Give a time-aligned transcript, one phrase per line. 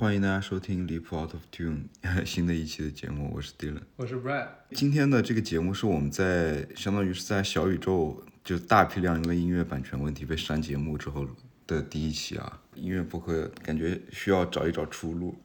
[0.00, 1.82] 欢迎大家收听离谱 Out of Tune
[2.24, 4.46] 新的一期的节目，我是 Dylan，我是 Brad。
[4.70, 11.28] 今天的这个节目是我们在相当于是在小宇宙就大批量因为音乐版权问题被删节目之后
[11.66, 15.36] 的第一期啊，音乐播客感觉需要找一找出路。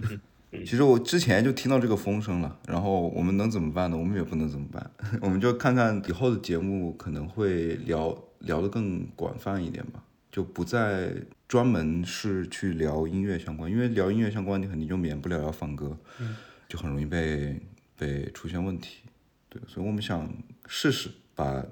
[0.64, 3.96] 其实我之前就听到这个风声了，然后我们能怎么办呢？
[3.98, 4.90] 我们也不能怎么办，
[5.20, 11.12] 我们就看看以后的节目可能会聊聊得更广泛一点吧，就不再
[11.46, 15.96] 专门是去聊音乐相关，因为聊音乐相关你肯定就免不了要放歌，
[16.68, 17.60] 就很容易被
[17.96, 19.00] 被出现问题。
[19.48, 20.30] 对，所以我们想
[20.66, 21.64] 试试把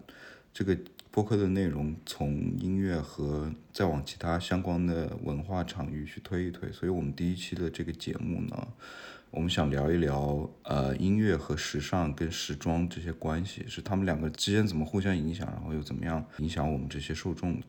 [0.53, 0.77] 这个
[1.11, 6.73] 播客的内容从音乐和再往其他相关的文化场域去推一推。
[6.73, 8.69] 所以我们第一期的这个节目呢，
[9.30, 17.66] 我们想聊一聊呃音乐和时尚跟时装这些关系，是他们两个之间怎么互相影响，然后又怎么样影响我们这些受众的。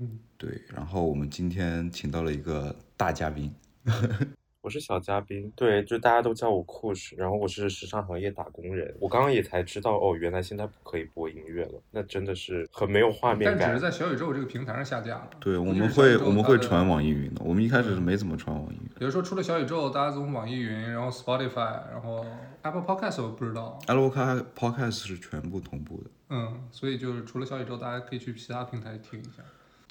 [0.00, 3.54] 嗯，对，然后我们今天请到了一个大嘉宾，
[4.62, 8.94] 我是小嘉宾，对，就大家都叫我酷士，然后我是时尚行业打工人。
[9.00, 13.80] 我刚刚也才知道，哦，原来现在不可以播音乐了，那真的是很没有画面感但只是。
[13.80, 15.30] 在小宇宙这个平台上下架了。
[15.40, 18.94] 对，我们会我们会传网易云的，我们一开始是没怎么传网易云的。
[19.00, 22.24] 比如说除了小宇宙，大家从网易云，然后 Spotify，然后
[22.62, 26.10] Apple Podcast 我不知道，Apple Podcast Podcast 是全部同步的。
[26.30, 29.42] 嗯，所以就是除了小宇宙，大家可以去其他平台听一下。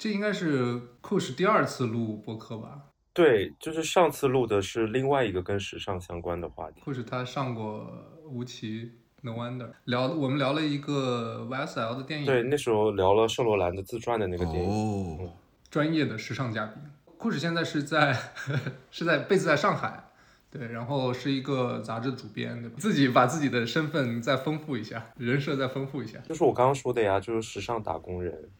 [0.02, 2.76] 这应该是酷使第二次录播客吧？
[3.14, 6.80] 对，就是上次录的是另外一个跟时尚相关的话题。
[6.80, 7.88] 酷使他上过
[8.28, 14.68] 吴奇 No Wonder，聊我们聊了一个 YSL 的电影，对，那时候聊了圣罗兰的自传的那个电影。
[14.68, 15.30] 哦，
[15.70, 16.82] 专业的时尚嘉宾。
[17.16, 18.12] 酷使现在是在
[18.90, 20.02] 是在贝斯在上海，
[20.50, 22.74] 对，然后是一个杂志的主编，对吧？
[22.76, 26.18] 自己把自己的身份再丰富一下，人设再丰富一下。
[26.28, 28.50] 就是我刚刚说的呀，就是时尚打工人。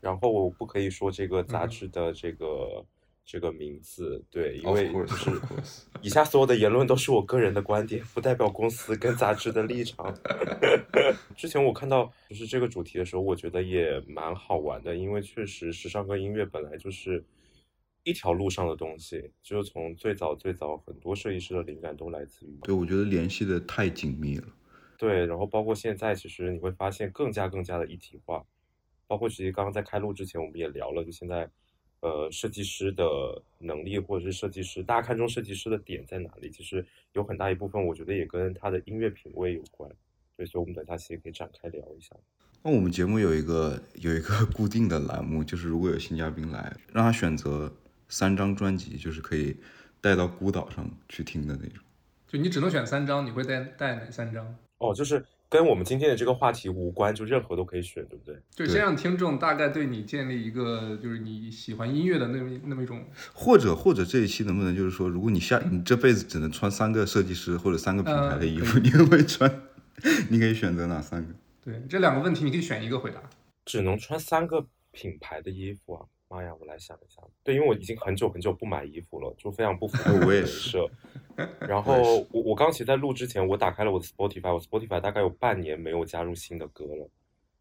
[0.00, 2.84] 然后我不可以说这个杂志的这个、
[3.24, 5.30] 这个名字，对，因为是
[6.02, 10.14] 以下所有的言论都是我个人的观点，不代表公司跟杂志的立场。
[11.36, 17.24] 之前我看到就是这个主题的时候，我觉得也蛮好玩的，因为确实时尚跟音乐本来就是
[18.02, 24.44] 一条路上的东西，就是从最早最早很多设计师的灵感都来自于对，我觉得联系的太紧密了。
[24.98, 28.44] 对，然后包括现在，其实你会发现更加更加的一体化，
[29.10, 31.50] 包括其实刚刚在开录之前，我们也聊了，就现在，
[31.98, 33.04] 呃，设计师的
[33.58, 36.48] 能力或者是设计师，大家看中设计师的点在哪里？
[36.48, 39.90] 其实有很大一部分，我觉得也跟他的音乐品味有关。
[40.36, 42.14] 对，所以我们等下其实可以展开聊一下。
[42.62, 47.74] 那我们节目有一个有一个固定的栏目，就是如果有新嘉宾来，让他选择
[48.08, 49.56] 三张专辑，就是可以
[50.00, 51.82] 带到孤岛上去听的那种。
[52.28, 54.54] 就你只能选三张，你会带带哪三张？
[54.78, 58.36] 哦，就是跟我们今天的这个话题无关，就任何都可以选，对不对？
[58.54, 69.62] 就对先让听众大概对你建立一个，就是你喜欢音乐的那么那么一种，或者或者这一期能不能就是说，如果你下你这辈子只能穿三个设计师或者三个品牌的衣服，你会穿？
[70.30, 71.34] 你可以选择哪三个？
[71.64, 73.20] 对这两个问题，你可以选一个回答。
[73.66, 76.06] 只能穿三个品牌的衣服啊！
[76.30, 77.20] 妈呀，我来想一下。
[77.42, 80.88] 对，因为我已经很久很久不买衣服了，就非常不符合我也是设。
[81.58, 81.94] 然 后
[82.30, 87.10] 我我刚其实在录之前，我打开了我的 Spotify，我 Spotify 大概有半年没有加入新的歌了，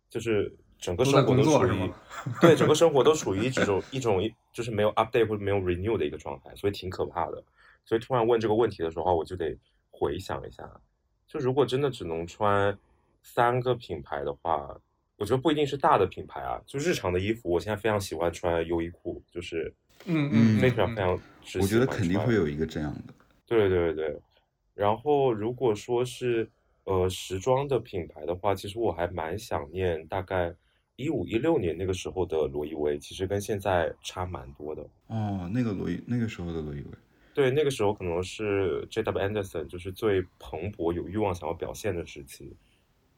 [0.08, 1.92] 就是整个生活都处于
[2.40, 4.22] 对整个生活都 处于一种一种
[4.54, 7.44] 就是没有 update 或者没有 renew 的一个状态，所以挺可怕的。
[7.86, 9.58] 所以突然问这个问题的时候，我就得
[9.90, 10.70] 回想一下，
[11.28, 12.78] 就如果真的只能穿
[13.24, 14.80] 三个品牌的话，
[15.20, 19.72] 我觉得不一定是大的品牌啊，就日常的衣服，我现在非常喜欢穿优衣库，就是
[20.06, 23.14] 嗯嗯非常非常之我觉得肯定会有一个这样的。
[23.46, 24.20] 对对对对，
[24.74, 26.50] 然后如果说是
[26.86, 30.56] 呃时装的品牌的话，其实我还蛮想念大概
[30.96, 34.82] 一五一六年那个时候的罗意威，其实跟现在差蛮多的。
[35.08, 36.92] 哦，那个罗意，那个时候的罗意威，
[37.34, 39.20] 对，那个时候可能是 J.W.
[39.20, 42.56] Anderson 就是最蓬勃、有欲望想要表现的时期，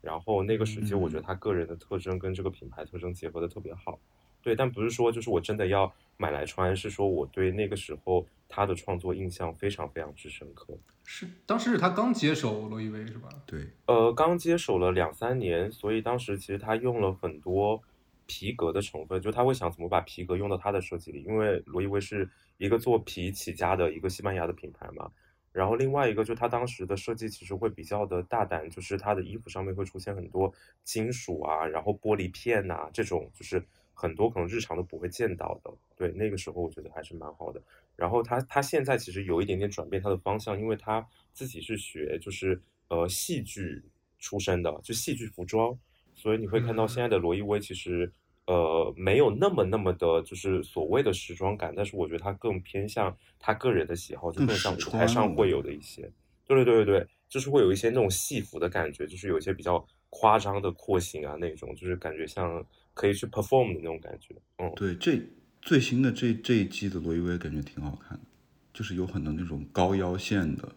[0.01, 3.99] 然后那个时期我觉得嗯他个人的特征跟这个品牌特征结合的特别好。
[4.43, 10.75] 对，但不是说就是我真的要买来穿，是说我对那个时候他的创作印象非常非常之深刻。
[11.03, 13.29] 是当时是他刚接手罗意威是吧？
[13.45, 17.79] 对，呃，刚接手了两三年，所以当时其实他用了很多
[18.25, 22.27] 皮革的成分，就他会想怎么把皮革用到他的设计里，因为罗意威是
[22.57, 25.11] 一个做皮起家的一个西班牙的品牌嘛。
[25.51, 30.53] 然后另外一个就他当时的设计其实会比较的大胆，就是他的衣服上面会出现很多
[30.83, 33.61] 金属啊，然后玻璃片呐、这种就是
[33.93, 35.71] 很多可能日常都不会见到的。
[35.95, 37.61] 对，那个时候我觉得还是蛮好的。
[37.95, 43.83] 然后他他现在其实有一点点转变他的方向，因为他自己是学就是呃戏剧
[44.17, 45.77] 出身的，就戏剧服装，
[46.15, 48.11] 所以你会看到现在的罗意威其实
[48.47, 56.11] 呃，没有那么那么的，就是所谓的时装感，但是我觉得它更偏向他个人的喜好，就更像舞台上会有的一些。
[56.45, 64.35] 对对对对对，就是会有一些那种戏服的感觉，就是有一些比较夸张的廓形啊，那种就是感觉像可以去 perform 的那种感觉。
[64.57, 65.21] 嗯，对，这
[65.61, 68.25] 最新的这这一季的罗意威感觉挺好看的，
[68.73, 70.67] 就是有很多那种高腰线的，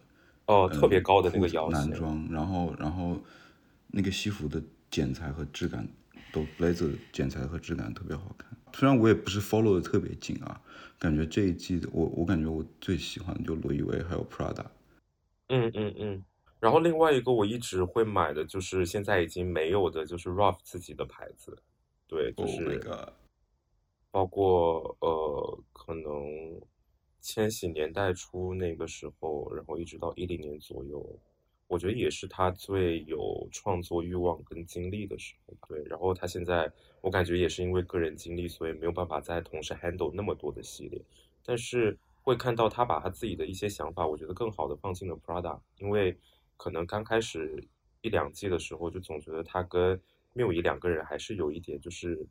[0.45, 3.19] 哦，特别高的那个腰男装，然后然后
[3.87, 5.85] 那个西服的剪裁和质感。
[6.35, 10.61] 都 blazer 剪裁和质感特别好看，虽然我也不是 follow 的特别紧啊，
[10.99, 14.65] 感觉这一季的我我感觉我最喜欢的就罗意威还有 Prada，
[15.47, 16.23] 嗯嗯嗯，
[16.59, 21.57] 然后另外一个我一直会买的就是现在已经没有的就是 Ralph 自己的牌子，
[22.05, 22.81] 对，就是
[24.11, 26.59] 包括呃可能
[27.21, 31.17] 千禧年代初那个时候，然后一直到一零年左右。
[31.67, 35.83] 我觉得也是他最有创作欲望跟精力的时候，对。
[35.85, 36.71] 然后他现在，
[37.01, 41.01] 我感觉也是因为个人经历，所以没有办法再同时 handle 那么多的系列。
[41.43, 45.59] 但是会看到他把他自己的一些想法，我觉得更好的放进了 Prada。
[45.79, 46.15] 因为
[46.55, 47.63] 可能刚开始
[48.01, 49.99] 一两季的时候，就总觉得他跟
[50.33, 52.27] 缪伊两个人还是有一点，就是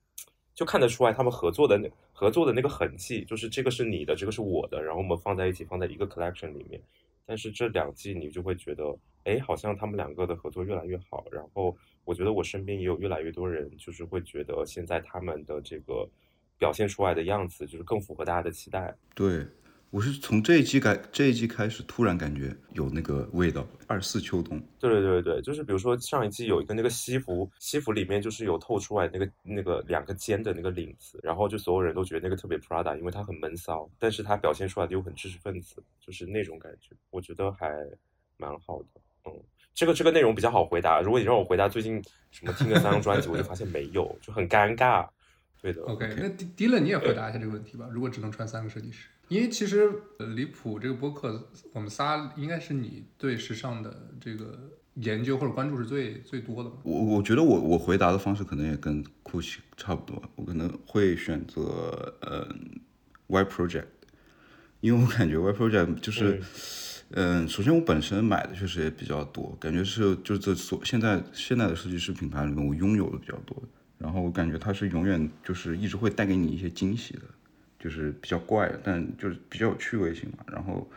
[0.54, 6.80] 就看得出来他们合作的那合作的那个痕迹，就是这个是你的，这个是我的，然后我们放在一起，放在一个 collection 里面。
[7.26, 8.96] 但是这两季你就会觉得。
[9.24, 11.74] 哎，好像他们两个的合作越来越好，然后
[12.04, 16.06] 我觉得我身边也有越来越多人，就是会觉得现在他们的这个
[16.58, 18.94] 表现出来的样子，就是更符合大家的期待。
[19.14, 19.46] 对，
[19.94, 23.64] 我是从这一季开这一季开始，突然感觉有那个味道。
[23.86, 24.60] 二四秋冬。
[24.80, 37.72] 对对对对就是比如说上一季有一个那个西服，西服里面就是有透出来那个那个两个尖的那个领子，然后就所有人都觉得那个特别 Prada，因为它很闷骚，但是它表现出来的又很知识分子，就是那种感觉，我觉得还
[38.36, 39.00] 蛮好的。
[39.26, 39.32] 嗯，
[39.74, 41.00] 这个这个内容比较好回答。
[41.02, 42.02] 如果你让我回答最近
[42.32, 45.08] 什么听的三张专辑，我就发现没有，就很尴尬。
[45.62, 45.80] 对的。
[45.82, 47.88] OK，那迪迪伦你也回答一下这个问题吧。
[47.92, 54.58] 如果只能穿三个设计师，因为其实呃离谱这个播客，我们仨应该是你对时尚的这个
[54.94, 56.70] 研究或者关注是最最多的。
[56.82, 62.80] 我我觉得我我回答的方式可能也跟酷奇差不多，我可能会选择嗯
[63.26, 63.86] Y Project，
[64.80, 66.40] 因为我感觉 Y Project 就是。
[67.16, 73.62] 嗯，首先我本身买的确实也比较多，感觉是就这所现在现在的设计师品牌里面我拥有的比较多。
[73.98, 77.22] 然后我感觉它是永远就是一直会带给你一些惊喜的，
[77.84, 80.38] 就是比较怪，但就是比较有趣味性嘛。
[80.50, 80.90] 然后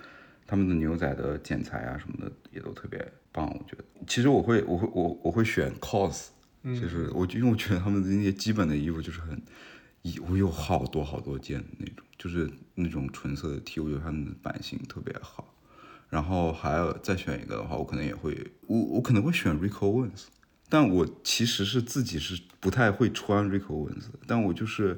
[0.45, 3.83] 他们的牛仔的剪裁啊什么的也都特别棒，我觉得。
[4.07, 6.27] 其实我会我会我我会选 cos，
[6.63, 9.41] 就是我因为我觉得他们的那些基本的衣服就是很，
[10.29, 15.53] 我有好多好多件那种，就是那种纯色的 T，我觉得他们的版型特别好。
[16.09, 20.27] 然后还有再选一个的话，我可能也会，我我可能会选 Rico Owens，
[20.69, 24.97] 但我其实是自己是不太会穿 Rico Owens，但我就是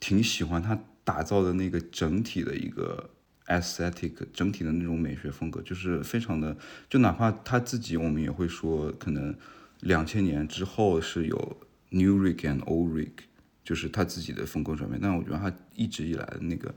[0.00, 3.10] 挺喜欢他打造的那个整体的一个
[3.46, 6.56] aesthetic，整体的那种美学风格，就是非常的，
[6.88, 9.34] 就哪怕他自己，我们也会说，可能
[9.80, 11.56] 两千年之后是有
[11.90, 13.24] New Rick and Old Rick，
[13.64, 16.74] 就是他自己的风格转变，但我觉得他一直以来的那个，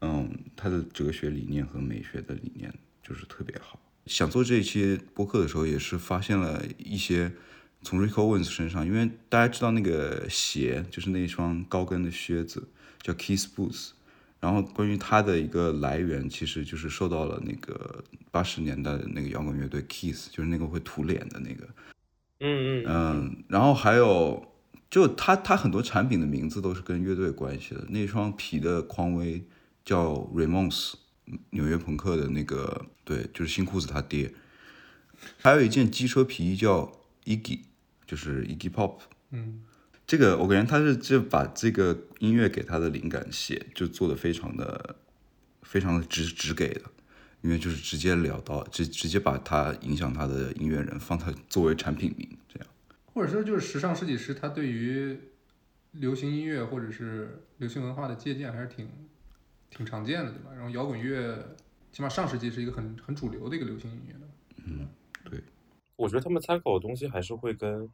[0.00, 2.72] 嗯，他的哲学理念和美学的理念。
[3.08, 3.78] 就是特别好。
[4.06, 7.30] 想做这一期播客的时候，也是发现了一些
[7.82, 12.66] 从 Rick Owens 身上，因为大家知道那个鞋，就是那双高跟的靴子，
[13.06, 13.90] 叫 Kiss Boots。
[14.40, 21.64] 然后关于它的一个来源，其实就是受到了那个八十年代的那个摇滚乐队 Kiss，就是那个会涂脸的那个。
[22.40, 23.44] 嗯嗯嗯。
[23.48, 24.52] 然后还有，
[24.90, 27.84] 就它它很多产品的名字都是跟乐队关系的。
[27.88, 29.46] 那双皮的匡威
[29.84, 30.94] 叫 Ramones。
[31.50, 34.32] 纽约朋克的那个，对，就是新裤子他爹。
[35.40, 36.92] 还有一件机车皮衣叫
[37.24, 37.62] Iggy，
[38.06, 38.98] 就是 Iggy Pop。
[39.32, 39.62] 嗯，
[40.06, 44.96] 这个我感觉他是就把这个音乐给他的灵感写，就做的非常的
[45.62, 46.82] 非常的直直给的，
[47.42, 52.68] 因为就是直接了当，直直接把他影响他的音乐人放他作为产品名这样。
[53.06, 55.18] 或者说就是时尚设计师，他对于
[55.92, 58.88] 流行音乐或者是流行文化的借鉴还是挺。
[59.68, 60.52] 挺常见的，对吧？
[60.54, 61.36] 然后摇滚乐，
[61.92, 64.20] 起码上世纪是一个很很主流的一个流行音乐的。
[64.64, 64.88] 嗯，
[65.24, 65.42] 对。
[65.96, 67.86] 我觉得他们参考的东西还是会跟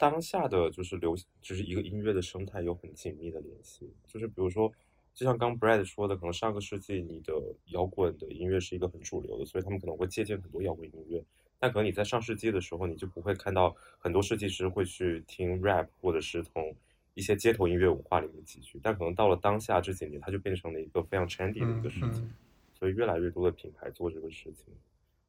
[0.00, 3.92] 当下的就是流，就是一个音乐的生态有很紧密的联系。
[4.06, 4.72] 就是比如说，
[5.12, 7.34] 就像刚 Brad 说的，可能上个世纪你的
[7.66, 11.22] 摇滚的音乐是一个很主流的，所以他们可能会借鉴很多摇滚音乐。
[11.58, 16.74] 但可能你在上世纪的时候，你就不会看到很多设计师会去听 rap，或者是从。
[17.14, 22.32] 一些街头音乐文化里面汲取，但可能到了当下这几年，它就变成了一个非常 trendy 的一个事情，
[22.72, 24.72] 所以越来越多的品牌做这个事情。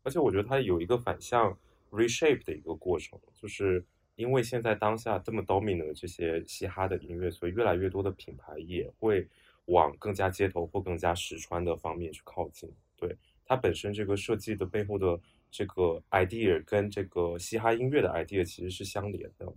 [0.03, 1.57] 而且我觉得它有一个反向
[1.89, 3.83] reshape 的一个过程，就是
[4.21, 9.27] 因为现在当下这么 dominant 的这些嘻哈的音乐，所以越来越多的品牌也会
[9.65, 12.69] 往更加街头或更加实穿的方面去靠近。
[12.95, 19.51] 对它本身这个设计的背后的这个 idea 跟这个嘻哈音乐的 idea 其实是相连的。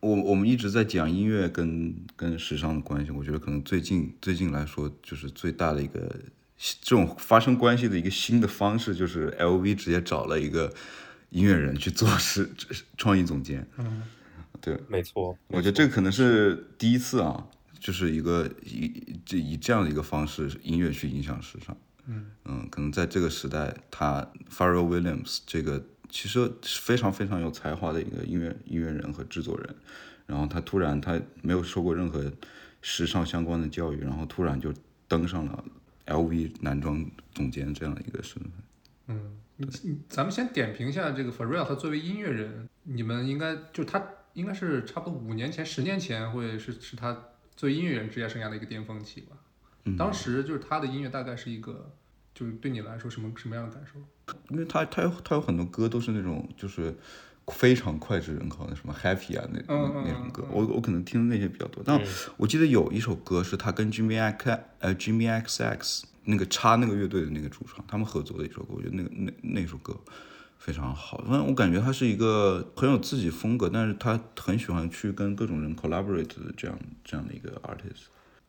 [0.00, 6.08] 我我们一直在讲音乐跟跟时尚的关系，我觉得可能最近最近来说，就是最大的一个
[6.56, 10.72] 这种发生关系的一个新的方式，就是 LV 直接找了一个
[11.30, 12.48] 音乐人去做是
[12.96, 13.66] 创意总监。
[13.78, 14.02] 嗯，
[14.60, 17.46] 对，没错，我觉得这可能是第一次啊，
[17.78, 21.76] 就是一个以这以这样的一个方式，音乐去影响时尚。
[22.06, 29.76] 嗯嗯，可能在这个时代，他 Pharrell Williams 这个其实非常非常有才华的一个音乐音乐人和制作人，
[30.26, 32.32] 然后他突然他没有受过任何
[32.82, 34.74] 时尚相关的教育，然后突然就
[35.06, 35.64] 登上了
[36.06, 38.52] LV 男装总监这样的一个身份。
[39.08, 39.39] 嗯，
[40.08, 44.02] 咱们先点评一下这个 Pharrell，他作为音乐人，你们应该就他
[44.34, 47.12] 应该是差不多五年前、十年前，会是是他
[47.56, 49.36] 作为音乐人职业生涯的一个巅峰期吧？
[49.84, 51.90] 嗯当时就是他的音乐大概是一个，
[52.34, 53.98] 就是对你来说什么什么样的感受？
[54.50, 56.94] 因为他他有他有很多歌都是那种就是
[57.48, 69.96] 非常脍炙人口的，什么 Happy 啊那嗯嗯那种歌嗯，我我可能听的那些比较多，但嗯我记得有一首歌是他跟 Jimmy X 呃 Jimmy XX 那个插那个乐队的那个主唱他们合作的一首歌，我觉得那个那那首歌
[70.58, 78.08] 非常好，反正我感觉他是一个很有自己风格，但是他很喜欢去跟各种人 collaborate 的这样这样的一个 artist。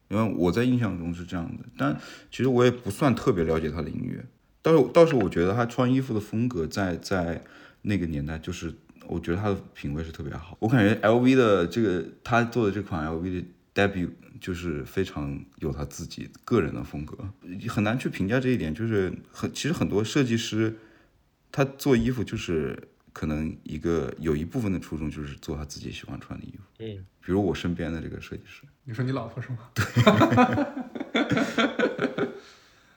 [0.09, 1.97] 因为我在印象中是这样的，但
[2.29, 4.21] 其实我也不算特别了解他的音乐，
[4.61, 7.41] 倒是倒是我觉得他穿衣服的风格在在
[7.83, 8.73] 那个年代，就是
[9.07, 10.57] 我觉得他的品味是特别好。
[10.59, 14.09] 我感觉 LV 的这个他做的这款 LV 的 debut
[14.39, 17.17] 就是非常有他自己个人的风格，
[17.69, 18.73] 很难去评价这一点。
[18.73, 20.77] 就是很其实很多设计师
[21.51, 28.63] 他做衣服就是可能一个有一部分的初衷就是做他自己喜欢穿的衣服，嗯，比如我身边的这个设计师。
[28.83, 29.69] 你说你老婆是吗？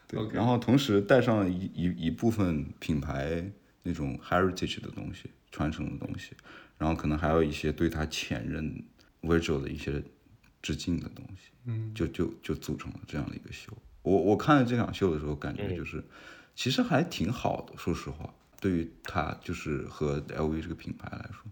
[0.09, 3.45] 对 然后同时带上了一一一部分品牌
[3.83, 6.31] 那种 heritage 的东西，传承的东西，
[6.79, 8.83] 然后可能还有一些对他前任
[9.23, 10.03] Virgil 的一些
[10.65, 13.71] 致敬的东西，嗯，就就就组成了这样的一个秀。
[14.01, 16.03] 我我看了这场秀的时候，感觉就是、
[16.55, 21.45] 其实还挺好的，说实话，对于他就是和 LV 这个品牌来说，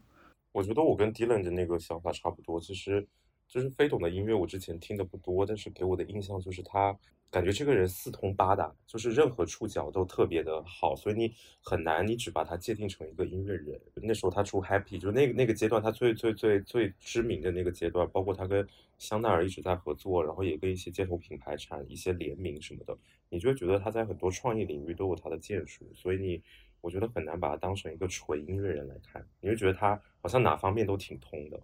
[0.52, 3.06] 我觉得我跟 Dylan 的那个想法差不多，其实
[3.46, 6.96] 就是飞董的音乐，我之前听的不多，但是给我的印象就是他
[7.32, 13.80] 感觉这个人四通八达，就是任何触角都特别的好，所以你很难你只把他界定成一个音乐人。
[13.94, 22.94] 那时候他出 Happy，就那个那个阶段，他最最最最知名的那个阶段，包括他跟香奈儿一直在合作，然后也跟一些街头品牌产一些联名什么的，
[23.30, 26.42] 你就会觉得他在很多创意领域都有他的建树，所以你
[26.82, 31.58] 我觉得很难把他当成一个纯音乐人来看，你会觉得他好像哪方面都挺通的，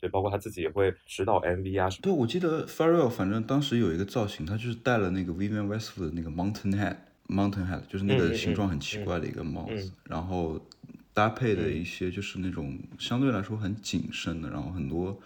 [0.00, 2.02] 对，包括他自己也会指导 MV 啊什么。
[2.02, 10.64] 对，我记得 Pharrell 反正当时有一个造型，他就是戴了那个 Vivienne Westwood 的那个 Mountain Hat，Mountain Hat 就是那嗯嗯嗯个形状很奇怪的一个帽子，然后
[11.12, 15.20] 搭配的一些就是那种相对来说很紧身的，然后很多，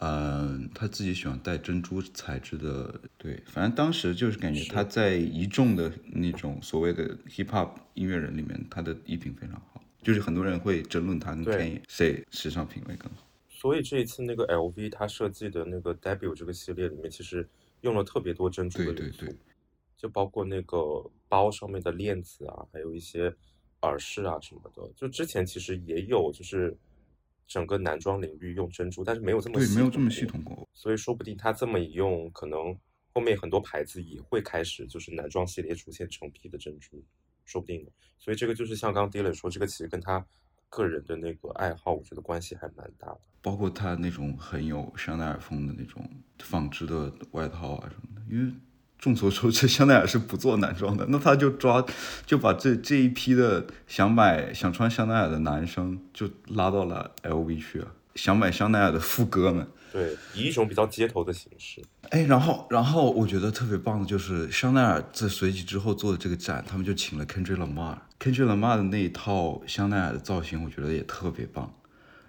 [0.00, 13.26] 嗯、他自己喜欢戴珍珠材质的，对，反正当时就是感觉他在一众的那种所谓的 hip hop 音乐人里面，他的衣品非常好，就是很多人会争论他跟对 Kanye 谁时尚品味更好。
[13.60, 17.46] 所以这一次那个 LV 它设计的那个 debut 这个系列里面，其实
[17.82, 19.38] 用了特别多珍珠的元素，对对对
[19.98, 23.30] 就包括那个包上面的链子啊，还有一些
[23.82, 24.90] 耳饰啊什么的。
[24.96, 26.74] 就之前其实也有，就是
[27.46, 30.66] 整个男装领域用珍珠，但是没有这么对，系没有这么系统过。
[30.72, 32.74] 所以说不定他这么一用，可能
[33.12, 37.04] 后面很多牌子也会开始就是男装系列出现成批的珍珠，
[37.44, 37.92] 说不定的。
[38.18, 40.26] 所以这个就是像刚 Dylan 说，这个其实跟他
[40.70, 43.18] 个人的那个爱好，我觉得关系还蛮大的。
[43.42, 46.08] 包括他那种很有香奈儿风的那种
[46.38, 48.52] 纺织的外套啊什么的，因为
[48.98, 51.82] 众所周知，香奈儿是不做男装的，那他就抓
[52.26, 59.66] 就把这这一批的想买想穿香奈儿的男生就拉到了 LV 去了，想买香奈儿的副哥们。
[59.92, 61.82] 对，以一种比较街头的形式。
[62.10, 67.98] 哎，然后，然后我觉得特别棒的就是香奈儿在随即之后做的这个展，他们就请了 Kendrick Lamar。
[68.20, 71.74] Kendrick Lamar 的那一套香奈儿的造型，我觉得也特别棒。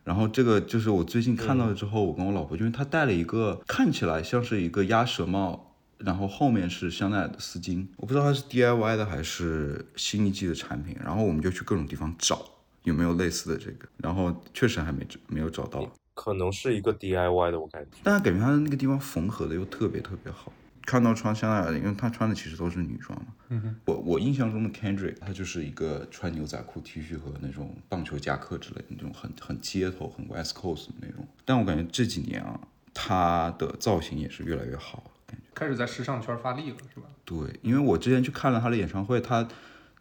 [0.03, 10.97] 然后这个就是我最近看到了之后，我跟我老婆，因为她戴了一个看起来像是一个鸭舌帽，然后后面是香奈儿的丝巾，我不知道它是 DIY 的还是新一季的产品。
[10.99, 12.43] 然后我们就去各种地方找
[12.83, 15.89] 有没有类似的这个，然后确实还没没有找到。
[16.13, 17.97] 可能是一个 DIY 的，我感觉。
[18.03, 20.51] 但是感觉他那个地方缝合的又特别特别好，
[20.85, 23.27] 看到穿香奈儿的，因为他穿的其实都是女装嘛。
[23.49, 31.25] 嗯哼，我我印象中的 Kendrick，他就是一个穿牛仔裤、T 恤和那种棒球夹克之类的那种很很街头、很 West Coast 的那种。
[31.45, 32.59] 但我感觉这几年啊，
[32.93, 35.43] 他的造型也是越来越好了，感觉。
[35.55, 37.07] 开始在时尚圈发力了，是吧？
[37.23, 39.47] 对，因为我之前去看了他的演唱会，他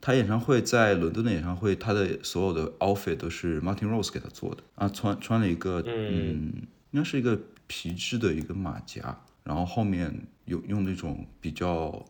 [0.01, 6.53] 他演唱会在伦敦的演唱会，他的所有的 outfit 都是 Martin Rose 给他做的啊，穿穿了一个嗯，
[6.93, 12.05] 应该是一个皮质的一个马甲，然后后面有用那种比较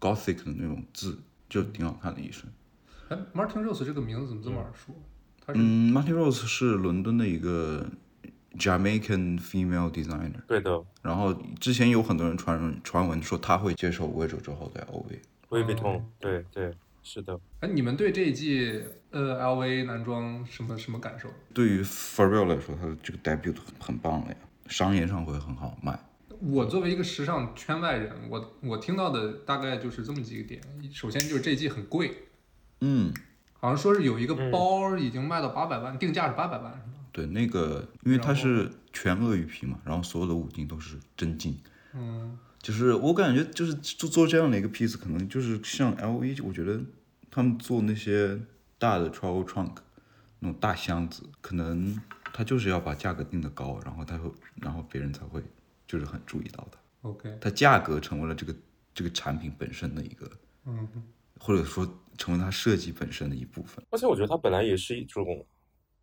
[0.00, 2.44] gothic 的那种字，就挺好看的一身。
[3.08, 4.94] 哎，Martin Rose 这个名字怎么这么耳熟？
[5.44, 7.86] 他是嗯，Martin Rose 是伦敦的一个
[8.58, 15.20] Jamaican female designer，对的然后之前有很多人传传闻说他会接受威州之后的 LV。
[15.50, 16.74] ，Louis 哦 Vuitton，对对，
[17.06, 17.38] 是的。
[17.60, 21.28] 哎，你们对这一季呃 LV 男装什么什么感受？
[21.54, 24.36] 对于 f e r r e l l 来说，他的这个 debut 很很棒了呀，
[24.66, 25.96] 商业上会很好卖。
[26.40, 30.60] 我作为一个时尚圈外人，我我听到的大概就是这么几个点。
[30.92, 32.12] 首先就是这一季很贵，
[32.80, 33.14] 嗯，
[33.52, 36.94] 好像说是有一个包已经卖到八百万，定价是八百万，是吗？
[37.12, 41.56] 对，那个因为它是全鳄鱼皮嘛，然后所有的五金都是真金，
[41.94, 42.36] 嗯，
[42.66, 46.80] 就是我感觉就是做做这样的一个 piece，可能就是像 LV，我觉得
[47.30, 48.36] 他们做那些
[48.76, 49.76] 大的 travel trunk
[50.40, 51.96] 那种大箱子，可能
[52.32, 55.40] 他就是要把价格定的高，然后他会，然后别人才会
[55.86, 58.52] 就是很注意到它，OK，它价格成为了这个
[58.92, 60.28] 这个产品本身的一个，
[60.64, 60.88] 嗯，
[61.38, 63.84] 或者说成为它设计本身的一部分。
[63.90, 65.46] 而且我觉得它本来也是一种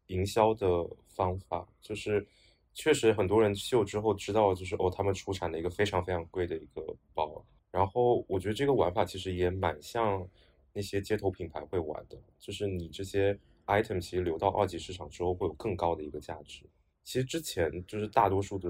[0.08, 0.66] 营销的
[1.10, 2.26] 方法，就是
[2.74, 7.44] 确实很多人秀之后知道，就是哦，他们出产的一个非常非常贵的一个包。
[7.72, 10.28] 然后我觉得这个玩法其实也蛮像
[10.74, 16.64] 那些街头品牌会玩的，就是你这些 item 其实流到二级市场之后会有更高的一个价值。
[17.04, 18.70] 其实之前就是大多数的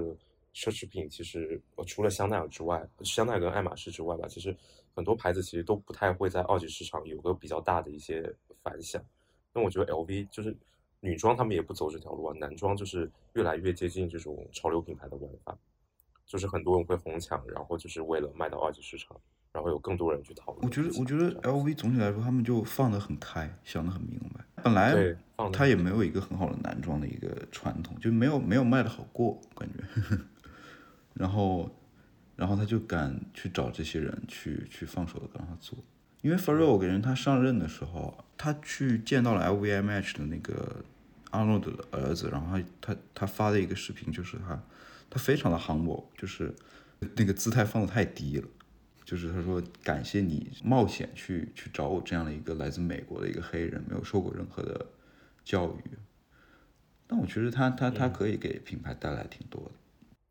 [0.54, 4.56] 奢侈品，其实除了香奈儿之外，香奈儿跟爱马仕之外吧，其实
[4.94, 8.22] 很多牌子其实都不太会在二级市场有个比较大的一些
[8.62, 9.04] 反响。
[9.52, 10.56] 那我觉得 LV 就是
[11.04, 15.56] 女装，他们也不走这条路啊，男装就是越来越接近这种潮流品牌的玩法，
[16.24, 19.14] 就是很多人会哄抢，然后就是为了卖到二级市场，
[19.52, 24.42] 然后有更多人去讨论我觉得，我觉得 LV 总体来说，他们就放得很开，想得很明白。
[24.62, 25.14] 本来
[25.52, 30.18] 他也没有一个很好的男装的一个传统，就没有没有卖的好过，感觉。
[31.12, 31.70] 然后，
[32.34, 35.78] 然后他就敢去找这些人去去放手的让他做，
[36.22, 40.82] 因为 Pharrell 我感觉他上任的时候，他去见到了 LVMH 的那个
[41.34, 44.62] 阿诺德的儿子，然后他他他发的一个视频就是他
[45.10, 46.54] 他非常的 humble，就是
[47.16, 48.48] 那个姿态放的太低了。
[49.04, 54.86] 就是他说感谢你冒险去去找我这样的一个来自美国的一个黑人，没有受过任何的
[55.44, 55.98] 教育。
[57.06, 59.72] 但我觉得他他他可以给品牌带来挺多的。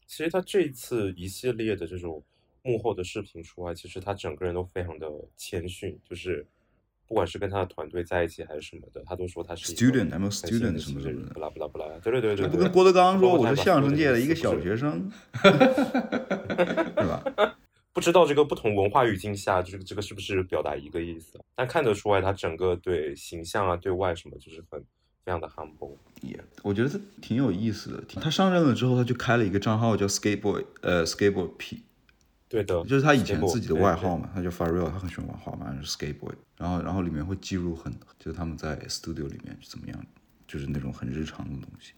[0.07, 2.23] 其实他这一次一系列的这种
[2.63, 6.45] 幕后的视频出来，其实他整个人都非常的谦逊，就是
[7.07, 17.23] 不管是跟他的团队在一起还是什么的，他都说他是 Student，I'm student 什么什么的不啦不啦不啦，对对对对，他不跟郭德纲说我是相声界的一个小学生， 是吧？
[17.93, 21.39] 不知道这个不同文化语境下，这个这个是不是表达一个意思？
[21.55, 24.79] 但看得出来，他整个对形象啊、对外什么，就是很
[25.23, 25.95] 非常的 humble。
[26.21, 28.03] 也，我觉得他挺有意思的。
[28.19, 31.83] 他上任了之后，他就开了一个账号叫 Skateboard，呃，Skateboard P，
[32.53, 36.35] 对的，就是他以前自己的外号嘛，他叫 Pharrell，他很喜欢玩滑板，是 Skateboard。
[36.55, 40.05] 然后，然后里面会记录很，就是他们在 studio 里面是怎么样，
[40.47, 41.93] 就是那种很日常的东西，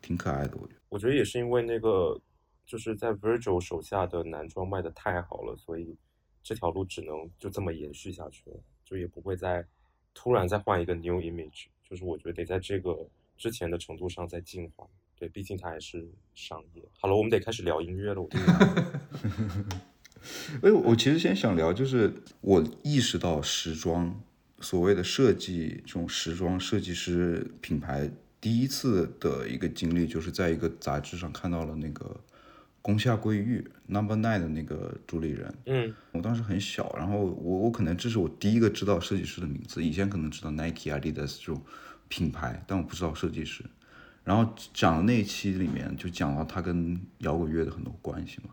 [0.00, 0.80] 挺可爱的，我觉得。
[0.88, 2.20] 我觉得也是因为那个
[2.66, 5.96] 就是在 Virgil 手下的男装卖的太好了，所以
[6.42, 9.64] 这条路只能就这么延续下去了，就也不会再
[10.12, 11.66] 突然再换一个 new image。
[11.88, 13.06] 就是我觉得得在这个
[13.38, 14.84] 之前的程度上再进化。
[15.16, 16.82] 对，毕竟它还是商业。
[16.98, 18.20] 好了，我们得开始聊音乐了。
[18.20, 19.00] 我觉得
[20.62, 24.18] 哎，我其实先想聊，就是我意识到时装
[24.60, 32.20] 所谓的设计这种时装设计师品牌第一次的一个经历，就是在一个杂志上看到了那个
[32.80, 35.54] 宫下桂玉 Number Nine 的那个主理人。
[35.66, 41.62] 嗯，我当时很小，然后我我可能这是我第一个知道设计师的名字，以前可能知道 Nike、Adidas 这种
[42.08, 43.64] 品牌，但我不知道设计师。
[44.24, 48.50] 然后讲的那一期里面就讲到他跟摇滚乐的很多关系嘛，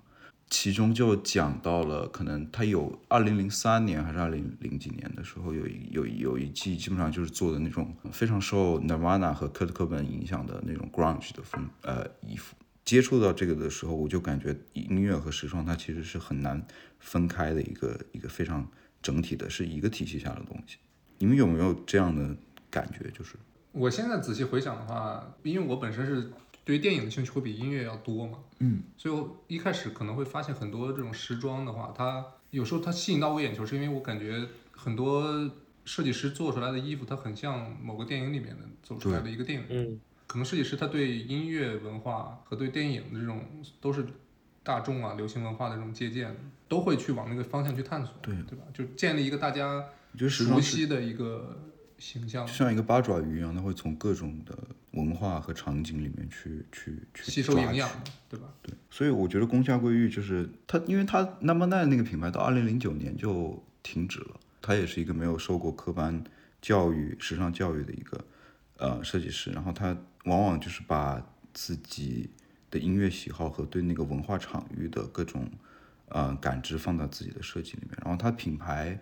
[0.49, 12.55] 其中就讲到了可能他有二零零三年还是二零零几年的时候有一有有一季基本上就是做的那种非常受 Nirvana 和 Kurt Cobain 影响的那种 grunge 的风呃衣服。
[12.83, 16.65] 接触到这个的时候，我就感觉音乐和时装它其实是很难
[16.97, 18.67] 分开的一个一个非常
[19.03, 20.77] 整体的，是一个体系下的东西。
[21.19, 22.35] 你们有没有这样的
[22.71, 23.07] 感觉？
[23.11, 23.35] 就是
[23.71, 26.31] 我现在仔细回想的话，因为我本身是
[26.69, 28.37] 对于电影的兴趣会比音乐要多嘛。
[28.59, 35.49] 嗯，所以我一开始可能会发现很多这种时装的话，它有时候它吸引到我眼球，是因为我感觉很多
[35.83, 39.65] 设计师做出来的衣服，它很像某个电影里面的走出来的一个电影。
[39.67, 43.43] 嗯，可能设计师他对音乐文化和对电影的这种
[43.81, 44.05] 都是
[44.61, 48.63] 大众啊、流行文化的这种借鉴，都会去往那个方向去探索，对对吧？
[48.71, 51.57] 就建立一个大家熟悉的一个
[51.99, 54.57] 形象，像一个八爪鱼一样，它会从各种的
[54.91, 57.89] 文化和场景里面去去去吸收营养，
[58.29, 58.47] 对吧？
[58.61, 66.23] 对，所以我觉得宫下桂玉就是它，因为它 Number Nine 那个品牌到二零零九年就停止了，他也是一个没有受过科班
[66.61, 68.25] 教育、时尚教育的一个
[68.77, 71.21] 呃设计师，然后他往往就是把
[71.53, 72.29] 自己
[72.71, 75.49] 的音乐喜好和对那个文化场域的各种
[76.07, 78.99] 呃感知放到自己的设计里面，然后他品牌。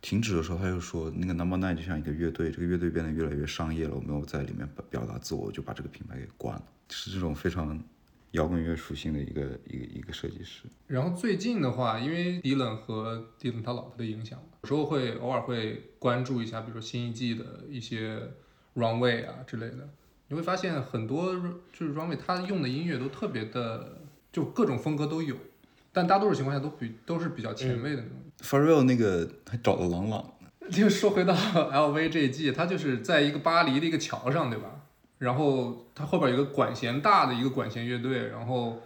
[0.00, 7.78] 停止的时候，他又说那个 Number Nine 就像一个乐队，这个乐队变得越来越商业了，我没有在里面表达自我，我就把这个品牌给关了，是这种非常
[8.32, 10.64] 摇滚乐属性的一个一个一个设计师。
[10.86, 18.20] 然后最近的话，因为迪伦和迪伦他老婆的影响，有时候会偶尔会关注一下，比如说新一季的一些
[18.74, 19.88] runway 啊之类的，
[20.28, 21.34] 你会发现很多
[21.72, 25.34] 就是 runway 他用的音乐都特别的，就各种风格都有，
[25.98, 28.18] 但大多数情况下都比都是比较前卫的那种。
[28.40, 30.24] Pharrell 那个还找了朗朗，
[30.70, 34.68] 就说回到 LV 这一季，它就是在一个巴黎的一个桥上，对吧？
[35.18, 38.80] 然后它后边有一个管弦大的一个管弦乐队，然后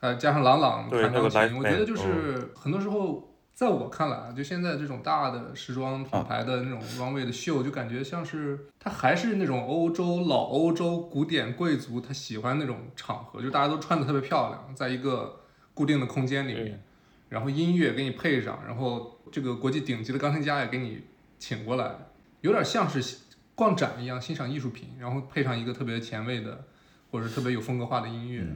[0.00, 15.38] 还加上朗朗对那个弹钢琴，我觉得就是很多时候，在我看来啊，就现在这种大的时装品牌的那种 runway 的秀，就感觉像是它还是那种欧洲老欧洲古典贵族他喜欢那种场合，就大家都穿的特别漂亮，在一个
[15.76, 16.82] 固定的空间里面。
[17.28, 21.02] 然后音乐给你配上，然后这个国际顶级的钢琴家也给你
[21.38, 21.92] 请过来，
[22.40, 23.18] 有点像是
[23.56, 26.64] 逛展一样欣赏艺术品，然后配上一个特别前卫的
[27.10, 28.46] 或者特别有风格化的音乐。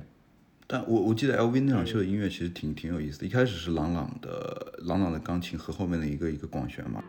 [0.68, 7.02] 但我我记得 LV 那场秀的音乐其实挺挺有意思的，一开始是朗朗的朗朗的钢琴和后面的一个一个广弦嘛。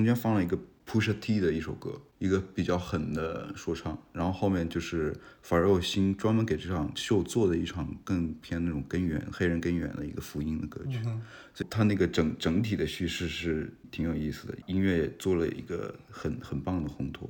[0.00, 5.14] 中间放了一个 Pusha T 的一首歌，一个比较狠的说唱，然后后面就是
[5.46, 11.02] Pharrell 新专门给这场秀做的一场更偏那种根源黑人根源的一个福音的歌曲，
[11.52, 17.28] 所以他那个整整体的叙事是挺有意思的，音乐也做了一个很很棒的烘托。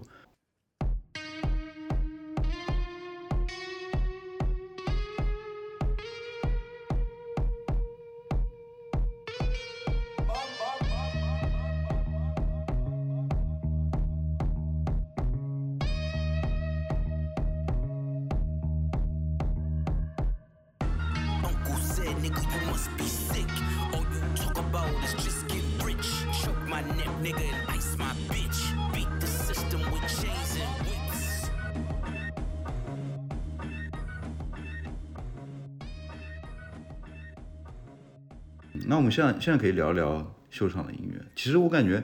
[39.11, 41.21] 们现在现在可以聊聊秀场的音乐。
[41.35, 42.03] 其实我感觉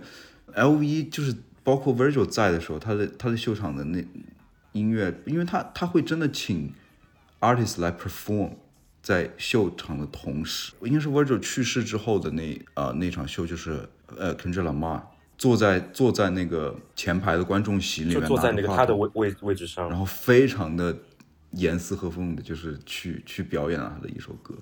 [0.55, 4.05] ，LV 就是包括 Virgil 在的时候，他的他的秀场的那
[4.73, 6.73] 音乐，因为他他会真的请
[7.41, 8.51] artist 来 perform
[9.01, 15.01] 在秀场的同时，应该是 Virgil 去世之后的那呃那场秀，就是呃 Kendrick Lamar
[15.39, 19.89] 坐在坐在那个前排的观众席里面，就坐在那个他的位位位置上。
[19.89, 20.97] 然，后非常的
[21.53, 24.55] 严丝合缝的，就是去去表演了他的一首歌，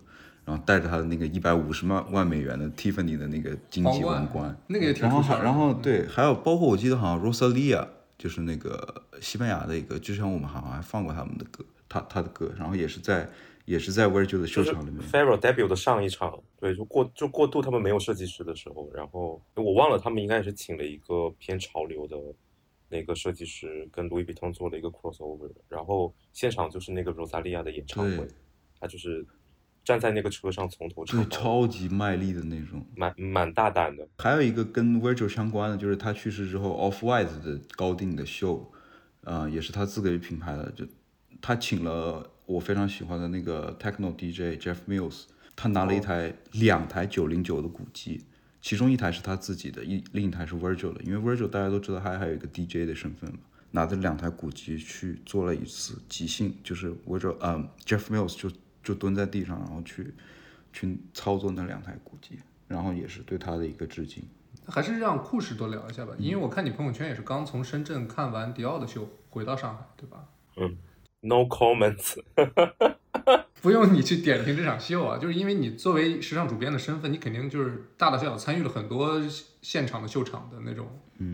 [0.44, 7.86] 然后带着他的那个一百五十万万美元的 Tiffany 的那个金级王冠，那个也挺然后出圈的还然后对，还有包括我记得好像 Rosalia
[8.18, 13.28] 就是那个西班牙的一个，之前我们好像还放过他们的歌，他他的歌，然后也是在
[13.64, 22.16] 也是在 Virgil 的秀场里面，Pharaoh debut 的上一场，对，就过就过渡他们没有设计师的时候，然后我忘了他们应该也是请了一个偏潮流的
[22.90, 28.28] 那个设计师，跟 Louis Vuitton 做了一个 crossover，然后现场就是那个 Rosalia 的演唱会，
[28.78, 29.26] 他就是
[29.84, 32.84] 站在那个车上从头唱对，超级卖力的那种。
[32.96, 38.72] 蛮蛮大胆的，还有一个跟 Virgil 相关的，就是他去世之后，Off White 的高定的秀，
[39.22, 40.86] 呃，也是他自己品牌的，就
[41.42, 48.24] 他请了我非常喜欢的那个 Techno DJ Jeff Mills，他拿了一台、两台九零九的鼓机，
[48.62, 53.38] 其中一台是他自己的，一另一台是 Virgil 的，因为 Virgil 大家都知道他还有一个 DJ 的身份嘛，
[53.72, 58.50] 拿着两台古机去做了一次即兴，就是 Virgil，嗯，Jeff Mills 就
[58.84, 60.14] 就蹲在地上，然后去
[60.72, 64.22] 去操作那两台古机，然后也是对他的一个致敬。
[64.66, 70.24] 还是让库什多聊一下吧，因为我看你朋友圈也是刚从深圳看完迪奥的秀回到上海，对吧？
[70.56, 70.76] 嗯
[71.20, 72.18] ，No comments。
[73.60, 79.20] 不用你去点评这场秀啊，就是因为你作为时尚主编的身份，你肯定就是大大小小参与了很多
[79.62, 80.86] 现场的秀场的那种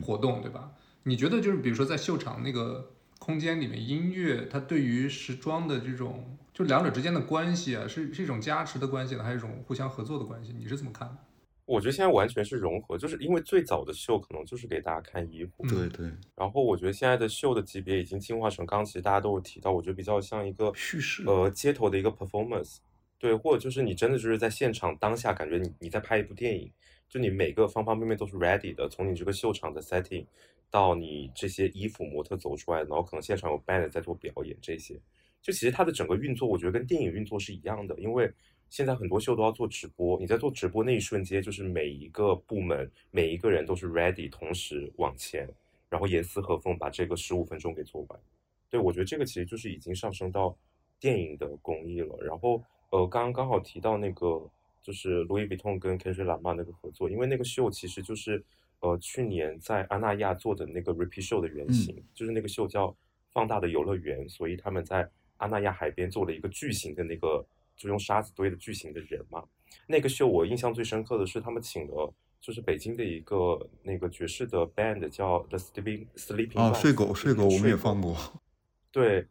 [0.03, 0.71] 活动，对吧？
[1.03, 10.55] 你觉得就是比如说在秀场那个空间里面，音乐它对于时装的这种就两者之间的关系啊，是是一种加持的关系呢，还是一种互相合作的关系？
[10.59, 11.17] 你是怎么看的？
[11.65, 22.77] 我觉得现在完全是融合，就是因为最早的秀可能就是给大家看衣服，对对，然后我觉得现在的秀的级别已经进化成，刚刚其实大家都有提到，我觉得比较像一个叙事呃街头的一个 performance，
[23.19, 26.71] 对，或者就是你真的就是在现场当下感觉你你在拍一部电影，
[27.09, 30.27] 就你每个方方面面都是 ready 的，从你这个秀场的 setting
[30.71, 35.01] 到你这些衣服模特走出来，然后可能现场有 band 在做表演，这些
[35.43, 38.31] 就其实它的整个运作，我觉得跟电影运作是一样的，因为。
[38.73, 45.45] 现在很多秀都要做直播，你在做直播那一瞬间，就是每一个部门每一个人都是 ready，同时往前，
[45.89, 48.21] 然后严丝合缝把这个十五分钟给做完。
[48.69, 50.57] 对我觉得这个其实就是已经上升到
[51.01, 52.17] 电影的工艺了。
[52.23, 54.49] 然后呃，刚刚刚好提到那个
[54.81, 58.41] 就是路易威登跟 Kendrick Lamar 那个合作，因为那个秀其实就是
[58.79, 62.97] 呃去年在阿那亚做的那个 repeat show 的原型，就是那个秀叫
[63.33, 67.45] 放大的游乐园，所以他们在阿那亚海边做了一个巨型的那个。
[67.77, 69.43] 就用沙子堆的巨型的人嘛，
[69.87, 78.15] 那个秀我印象最深刻的是他们请了，就是北京的一个那个爵士的 band 叫 The Sleeping Sleeping 啊，睡狗睡狗我们也放过，
[78.93, 79.29] 对，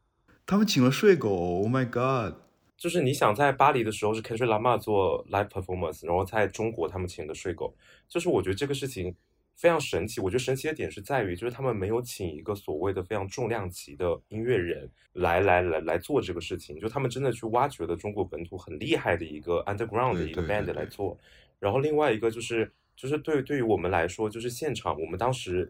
[0.47, 2.39] 他们请了睡狗，Oh my God，
[2.75, 7.75] 就是你想在巴黎的时候是 Kendrick Lamar 做 live performance，然后在中国他们请的睡狗，
[8.07, 9.15] 就是我觉得这个事情。
[9.59, 21.17] 非常神奇，我觉得神奇的点是在于，就是他们没有请一个所谓的非常重量级的音乐人来来来来做这个事情，就他们真的去挖掘了中国本土很厉害的一个 underground 的一个 band 来做。
[21.59, 25.69] 然后另外一个就是，就是对对于我们来说，就是现场我们当时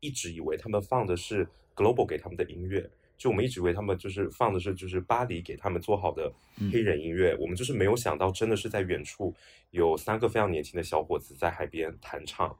[0.00, 1.46] 一直以为他们放的是
[1.76, 6.28] global 给他们的音乐，就我们一直以为他们就是放的是就是巴黎给他们做好的
[6.72, 9.32] 黑人音乐，我们就是没有想到真的是在远处
[9.70, 12.52] 有三个非常年轻的小伙子在海边弹唱。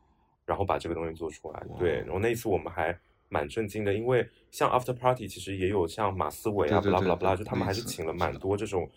[0.49, 1.97] 然后把这个东西做出来，对。
[1.99, 8.89] 然后那一次我们还蛮震惊的，因为像 After Party 其实也有像马思唯啊，不拉不拉不拉，就他们还是请了蛮多这种，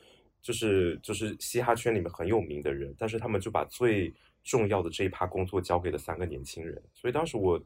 [0.41, 4.13] 就是就是嘻哈圈里面很有名的人，但是他们就把最
[4.45, 6.81] 重要的这一趴工作交给了三个年轻人。
[6.93, 7.61] 所以当时我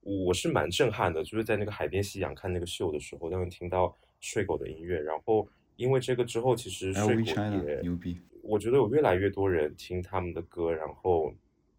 [0.00, 7.22] 我是蛮震撼的，就是在那个海边夕阳看那个秀的时候，当时听到睡狗的音乐，然后因为这个之后，其实睡狗
[7.66, 11.34] 也牛逼，我觉得有越来越多人听他们的歌，然后。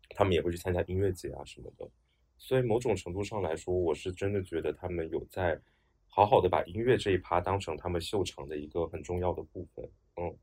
[0.10, 1.90] 他们也会去参加音乐节啊什么的，
[2.38, 5.60] 所以某种程度上来说，我是真的觉得他们有在
[6.08, 10.38] 好好的把音乐这一趴当成他们秀场的一个很重要的部分，嗯。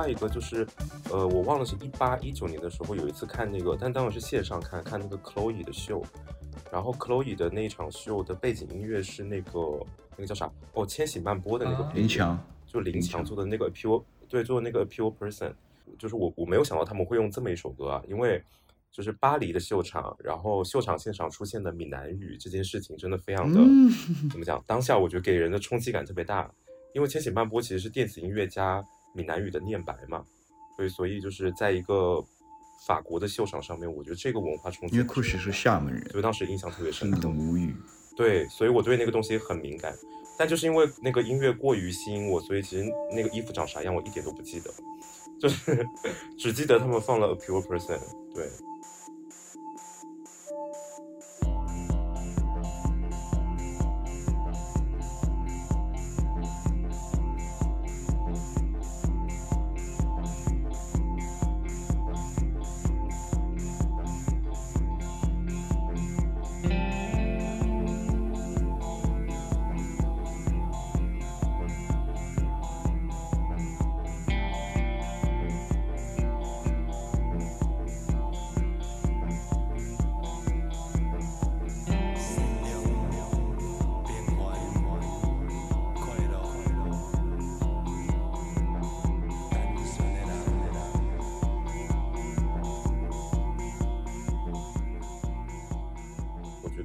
[0.00, 0.66] 外一个就是，
[1.12, 6.02] 呃，我忘了是一八一九年的时候有一次看那个，但当时是线上看，看那个 Chloe 的秀，
[6.72, 9.60] 然后 Chloe 的那一场秀的背景音乐是那个
[10.16, 10.50] 那个叫啥？
[10.72, 15.52] 哦，千禧慢播的那个林强，就林强做的那个 Pure，对，做的那个 Pure Person，
[15.98, 18.42] 就是我我没有想到他们会用这么一首歌啊，因为
[18.90, 23.60] 就是巴黎的秀场，然后秀场现场出现的闽南语这件事情真的非常的
[24.30, 24.62] 怎么讲？
[24.66, 26.50] 当下我觉得给人的冲击感特别大。
[26.92, 30.24] 因为千禧慢播其实是电子音乐加闽南语的念白嘛，
[30.76, 32.24] 所以所以就是在一个
[32.86, 34.96] 法国的秀场上面，我觉得这个文化冲击。
[34.96, 37.10] 因为库什是厦门人，所以当时印象特别深。
[37.10, 37.74] 你的母语。
[38.16, 39.94] 对，所以我对那个东西很敏感，
[40.38, 44.70] 但就是因为那个音乐过于吸引我，所以其实那个衣服长啥样我一点都不记得，
[45.40, 45.86] 就是
[46.36, 47.98] 只记得他们放了 A Pure Person。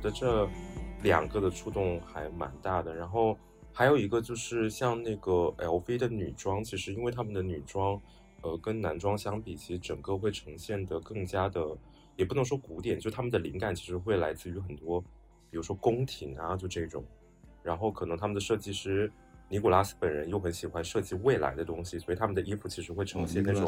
[0.05, 0.47] 得这
[1.01, 2.95] 两个的触动还蛮大的。
[2.95, 3.37] 然后
[3.73, 7.99] 还有一个就是像那个 LV 的女装，其实因为他们的女装，
[8.41, 11.61] 呃，跟男装相比，其实整个会呈现的更加的，
[12.15, 15.01] 也不能说古典，就他们的灵感其实会来自于很多，
[15.49, 17.03] 比如说宫廷啊，就这种。
[17.63, 19.11] 然后可能他们的设计师
[19.49, 23.67] 尼古拉斯本人又很喜欢设计未来的东西，所以他们的衣服其实会呈现那种。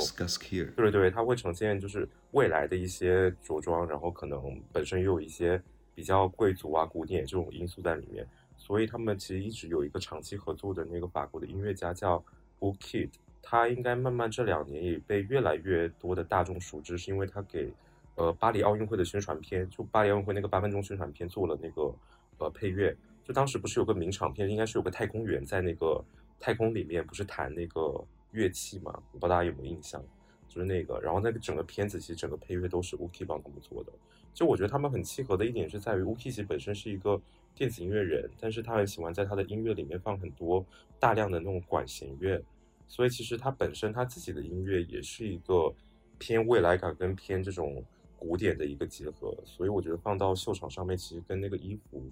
[0.75, 4.39] 对对对，它会呈现就是未来的一些着装，然后可能
[4.71, 5.61] 本身又有一些
[5.97, 8.23] 比较贵族啊、古典这种因素在里面，
[8.55, 12.19] 所以他们其实一直有一个长期合作的那个法国的音乐家叫
[12.59, 13.09] b o o Kid，
[13.41, 17.73] 他应该慢慢这两年也被越来越多的大众熟知，是因为他给
[18.13, 21.91] 呃巴黎奥运会的宣传片，就巴黎奥运会那个八分钟宣传片做了那个
[22.37, 25.99] 呃配乐，就当时不是有个名场面，应该是有个太空员在那个
[26.39, 29.99] 太空里面不是弹那个乐器嘛，我不知道大家有没有印象。
[30.47, 33.91] 就是那个，然后那个整个片子其实整个配乐都是 Uki 帮他们做的。
[34.37, 37.19] 就我觉得他们很契合的一点是在于 Uki 其实本身是一个
[37.55, 40.63] 电子音乐人，但是他很喜欢在他的音乐里面放很多
[40.99, 42.39] 大量的那种管弦乐，
[42.87, 45.73] 所以其实他本身他自己的音乐也是一个
[46.19, 47.83] 偏未来感跟偏这种
[48.15, 52.07] 古典的一个结合，所以我觉得放到秀场上面，其实跟那个衣服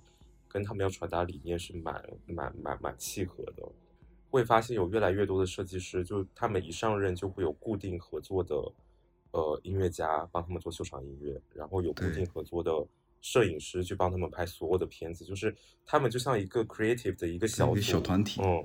[0.48, 3.64] 跟他们要传达理念是蛮蛮蛮蛮契合的。
[4.32, 8.56] 会发现有越来越多的设计师，就他们一上任就会有固定合作的，
[9.36, 12.72] 呃，音乐家帮他们做秀场音乐，然后有固定合作的
[13.20, 15.54] 摄影师去帮他们拍所有的片子，就是
[15.86, 18.64] 他们就像一个 creative 的一个小小团体嗯，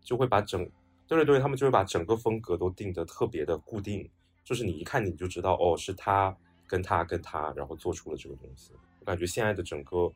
[0.00, 0.64] 就会把整，
[1.08, 4.08] 对对对，他们就会把整个风格都定的特别的固定，
[4.44, 6.36] 就是你一看你就知道，哦，是他
[6.68, 8.70] 跟他跟他，然后做出了这个东西。
[9.00, 10.12] 我感觉现在的整个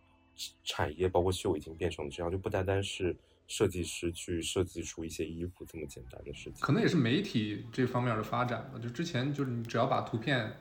[0.63, 6.61] 产业包括秀已经变成这样，就不单单是设计师去设计出一些衣服这么简单的事情。
[6.61, 8.79] 可能也是媒体这方面的发展吧。
[8.83, 10.53] 就之前就是你只要把图片，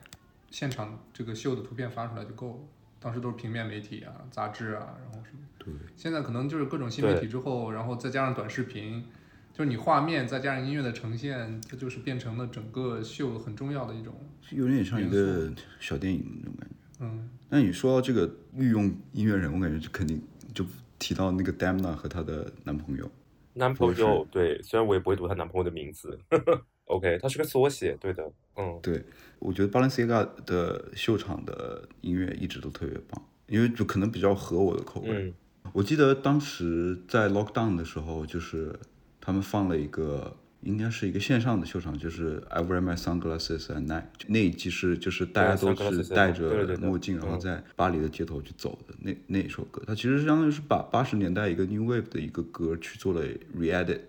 [0.50, 2.58] 现场这个秀的图片发出来就够了。
[2.98, 5.38] 当时都是平面媒体啊、杂志啊，然后什么。
[5.58, 9.04] 对，现在可能就是各种新媒体之后，然后再加上短视频，
[9.52, 14.14] 就是你画面再加上音乐的呈现，它就是变成了整个秀很重要的一种。
[14.50, 16.74] 有点像一个小电影那种感觉。
[17.00, 20.20] 嗯，那你说到这个御用音乐人，我感觉就肯定
[20.54, 20.64] 就
[20.98, 23.10] 提到那个 Damna 和她的男朋友。
[23.54, 26.18] 男朋友对，虽然我也不会读她男朋友的名字，
[26.86, 29.02] OK，它是个缩写，对的，嗯，对，
[29.38, 35.10] 我觉得 Balenciaga 的秀场的音乐一直都特别棒，因为就可能比较合我的口味。
[35.10, 35.34] 嗯。
[35.72, 38.78] 我记得当时在 lockdown 的时候，就是
[39.20, 44.02] 他们放了一个，应该是一个线上的秀场，就是 I wear my sunglasses at night。
[44.26, 53.24] 那一季是就是大家都是戴着墨镜，然后嗯在巴黎的街头去走的那那一首歌，它其实相当于是把八十年代一个 new wave 的一个歌去做了
[53.56, 54.00] re-edit，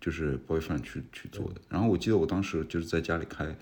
[0.00, 1.60] 就是 boyfriend 去去做的。
[1.68, 3.56] 然后我记得我当时就是在家里开。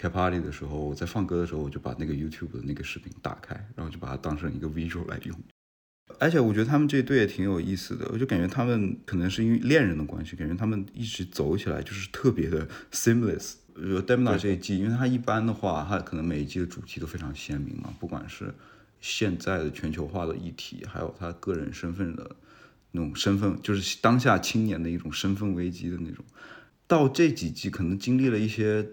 [0.00, 5.36] 开 party 的时候，我在放歌的时候，我就把那个 YouTube 的那个视频打开，然后就把它当成一个 visual 来用。
[6.18, 13.54] 而且我觉得他们这一对也挺有意思的，我就感觉他们可能是因为恋人的关系，感觉他们一直走起来就是特别的 seamless。
[13.80, 18.52] 呃 d e m n a 这一季，因为他一般的话，他可能每一季的主题都非常鲜明嘛，不管是
[19.00, 22.34] 现在的全球化的议题，还有他个人身份的
[22.90, 26.24] 那种身份，就是当下青年的一种身份危机的那种。
[26.88, 28.84] 到这几季可能经历了一些，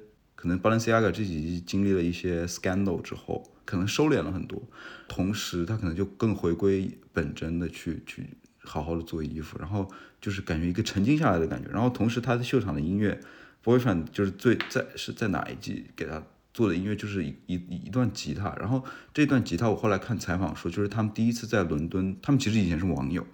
[0.45, 4.61] 可能 Balenciaga 这几季经历了一些 scandal 之后，可能收敛了很多，
[5.07, 8.27] 同时他可能就更回归本真的去去
[8.63, 9.89] 好好的做衣服，然后
[10.21, 13.19] 就是感觉一个沉静下来的感觉，然后同时他的秀场的音乐
[13.63, 16.21] ，Boyfriend 就是最在是在哪一季给他
[16.53, 18.83] 做的音乐就是一一一段吉他，然后
[19.15, 23.25] 这段吉他我后来看采访说，就是他们第一次在伦敦，他们其实以前是网友，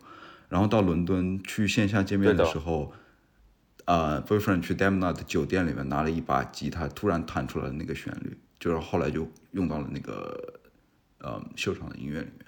[0.47, 2.93] 然后到伦敦去线下见面的时候。
[3.85, 10.59] 呃，boyfriend 去 Demna 的酒店里面拿了一把吉他，突然弹出来的那个旋律，就是后来就用到了那个
[11.19, 12.45] 呃秀场的音乐里面。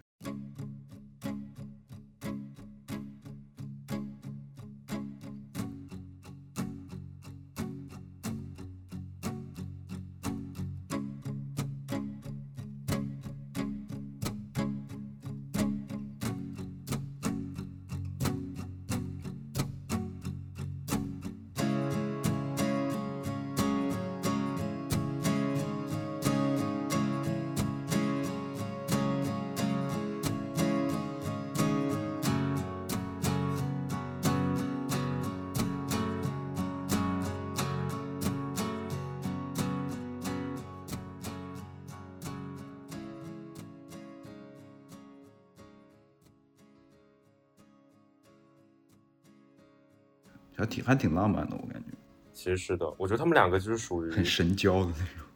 [50.83, 51.87] 挺还挺浪漫的，我感觉
[52.33, 55.27] 其实是的，我觉得他们两个就是属于很神交的那种。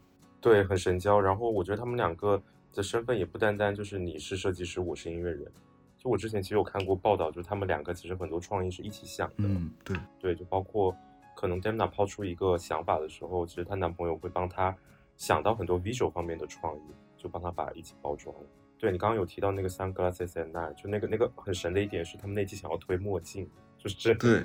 [0.42, 1.20] 对，很神交。
[1.20, 2.42] 然后我觉得他们两个
[2.74, 5.46] 的身份也不单单就是你是设计师，我是音乐人。
[5.98, 9.36] 就我之前其实有看过报道，就是他们两个其实很多创意是一起想的。
[9.38, 10.96] 嗯，对，对，就包括
[11.36, 14.76] 可能 Demna 抛出一个想法的时候，其实她男朋友会帮她
[15.16, 16.82] 想到很多 visual 方面的创意，
[17.16, 18.36] 就帮她把一起包装。
[18.80, 24.44] 对你刚刚有提到那个 Sunglasses and Night，就那个那个很神的一点是，他们那期想要推墨镜，就是这对，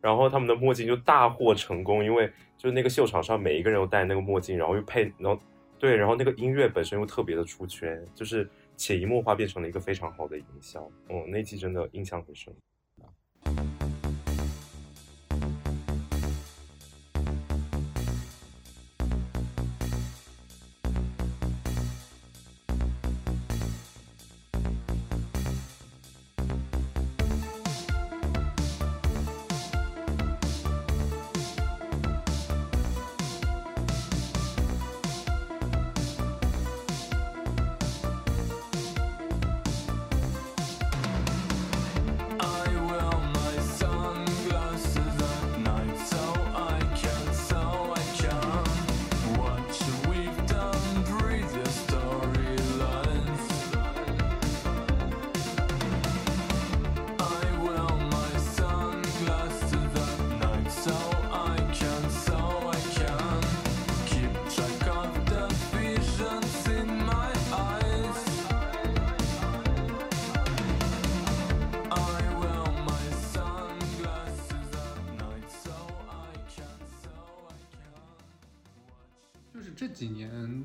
[0.00, 5.40] 然后他们的墨镜就大获成功，因为就是那个秀场上每一个人都戴那个墨镜，然后又配，然后
[5.78, 10.90] 对，然后那个音乐本身又特别的出圈，就是潜移默化变成了一个非常好的营销。
[11.08, 12.54] 嗯，那期真的印象很深。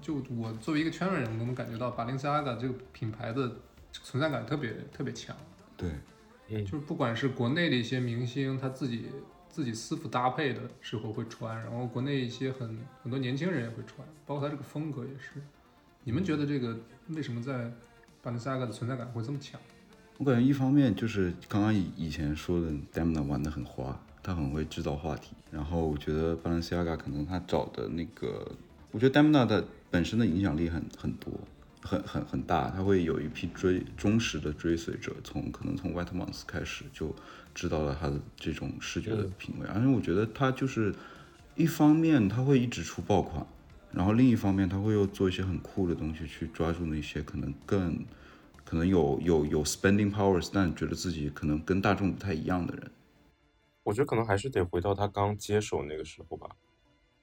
[0.09, 3.51] 就我作为一个圈外人，我能感觉到 Balenciaga 这个品牌的
[3.91, 5.35] 存在感特别特别强。
[5.77, 5.91] 对，
[6.49, 9.05] 嗯就是不管是国内的一些明星，他自己
[9.49, 15.39] 自己私服搭配的时候会穿，然后国内一些很很多年轻人也会穿，包括他这个风格也是。
[16.03, 16.75] 你们觉得这个
[17.09, 17.71] 为什么在
[18.23, 19.61] Balenciaga 的存在感会这么强？
[20.17, 25.35] 我感觉一方面就是刚刚以以前说的 Demna 玩的很花，他很会制造话题。
[25.51, 28.51] 然后我觉得 Balenciaga 可能他找的那个，
[28.91, 31.33] 我觉得 Demna 的本身的影响力很很多，
[31.81, 37.15] 很很很大，他会有一批追忠实的追随者，从可能从 White Month 开始就
[37.53, 39.67] 知道了他的这种视觉的品味。
[39.67, 40.93] 而且我觉得他就是
[41.55, 43.45] 一方面他会一直出爆款，
[43.91, 48.05] 然后另一方面他会又做一些很酷的东西去抓住那些可能更。
[48.65, 52.91] 可能有有有 spending powers，但觉得自己可能跟大众不太一样的人。
[53.81, 56.47] 我觉得可能还是得回到他刚接手那个时候吧。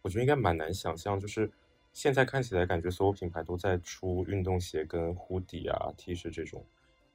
[0.03, 1.49] 我觉得应该蛮难想象，就是
[1.97, 6.63] 现在看起来感觉所有品牌都在出运动鞋跟 hoodie 啊、T 恤这种，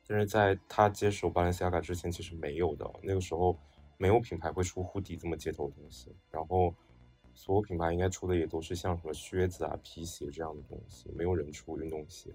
[0.07, 2.91] 但是在他接手 Balenciaga 之前其实没有的。
[3.03, 3.55] 那个时候
[3.99, 6.73] 没有品牌会出 hoodie 这么街头的东西，然后
[7.35, 12.31] 所有品牌应该出的也都是像什么靴子啊、皮鞋这样的东西，没有人出运动鞋。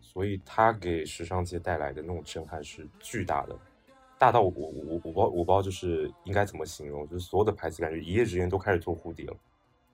[0.00, 3.58] 所以他给时尚界带来的那种震撼是巨大的，
[4.20, 9.36] 大到我我我我不知道我不知道就是应该怎么形容，就是所有的牌子感觉一夜之间都开始做蝴蝶了，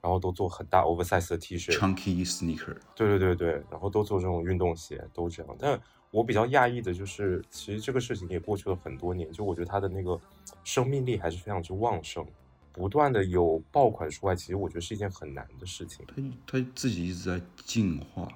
[0.05, 5.57] 然后都做很大 oversize 的 T 恤，Chunky sneaker，对对对对，然后都做这种运动鞋，都这样。
[5.59, 5.80] 但
[6.11, 10.20] 我比较讶异的就是，其实这个事情也过去了很多年，就我觉得它的那个
[10.62, 12.22] 生命力还是非常之旺盛，
[12.70, 16.05] 不断的有爆款出来，其实我觉得是一件很难的事情。
[16.07, 18.28] 它它自己一直在进化。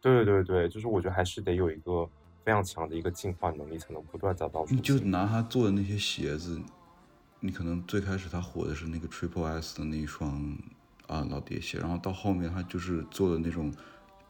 [0.00, 2.08] 对对对，就是我觉得还是得有一个
[2.42, 6.58] 非常强的一个进化能力，才能不断找到你就拿他做的那些鞋子，
[7.40, 10.56] 你可能最开始他火的是那个 Triple S 的那一双
[11.12, 13.70] 啊老爹鞋，然后到后面他就是做的那种，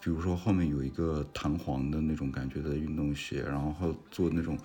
[0.01, 4.59] 比如说后面有一个弹簧的那种感觉的运动鞋，然后做那种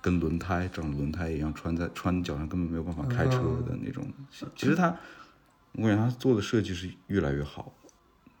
[0.00, 4.44] 跟轮胎长轮胎一样穿在穿脚上根本没有办法开车的那种鞋。
[4.56, 4.96] 其实他，
[5.72, 7.72] 我感觉他做的设计是越来越好。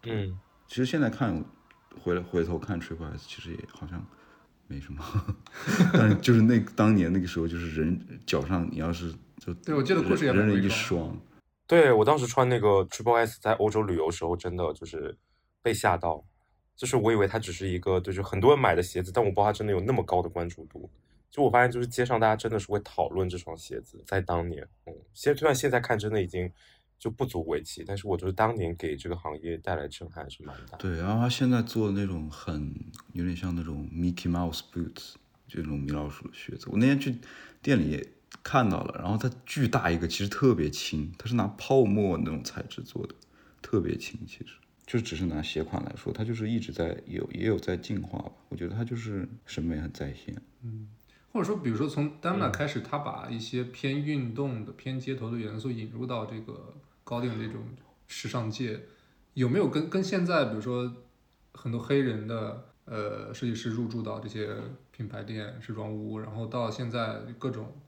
[0.04, 1.44] 嗯，其实现在看
[2.02, 4.04] 回来回头看 Triple S，其实也好像
[4.66, 5.04] 没什么，
[5.92, 11.16] 但是就是那当年那个时候，就是人脚上你要是就对我记得故事也人人一双，
[11.70, 15.16] 对我当时穿那个 Triple S 在欧洲旅游时候，真的就是
[15.62, 16.24] 被吓到，
[16.74, 20.90] 就是我以为它只是一个就是很多人买的鞋子，但我不知道它真的有那么高的关注度。
[21.30, 26.50] 就我发现，就是街上大家真的是会讨论这双鞋子，在当年，嗯，现虽然现在看真的已经
[26.98, 30.76] 就不足为奇，但是我觉得当年给这个行业带来震撼是蛮大。
[30.76, 32.74] 对，然后他现在做的那种很
[33.12, 35.14] 有点像那种 Mickey Mouse boots，
[35.46, 36.66] 就那种米老鼠的靴子。
[36.68, 37.16] 我那天去
[37.62, 38.04] 店里
[38.42, 43.14] 看到了，然后它巨大一个，其实特别轻，它是拿泡沫那种材质做的，
[43.60, 44.18] 特别轻。
[44.26, 44.46] 其实
[44.86, 48.32] 就只是拿鞋款来说，它就是一直在有也有在进化吧。
[48.48, 50.34] 我觉得它就是审美很在线。
[50.62, 50.88] 嗯
[51.32, 56.74] 或者说，比如说从 Damna 开始，他把一些偏运动的、偏街头的元素引入到这个
[57.04, 57.62] 高定这种
[58.08, 58.80] 时尚界，
[59.34, 60.92] 有没有跟跟现在，比如说
[61.52, 64.56] 很多黑人的呃设计师入驻到这些
[64.90, 67.80] 品牌店、时装屋，然后到现在各种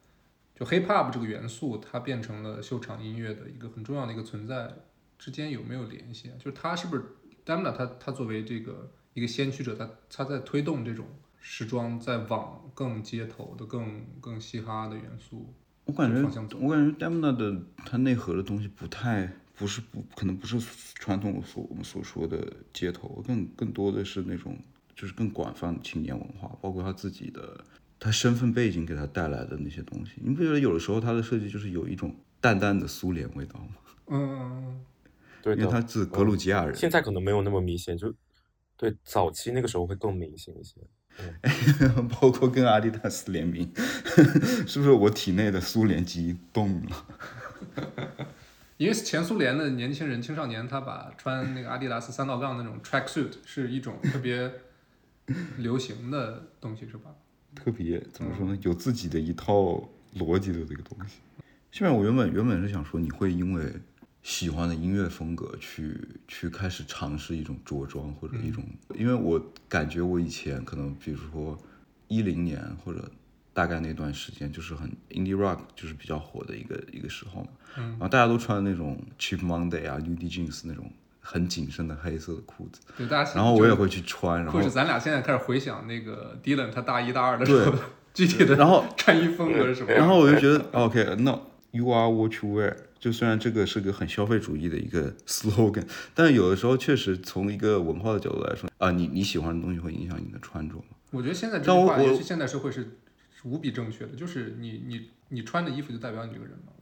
[0.55, 4.73] 就 hip hop 这个元素，它变成了秀场音乐的一个很重要的一个存在，
[5.19, 6.35] 之间有没有联系啊？
[6.39, 7.05] 就是它是不是
[7.45, 11.07] Damla 他他作为这个一个先驱者，他他在推动这种
[11.41, 15.53] 时装在往更街头的、更更嘻哈的元素。
[15.85, 16.23] 我感觉
[16.61, 20.61] 我感觉 Damna 的它内核的东西不太不是不可能不是
[20.95, 24.57] 传统所我们所说的街头，更更多的是那种
[24.95, 27.65] 就是更广泛的青年文化，包括他自己的
[28.05, 30.15] 他身份背景给他带来的那些东西。
[30.17, 33.77] 你不觉得有的时候他的设计就是有一种淡淡的苏联味道吗？
[34.09, 34.81] 嗯，
[35.41, 35.63] 对的。
[35.63, 38.13] 因为他是格鲁吉亚人，现在可能没有那么明显，就
[38.77, 40.75] 对早期那个时候会更明显一些。
[42.21, 43.71] 包括跟阿迪达斯联名，
[44.67, 47.07] 是不是我体内的苏联基因动了？
[48.79, 54.51] 因为前苏联的年轻人、青少年，他把穿那个阿迪达斯三道杠那种 track suit 是一种特别
[55.59, 57.15] 流行的东西，是吧？
[57.55, 58.59] 特别怎么说呢？
[58.63, 61.17] 有自己的一套逻辑的这个东西。
[61.71, 63.73] 下面我原本原本是想说，你会因为
[64.23, 65.97] 喜欢的音乐风格去
[66.29, 71.59] 去开始尝试一种着装或者一种，因为我感觉我以前可能比如说
[72.09, 73.11] 一零年或者
[73.53, 77.49] 大概那段时间就是很 indie rock 就是比较火的一个一个时候嘛，
[77.79, 80.91] 嗯然后大家都穿那种 cheap Monday 啊 UD jeans 那种
[81.25, 87.75] 很紧身的黑色的裤子，对，大家然后我也会去穿，然后或者咱俩现在开始回想那个 Dylan 他大一大二的时候，
[88.13, 90.01] 具体的然后 穿衣风格是什么样？
[90.01, 91.31] 然后我就觉得，OK，那
[91.71, 92.75] you are what you wear。
[92.99, 100.83] 就虽然这个是个很消费主义的一个 slogan，但是有的时候确实从一个文化的角度来说，啊，你你喜欢的东西会影响你的穿着嘛。
[101.11, 102.83] 我觉得现在这句话，尤其现代社会是
[103.33, 106.73] 是无比正确的，就是你你你穿的衣服就代表你这个人嘛。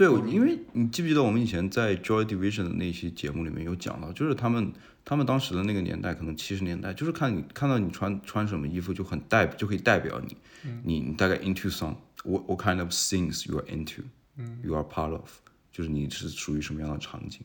[0.00, 4.72] 对，因为你记不记得我们以前在 Joy Division 的那期节目里面有讲到，就是他们
[5.04, 10.34] 他们当时的那个年代，可能七十年代，就是看你看到你穿穿什么衣服就很代就可以代表你，
[10.82, 15.30] 你你大概 into some what what kind of things you are into，you are part of，
[15.70, 17.42] 就是你是属于什么样的场景，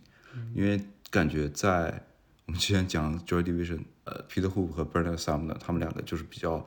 [0.53, 0.79] 因为
[1.11, 2.01] 感觉在
[2.45, 6.65] 我们之前讲 Joy Division，呃，Peter Hook 和 Bernard Sumner 他们两个就是比较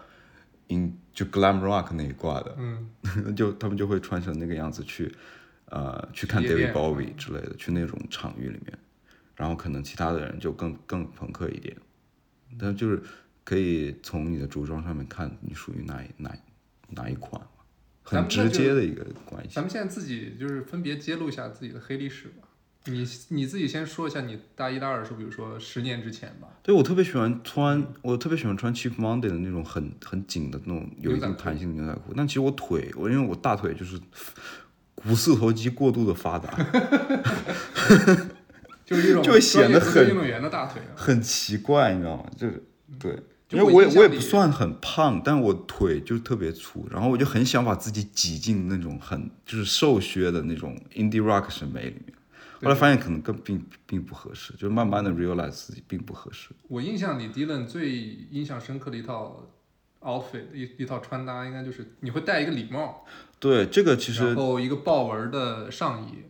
[0.69, 2.91] in 就 glam rock 那一挂的，嗯，
[3.35, 5.15] 就他们就会穿成那个样子去，
[5.71, 8.79] 呃，去看 David Bowie 之类的，去那种场域里面，
[9.37, 11.77] 然后可能其他的人就更更朋克一点，
[12.59, 13.03] 但就是
[13.45, 16.39] 可以从你的着装上面看你属于哪一哪一
[16.95, 17.41] 哪一款，
[18.03, 19.61] 很直接的一个关系咱。
[19.63, 22.49] 们现在自己就是分别揭露一下自己的黑历史吧。
[22.87, 34.01] 你你自己先说一下你大一大二的时候，比如说十年之前吧，对我特别喜欢穿，我特别喜欢穿 Cheap Monday 的那种很很紧的那种有一定弹性的牛仔裤，但其实我腿，我因为我大腿就是
[35.03, 36.53] 股四头肌过度的发达，
[38.85, 40.93] 就是一种就会显得很运动员的大腿啊。
[40.97, 42.25] 很奇怪，你知道吗？
[42.37, 42.63] 就是
[42.99, 43.13] 对，
[43.51, 52.15] 因为我也我也不算很胖，但我腿就特别粗，然后我就很想把自己挤进那种很就是瘦削的那种 indie rock 审美里面。
[52.61, 56.49] 后来发现可能更并并不合适，就慢慢的 realize 自己并不合适。
[56.67, 57.93] 我印象里，Dylan 最
[58.33, 59.49] 印象深刻的一套
[60.01, 63.05] outfit 一一套穿搭，应该就是你会戴一个礼帽，
[63.41, 66.25] 对，这个其实然后一个豹纹的上衣，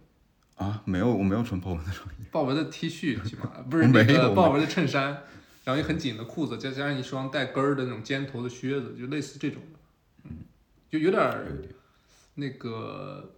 [0.57, 2.09] 啊，没有，我没有穿豹纹的上衣。
[2.31, 5.23] 豹纹的 T 恤，起码不 是那个豹纹的衬衫，
[5.65, 9.79] 然后一个很紧的裤子，再加上一双带跟儿的那种尖头的靴子，就类似这种的，
[10.25, 10.31] 嗯，
[10.91, 11.47] 就有点儿
[12.35, 13.33] 那个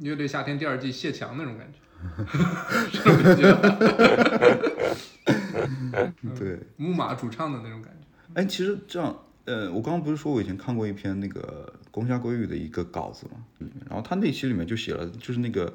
[0.00, 1.78] 乐队夏天第二季谢强那种感觉，
[2.92, 3.52] 这种感觉，
[6.36, 8.00] 对，木马主唱的那种感觉。
[8.34, 15.72] 哎，其实这样，呃，我刚刚不是说我以前看过一篇那个宫下圭裕的一个稿子嘛，里面，然后他那期里面就写了，就是那个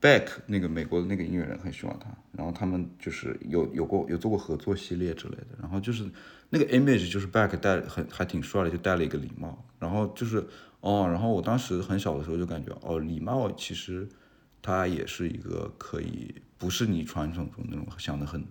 [0.00, 6.08] Beck 那个美国的那个音乐人很喜欢他，然后他们就是有有过有做过合作系列之类的，然后就是
[6.50, 10.46] 那个 image 就是 Beck 戴很还挺帅的，就戴了一个礼帽，然后就是
[10.80, 14.08] 哦，然后我当时很小的时候就感觉哦，礼帽其实
[14.62, 18.44] 它也是一个可以不是你传统中那种想的很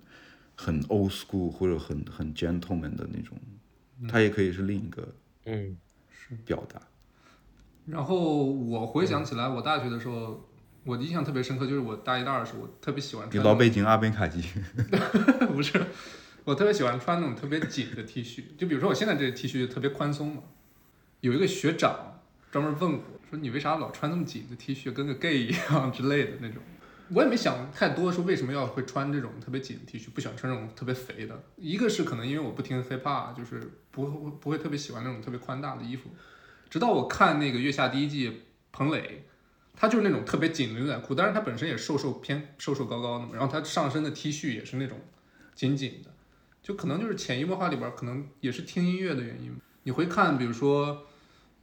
[0.55, 3.38] 很 old school 或者很很 gentleman 的那种，
[4.08, 5.78] 它也可以是另一个嗯
[6.10, 6.82] 是，表达。
[7.86, 10.50] 然后我回想起来，我大学的时候，
[10.84, 14.41] 我印象特别深刻，就是我大一大二的时候，我特别喜欢你老北京阿贝卡基，
[15.54, 15.82] 不是，
[16.43, 20.43] 我特别喜欢穿那种特别紧的 T 恤，就比如说我现在这个 T 恤就特别宽松嘛。
[21.22, 22.20] 有一个学长
[22.52, 26.62] 专门问我说：“你为啥老穿那么紧的 T 恤，跟个 gay 一样之类的那种？”
[27.10, 31.43] 我也没想太多，说为什么要会穿这种特别紧的 T 恤，不喜欢穿这种特别肥的。
[31.55, 36.10] 一个是可能因为我不听 hiphop，就是不会不会特别喜欢那种特别宽大的衣服。
[36.70, 38.41] 直到我看那个《月下》第一季，
[38.72, 39.26] 彭磊，
[39.76, 44.99] 他就是那种特别紧的牛仔裤，但是他本身也瘦瘦偏瘦瘦高高的嘛，然后他上身的 T 恤也是那种
[45.55, 46.12] 紧紧的，
[46.62, 49.55] 就可能就是潜移默化里边可能也是听音乐的原因。
[49.84, 51.05] 你会看，比如说，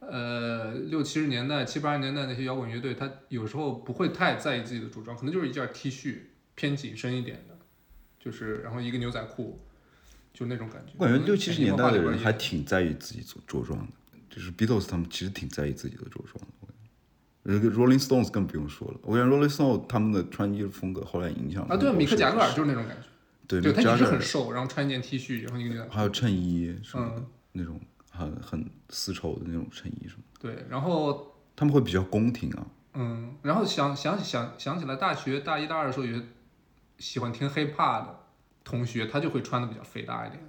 [0.09, 6.17] 呃，六七十年代、七八十年代那些摇滚乐队，他有时候不会太在意自己的着装，可能就是一件 T 恤
[6.55, 7.57] 偏紧身一点的，
[8.19, 9.59] 就是然后一个牛仔裤，
[10.33, 10.93] 就那种感觉。
[10.97, 13.87] 我感觉六七十年代的人还挺在意自己着着装的，
[14.29, 16.47] 就是 Beatles 他们其实挺在意自己的着装的。
[16.61, 23.07] 我感觉这个 Rolling Stones 更不用说了，我感觉 Rolling Stones 他们的穿衣风格后来影响啊，对，米克贾格尔就是那种感觉，
[23.47, 25.93] 对，对他一直很瘦，然后穿一件 T 恤，然后一个牛仔裤。
[25.93, 27.25] 还有衬衣什么的，嗯
[27.57, 27.79] 那种
[28.15, 32.65] 很很丝绸的那种衬衣什么的，对，然后他们会比较宫廷啊。
[32.93, 36.25] 嗯，然后想想想想起来，大学大一大二的时候，有些
[36.97, 38.19] 喜欢听 hiphop 的
[38.63, 40.41] 同学，他就会穿的比较肥大一点，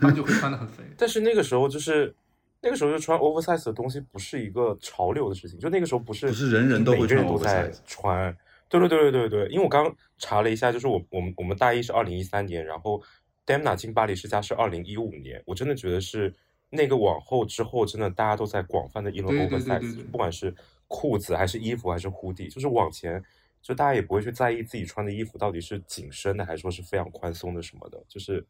[0.00, 0.84] 他们就会穿的很肥。
[0.98, 2.14] 但是那个时候就是
[2.60, 8.36] 那个时候就穿 oversize 的东西不是一个潮流的事情，就那个时候不是不是人人都会每个人穿都在 oversize 穿。
[8.68, 13.02] 对对对对对对，因为我刚查了一下，就是我我们我们大一是二零一三年，然后
[13.44, 16.32] Demna 进巴黎世家是二零一五年，我真的觉得是
[16.70, 20.54] 那个往后之后，真的大家都在广泛的议论 oversize，不管是
[20.88, 23.22] 裤子还是衣服还是 hoodie，就是往前
[23.60, 28.46] 就大家也不会去在意自己穿的衣服到底是紧身的还是说是非常宽松的什么的，就是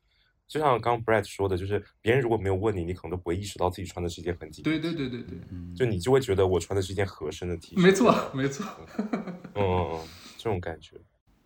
[0.47, 5.39] 就像刚 Brett 说的，就是别人如果没有问你，你可能都不会意识到自己穿的是一件很紧，对对对对对，
[5.75, 8.67] 就你就会觉得我穿的是一件合身的 T 恤，没错没错。
[8.99, 10.97] 嗯嗯嗯，这种感觉。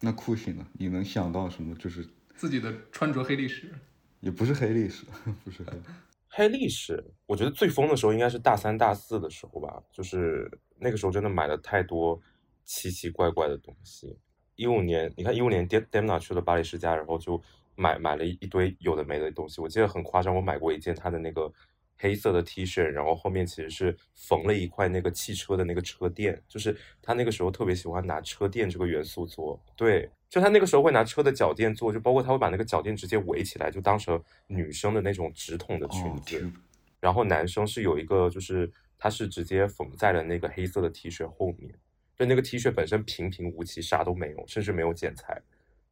[0.00, 0.66] 那酷刑呢？
[0.74, 1.74] 你能想到什么？
[1.76, 3.72] 就是自己的穿着黑历史，
[4.20, 5.04] 也不是黑历史，
[5.44, 5.90] 不是黑历史。
[6.36, 12.20] 黑历史，我觉得最疯的时候应该是大三、大四的时候吧，就是那个时候真的买了太多
[12.64, 14.18] 奇奇怪怪的东西。
[14.56, 17.40] 一五年，你看一五年 Dem Demna 去了巴黎世家，然后就
[17.76, 19.60] 买买了一堆有的没的东西。
[19.60, 21.52] 我记得很夸张，我买过一件他的那个
[21.96, 36.38] 黑色的 T 恤，然后后面其实是缝了一块那个汽车的那个车垫，就是他那个时候特别喜欢拿车垫这个元素做，对，就他那个时候会拿车的脚垫做，就包括他会把那个脚垫直接围起来，就当成女生的那种直筒的裙哦，子。
[36.38, 36.52] 天
[37.00, 41.70] 然后男生是有一个，就是他是直接缝在了那个黑色的 T 恤后面，
[42.16, 45.40] 就那个 T 恤本身平平无奇，啥都没有，甚至没有剪裁。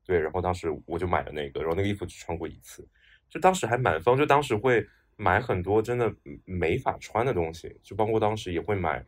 [0.05, 2.85] 对，然后当时我就买了那个，然后那个衣服只穿过一次，
[3.31, 4.85] 就当时还蛮疯，就当时会
[5.17, 9.05] 买很多真的没法穿的东西，就包括当时也会买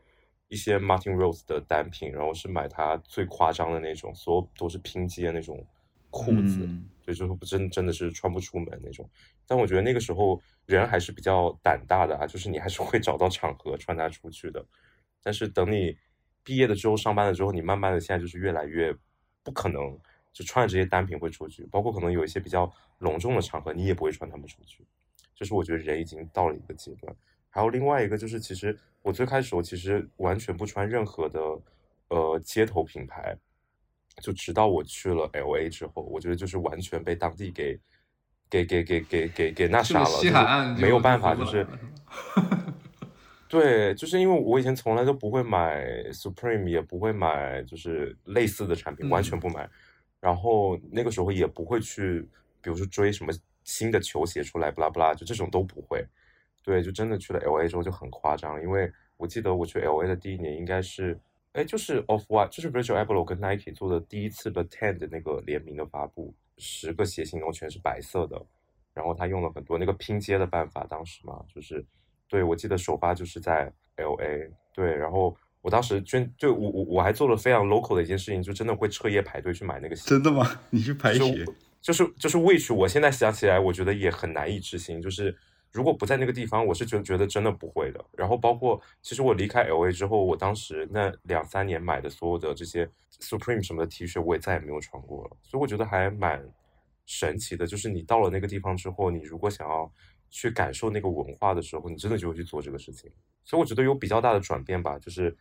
[0.48, 5.66] 一些 Martin Rose 的单品，然后是买它最夸张的那种，所有都是拼接那种
[6.10, 9.08] 裤子，嗯对，就是不真真的是穿不出门那种。
[9.46, 14.64] 但我觉得那个时候人还是比较胆大的啊，就是你还是会找到场合穿它出去的。
[15.22, 15.96] 但是等你
[16.42, 18.94] 毕业了之后，上班了之后，你慢慢的现在就是越来越
[19.42, 19.98] 不可能
[20.32, 24.86] 就穿着这些单品会出去，包括可能有一些比较隆重的场合，你也不会穿它们出去。
[25.34, 27.14] 就是我觉得人已经到了一个阶段。
[27.50, 31.40] 还有另外一个就是，其实我最开始我其实完全不穿任何的
[32.08, 33.36] 呃街头品牌，
[34.20, 37.78] 就直到我去了 L A 之后，我觉得就是完全被当地给
[38.50, 41.66] 给给给给给给那啥了，就是西就是海岸没有办法，就就是
[43.48, 49.70] 对，就是因为我以前从来都不会买 Supreme，也不会买就是类似的产品，完全嗯不买。
[50.18, 52.26] 然后那个时候也不会去，
[52.60, 53.32] 比如说追什么
[53.64, 56.06] 新的球鞋出来，不拉不拉，就这种都不会。
[56.62, 61.18] 对，就真的去了 L A 之后就很夸张，因为我记得我去 L A 的第一年应该是，
[61.52, 68.40] 哎，就是 Off White，就是 Virgil Abloh 跟 Nike 做的第一次的 Ten 的那个联名的发布，十个鞋型然后全是白色的，
[68.94, 71.84] 然后他用了很多那个拼接的办法，当时嘛，就是
[72.28, 80.48] 对我记得首发就是在 L A，对，然后我当时捐，就我我我还做了非常 local 的一件事情，就真的会彻夜排队去买那个鞋，真的吗？
[80.70, 81.44] 你去排就鞋？
[81.84, 85.02] 就是就是 which 我现在想起来，我觉得也很难以置信。
[85.02, 85.36] 就是
[85.70, 88.02] 如果不在那个地方，我是觉觉得真的不会的。
[88.16, 95.36] 然后包括其实我离开 L A 之后，我当时那两三年买的所有的这些 Supreme 什么的 T 恤，我也再也没有穿过了。
[95.42, 96.42] 所以我觉得还蛮
[97.04, 97.66] 神奇的。
[97.66, 99.92] 就是你到了那个地方之后，你如果想要
[100.30, 103.12] 去感受那个文化的时候，你真的就会去做这个事情。
[103.44, 105.36] 所以我觉得有比较大的转变吧，就是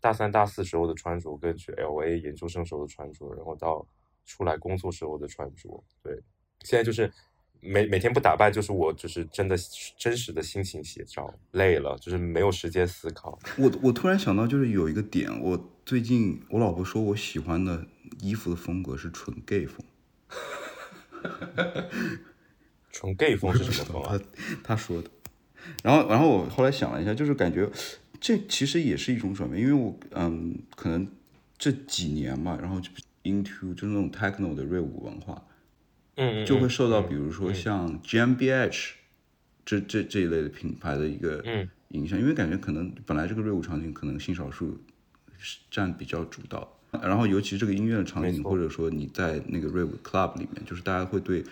[0.00, 3.86] 大三、大四时候的穿着，跟去 L A 研究生时候的穿着，然后到
[4.24, 6.14] 出来工作时候的穿着，对，
[6.62, 7.12] 现在就是
[7.60, 9.56] 每每天不打扮，就是我就是真的
[9.96, 13.38] 真实的心情写照，累了就是没有时间思考。
[13.56, 17.86] 我我突然想到，就是有一个点，我最近我老婆说我喜欢的
[18.20, 19.84] 衣服的风格是纯 gay 风，
[22.90, 24.22] 纯 gay 风是什么风
[24.62, 25.10] 她说的。
[25.82, 27.70] 然后然后我后来想了一下，就是感觉
[28.20, 31.10] 这其实也是一种转变，因为我嗯可能
[31.56, 32.90] 这几年嘛，然后就
[33.24, 35.44] into 就是那种 techno 的锐舞文化，
[36.14, 38.92] 嗯嗯，就会受到嗯比如说像 GmbH
[39.64, 41.68] 这这这一类的品牌的一个嗯。
[41.90, 44.76] 影响，因为感觉可能本来这个锐舞场景可能性少数
[45.38, 51.44] 是占比较主导，然后尤其这个音乐的场景，或者说你在那个锐舞 club 里面，就是大家会对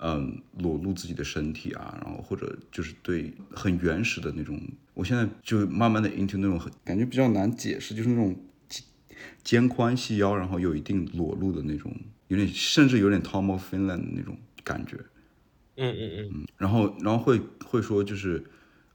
[0.00, 4.60] 嗯裸露自己的身体啊，然后或者就是对很原始的那种，
[4.92, 8.36] 我现在就慢慢的 into 那种很感觉比较难解释，就是那种
[9.42, 11.94] 肩肩宽细腰，然后有一定裸露的那种，
[12.28, 14.96] 有点甚至有点 Tom of Finland 的那种感觉。
[15.76, 18.42] 嗯嗯嗯，然后然后会会说就是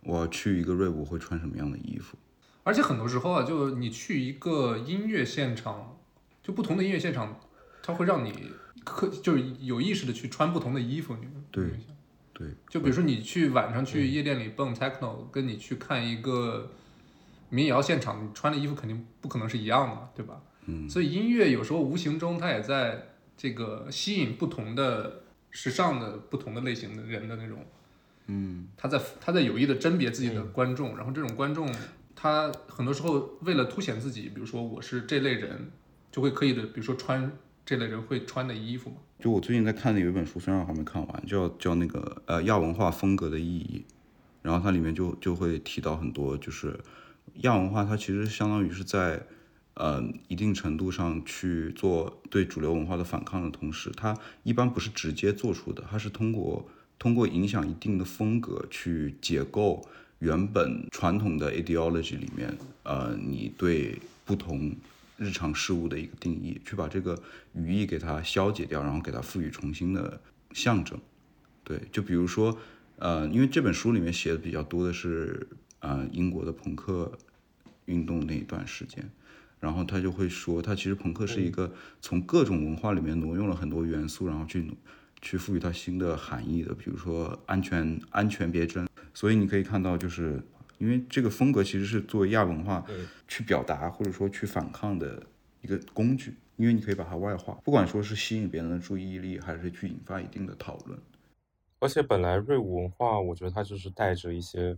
[0.01, 2.17] 我要去一个 rave 我会穿什么样的衣服。
[2.63, 5.97] 而且很多时候啊，就你去一个音乐现场，
[6.43, 7.39] 就不同的音乐现场，
[7.83, 8.33] 它会让你
[8.83, 11.15] 刻就是有意识的去穿不同的衣服。
[11.21, 11.65] 你对
[12.33, 16.71] 对，就比如说你去晚上去夜店里蹦 techno，跟你去看一个
[17.51, 20.41] 民谣现场，你穿的衣服肯定不可能是一样的，对吧？
[20.65, 27.65] 嗯，所以音乐有时候无形中它也在这个吸引不同的时尚的不同的类型的人的那种，
[28.27, 31.69] 嗯，他在他在有意的甄别自己的观众，然后这种观众
[32.15, 35.71] 他很多时候为了凸显自己，比如说我是这类人，
[36.11, 37.31] 就会刻意的，比如说穿
[37.65, 38.97] 这类人会穿的衣服嘛。
[39.19, 43.83] 就我最近在看的有一本书，虽然我还没看完，叫叫那个呃亚文化风格的意义，
[44.41, 46.79] 然后它里面就就会提到很多，就是
[47.35, 49.25] 亚文化它其实相当于是在
[49.75, 56.69] 呃一定程度上去做对主流文化的反抗的同时，它一般不是直接做出的，它是通过
[56.99, 59.87] 通过影响一定的风格去解构
[60.19, 64.75] 原本传统的 ideology 里面，呃你对不同
[65.17, 67.17] 日常事物的一个定义，去把这个
[67.53, 70.19] 语义给它消解掉，然后给它赋予重新的
[70.51, 70.99] 象征。
[71.63, 72.57] 对，就比如说，
[72.97, 75.47] 呃，因为这本书里面写的比较多的是，
[75.81, 77.11] 呃，英国的朋克
[77.85, 79.07] 运动那一段时间，
[79.59, 84.71] 然后他就会说，他其实朋克是一个从各种文化里面挪用了很多元素，然后去
[85.21, 88.87] 去赋予它新的含义的，比如说安全安全别针。
[89.13, 90.41] 所以你可以看到，就是
[90.77, 92.85] 因为这个风格其实是作为亚文化
[93.27, 95.21] 去表达或者说去反抗的
[95.61, 100.99] 一个工具，因为你可以把它外化，不管说是吸引别人的注意力，还是去引发一定的讨论。
[101.79, 104.77] 而且本来瑞舞文化，我觉得它就是带着一些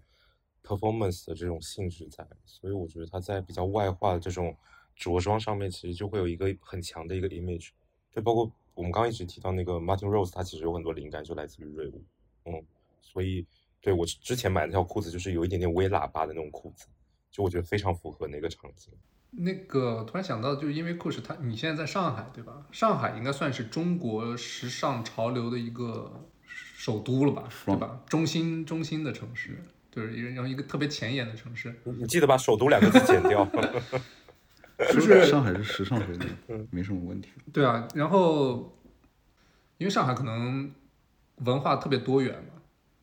[0.64, 4.56] performance 的这种性质在，所以我觉得它在比较外化的这种
[4.96, 7.70] 着装上面，其实就会有一个很强的一个 image。
[8.12, 12.04] 就包括我们刚刚一直提到那个 Martin Rose，他其实有很多灵感就来自于瑞舞，
[12.46, 12.64] 嗯，
[13.02, 13.46] 所以
[13.82, 16.88] 对我之之前买的那条裤子就是有一点点微喇叭的那种裤子，
[17.32, 18.94] 就我觉得非常符合那个场景。
[19.36, 22.68] 那个突然想到，就是因为故事它，你现在在上海对吧？
[22.72, 28.04] 上海应该算是中国时尚潮流的一个首都了吧，对吧？
[28.08, 29.60] 中心中心的城市，
[29.94, 31.76] 就是一个然后一个特别前沿的城市。
[31.84, 33.48] 你你记得把“首都”两个字剪掉。
[34.92, 37.30] 就是上海是时尚首都，没什么问题。
[37.54, 38.76] 对啊，然后
[39.78, 40.74] 因为上海可能
[41.36, 42.60] 文化特别多元嘛，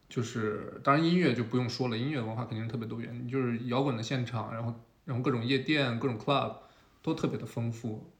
[0.08, 4.74] 就是当然音乐就不用说了，音乐文化肯定是特别多元，就是摇滚的现场，然后
[5.04, 6.56] 然后各种夜店、各种 club
[7.02, 8.12] 都特别的丰富。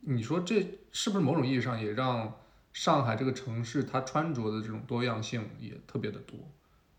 [0.00, 2.34] 你说这是不是某种意义上也让
[2.72, 6.38] 上海这个城市它穿着的这种多样性也特别的多？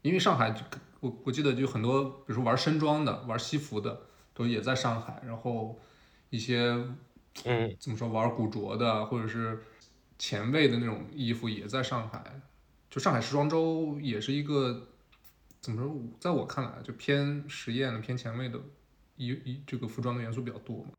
[0.04, 0.62] 因为上海就
[1.06, 4.02] 我我记得就很多，比如说玩深装的、玩西服的，
[4.34, 5.80] 都也在上海，然后
[6.32, 6.76] 一些
[7.44, 9.62] 嗯，怎么说玩古着的，或者是
[10.18, 12.42] 前卫的那种衣服也在上海。
[12.90, 14.88] 就上海时装周也是一个
[15.62, 18.60] 怎么说，在我看来就偏实验的、偏前卫的
[19.18, 20.92] 衣衣这个服装的元素比较多嘛。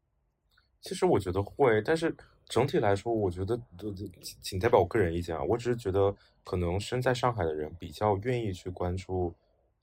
[0.83, 2.15] 其实我觉得会，但是
[2.49, 3.93] 整体来说，我觉得，呃
[4.23, 9.35] 请请代表我个人意见啊，我只是觉得可能身在上海的人比较愿意去关注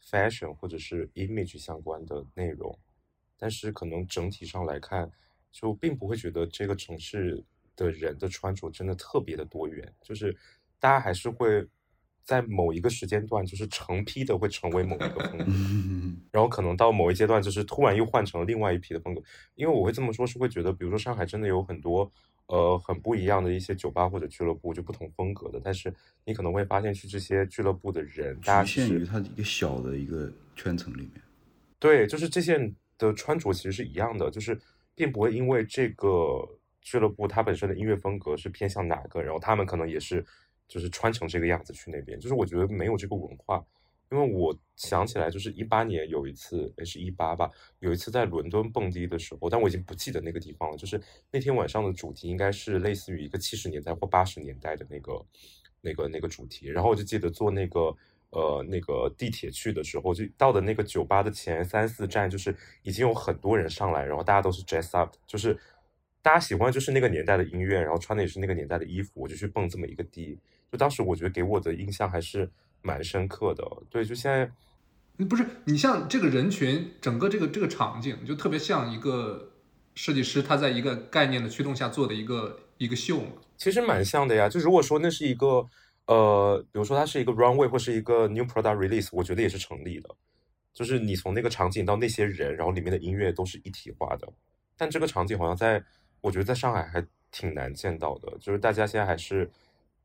[0.09, 2.77] fashion 或者是 image 相关的内容，
[3.37, 5.09] 但是可能整体上来看，
[5.51, 7.43] 就并不会觉得这个城市
[7.75, 10.35] 的人的穿着真的特别的多元，就是
[10.79, 11.65] 大家还是会
[12.23, 15.45] 在某一个时间段，就是成批的会成为某一个风格。
[16.31, 19.21] 然后可能到某一阶段，就是突然又换成了另外一批的风格。
[19.55, 22.09] 因为我会这么说，是会觉得，比如说上海真的有很多
[22.53, 25.59] 呃很不一样的一些酒吧或者俱乐部，就不同风格的。
[25.63, 25.91] 但是
[26.23, 31.13] 你可能会发现，去这些俱乐部的人，大家局限于他的一个小的一个圈层里面。
[31.79, 34.55] 对，就是这些人的穿着其实是一样的，就是
[34.93, 36.47] 并不会因为这个
[36.79, 40.23] 俱乐部它本身的音乐风格是偏向哪个，然后他们可能也是
[40.67, 42.19] 就是穿成这个样子去那边。
[42.19, 43.65] 就是我觉得没有这个文化，
[44.11, 47.49] 因为我想起来，就是一八年有一次，也是一八吧，
[47.79, 50.77] 有一次在伦敦蹦迪的时候，但我已经不记得那个地方了。
[50.77, 51.01] 就是
[51.31, 55.25] 那天晚上的主题应该是类似于一个七十年代或八十年代的那个
[55.81, 57.95] 那个那个主题，然后我就记得坐那个。
[58.35, 65.55] 呃，那个地铁去的时候，就到的那个酒吧的前三四站，就是已经有很多人上来，然后大家都是 dress up，就是
[66.19, 70.35] 大家喜欢就是那个年代的音乐，然后穿的也是那个年代的衣服，我就去蹦这么一个迪。
[70.71, 72.49] 就当时我觉得给我的印象还是
[72.83, 73.65] 蛮深刻的。
[73.89, 74.51] 对，就现在
[75.17, 79.51] 嗯不是你像这个人群，整个这个这个场景就特别像一个
[79.95, 83.31] 设计师他在一个概念的驱动下做的一个一个秀嘛。
[83.57, 84.47] 其实蛮像的呀。
[84.47, 85.65] 就如果说那是一个
[86.05, 90.09] 呃，比如说它是一个 runway 或是一个 new product release，我觉得也是成立的。
[90.73, 94.27] 就是你从那个场景到那些人，然后里面的音乐都是一体化的。
[94.75, 95.81] 但这个场景好像在，
[96.19, 98.37] 我觉得在上海还挺难见到的。
[98.39, 99.49] 就是大家现在还是，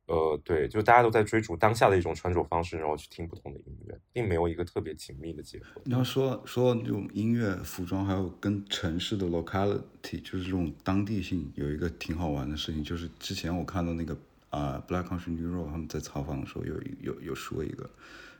[0.09, 5.83] 呃，对，就大家都在追逐当下的一种穿着方式，然后去听不同的音乐，并没有一个特别紧密的结合。
[5.85, 14.17] 你要说说这种音乐、服装，还有跟城市的 locality，就是这种当地性，有一个挺好玩的事情，就是之前我看到那个
[14.49, 17.89] 啊、Black Country New Road 他们在采访的时候有有有说一个，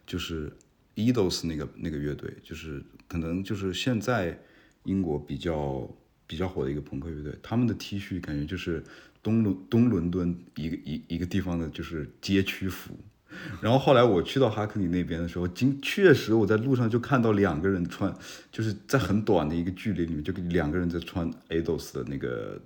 [0.07, 0.51] 就是
[0.95, 4.41] Edos 那个那个乐队，就是可能就是现在
[4.85, 5.87] 英国比较
[6.27, 8.83] 比较火的一个朋克乐队，他们的 T 恤感觉就是
[9.23, 12.95] 东伦东伦敦一个一一个地方的就是街区服。
[13.61, 18.13] 然后后来我去到哈克里那边的时候，经确实我在路上就看到两个人穿，
[18.51, 22.61] 就是在很短的一个距离里面，就两个人在穿 Ados 的那个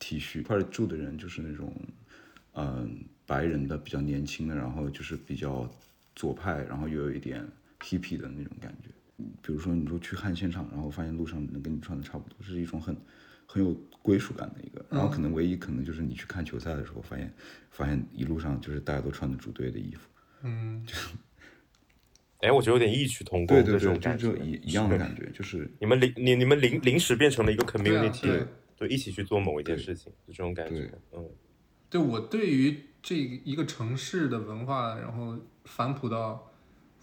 [0.00, 0.40] T 恤。
[0.40, 1.72] 一块住的人就是那种，
[2.54, 5.70] 嗯、白人的比较年轻的，然后就是比较
[6.16, 7.46] 左派，然后又有一点
[7.80, 8.90] hippie 的那种感觉。
[9.40, 12.96] 比如说你说去看现场，然后发现路上能跟你穿的差不多，是一种很
[13.46, 14.84] 很有归属感的一个。
[14.90, 17.32] 然后可能唯一可能就是你去看球赛的时候，发现
[17.70, 20.08] 发现一路上就是大家都穿的主队的衣服。
[20.42, 20.94] 嗯，就
[22.40, 24.32] 哎，我觉得有点异曲同工的对对对，就这种感觉。
[24.32, 25.70] 就，一一样的感觉，就是。
[25.78, 28.46] 你们临你你们临临时变成了一个对啊 community，对。
[28.76, 31.28] 对，一起去做某一件事情，就这种感觉，嗯。
[31.90, 36.50] 对我对于这一个城市的文化，然后反哺到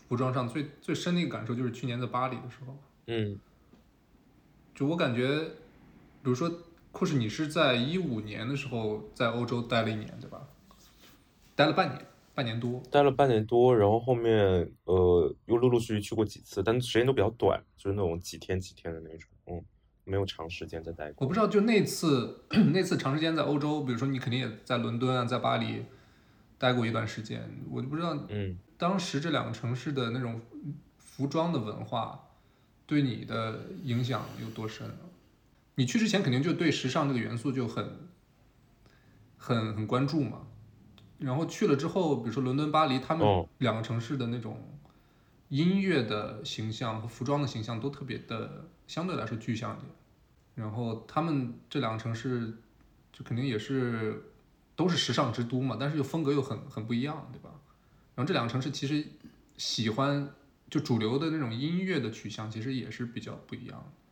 [0.08, 2.76] 服装上最最深的一个感受，就是去年在巴黎的时候，
[3.06, 3.40] 嗯。
[4.74, 5.40] 就我感觉，
[6.24, 6.52] 比如说
[6.98, 10.42] 库什，你是在一五年的时候在欧洲待了一年，对吧？
[11.56, 12.82] 待了半年，半年多。
[12.90, 19.64] 待了半年多，然后后面呃又陆陆续续去过几次，但时间都比较短，就是那种几天几天的那种，嗯，
[20.06, 21.24] 没有长时间在待过。
[21.24, 22.44] 我不知道，就那次
[22.74, 25.86] 那次长时间在欧洲，比如说你肯定也在伦敦啊，在巴黎
[26.58, 30.42] 待过一段时间，我就不知道嗯，当时这两个城市的那种
[30.98, 32.28] 服装的文化
[32.88, 35.06] 对你的影响有多深啊？
[35.78, 38.10] 你去之前肯定就对时尚这个元素就很
[39.38, 40.48] 很很关注嘛，
[41.20, 44.80] 然后去了之后，比如说伦敦、巴黎，他们哦两个城市的那种
[45.50, 49.92] 音乐的形象和服装的形象都特别的相对来说具象一点。
[50.56, 52.58] 然后他们这两个城市
[53.14, 54.32] 就肯定也是
[54.76, 57.52] 都是时尚之都嘛，但是又风格又很很不一样，对吧？
[58.16, 59.06] 然后这两个城市其实
[59.58, 60.34] 喜欢
[60.72, 64.07] 就主流的那种音乐的取向，其实也是比较不一样的。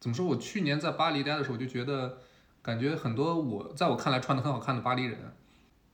[0.00, 0.24] 怎么说？
[0.26, 2.18] 我去年在巴黎待的时候，我就觉得
[2.62, 5.18] 感觉很多我在我看来穿的很好看的巴黎人，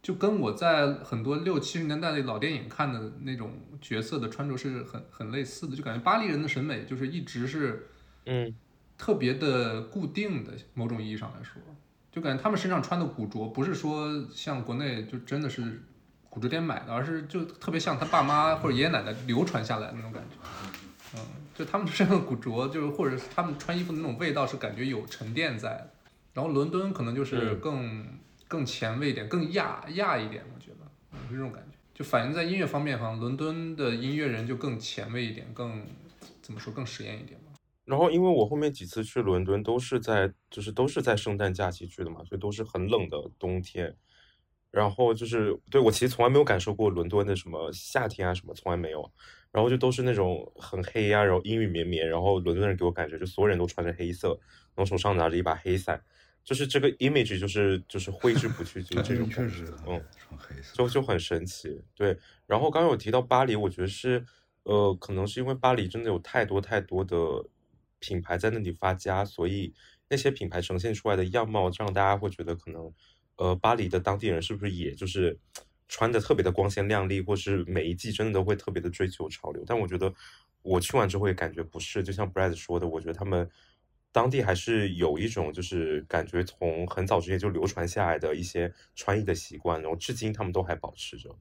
[0.03, 7.89] 就跟我在很多六七十年代的老电影看的那种角色的穿着是很很类似的，就感觉巴黎人的审美就是一直是
[8.27, 8.55] 嗯
[8.99, 11.61] 特别的固定的，某种意义上来说，
[12.13, 15.83] 就感觉他们身上穿的古着不是说像国内就真的是
[16.29, 20.37] 古着店买的，而是就特别像他爸妈或者爷爷奶奶流传下来的那种感觉。
[21.17, 21.21] 嗯，
[21.55, 25.91] 就他们身上的古着，就是或者是他们穿衣服的那种味道，是感觉有沉淀在的。
[26.33, 28.07] 然后伦敦可能就是嗯更、
[28.49, 31.79] 更前卫一点，更亚亚一点，我觉得，这种感觉。
[31.95, 35.87] 就反映在音乐方面，好像伦敦的音乐人就更前卫一点，更
[36.43, 37.53] 怎么说，更实验一点吧。
[37.85, 43.95] 然后因为我后面几次去伦敦都是在就是都是在圣诞假期去的嘛，所以都是很冷的冬天。
[44.73, 49.09] 然后就是对我其实从来没有感受过伦敦的什么夏天啊什么，从来没有。
[49.55, 54.31] 然后就都是那种很黑呀、然后阴雨绵绵，然后伦敦人给我感觉就所有人都穿着黑色，
[54.75, 56.03] 然后手上拿着一把黑伞，
[56.43, 60.03] 就是这个 image 就是就是挥之不去，就是这种感觉，嗯。
[60.19, 61.81] 穿黑色，就就很神奇。
[61.95, 64.27] 对，然后刚刚有提到巴黎，我觉得是，
[64.65, 67.17] 呃，可能是因为巴黎真的有太多太多的
[68.01, 69.73] 品牌在那里发家，所以
[70.09, 72.93] 那些品牌呈现出来的样貌，让大家会觉得可能，
[73.37, 75.39] 呃，巴黎的当地人是不是也就是
[75.89, 79.62] 穿的特别的光鲜亮丽，或是每一季真的都会特别的追求潮流？
[79.66, 80.12] 但我觉得
[80.62, 83.49] 我去完之后也感觉不是，就像 Brad 说的，我觉得他们。
[84.12, 91.37] 当地还是有一种就是感觉从很早之前就流传下来的一些穿衣的习惯，然后至今他们都还保持着。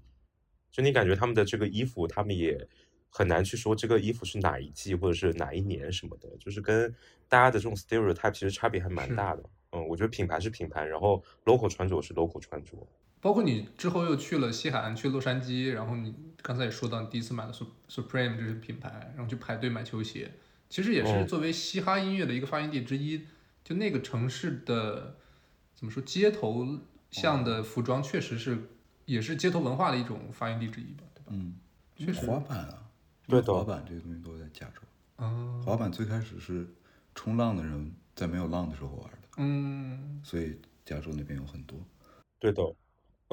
[0.72, 2.68] 就你感觉他们的这个衣服，他们也
[3.10, 6.92] 很难去说这个衣服是哪一季或者是哪一年什么的，就是跟
[7.30, 9.44] 大家的这种 stereotype 其实差别还蛮大的。
[9.74, 12.76] 嗯，我觉得品牌是品牌，然后 local 穿着是 local 穿着。
[13.24, 20.30] 包括你之后又去了西海岸，去洛杉矶，然后你刚才也说到你第一次买了 Sup- Supreme 这些品牌，然后去排队买球鞋，
[20.70, 23.26] 其实也是嗯作为嘻哈音乐的一个发源地之一。
[23.64, 25.16] 就那个城市的
[25.74, 26.68] 怎么说，街头
[27.12, 28.68] 向的服装确实是
[29.06, 31.28] 也是街头文化的一种发源地之一吧，对吧？
[31.30, 31.56] 嗯，
[31.96, 32.84] 确实滑板啊，
[33.26, 34.82] 对的滑板这个东西都在加州。
[35.16, 36.68] 啊滑板最开始是
[37.16, 41.80] 冲浪的人在没有浪的时候玩的，嗯，所以加州那边有很多。
[42.38, 42.62] 对的，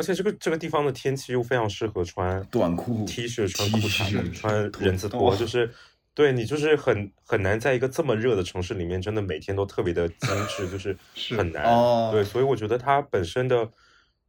[0.00, 5.70] 而且这个这个地方的天气又非常适合穿短裤 T 恤、穿裤衩、穿人字拖，就是
[6.14, 11.64] 对你就是很很难在一个这么热的城市里面，真的每天都特别的精致，就是 是很难。
[11.64, 13.70] 哦对，所以我觉得它本身的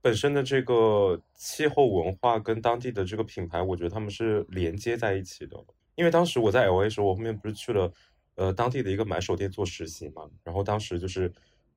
[0.01, 5.55] 本身的这个气候文化跟当地的这个品牌，我觉得他们是连接在一起的。
[5.95, 7.89] 因为当时我在 L A 时候，我后面不是去了
[8.35, 11.31] 呃当地的一个买手店做实习嘛，然后当时就是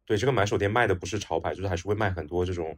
[0.04, 2.76] 对这个买手店卖的不是潮牌，就是还是会卖很多这种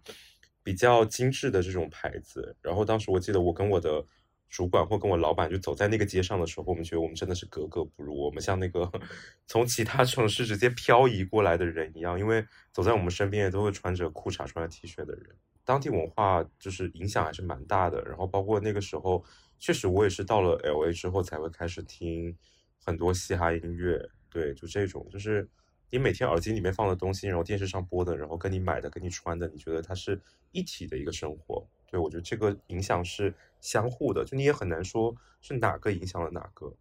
[0.67, 2.57] 比较精致的这种牌子。
[2.61, 4.05] 然后当时我记得我跟我的
[4.51, 8.91] 主管或跟我老板就走在那个街上的时候，我们觉得我们真的是格格不入，我们像那个
[9.47, 15.37] 从其他城市直接漂移过来的人一样，因为走在我们身边也都会穿着裤衩、穿着 T 恤的人。
[15.65, 19.25] 当地文化就是影响还是蛮大的，然后包括那个时候，
[19.59, 22.37] 确实我也是到了 L A 之后才会开始听
[22.85, 25.49] 很多嘻哈音乐，对，就这种，就是
[25.91, 30.21] 你每天耳机里面放的东西，然后电视上播的，然后跟你买的、跟你穿的，你觉得它是
[30.53, 36.73] 一体的一个生活，对我觉得这个影响是相互的，就你也很难说是哪个影响了哪个，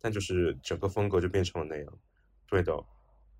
[0.00, 1.98] 但就是整个风格就变成了那样，
[2.46, 2.72] 对的。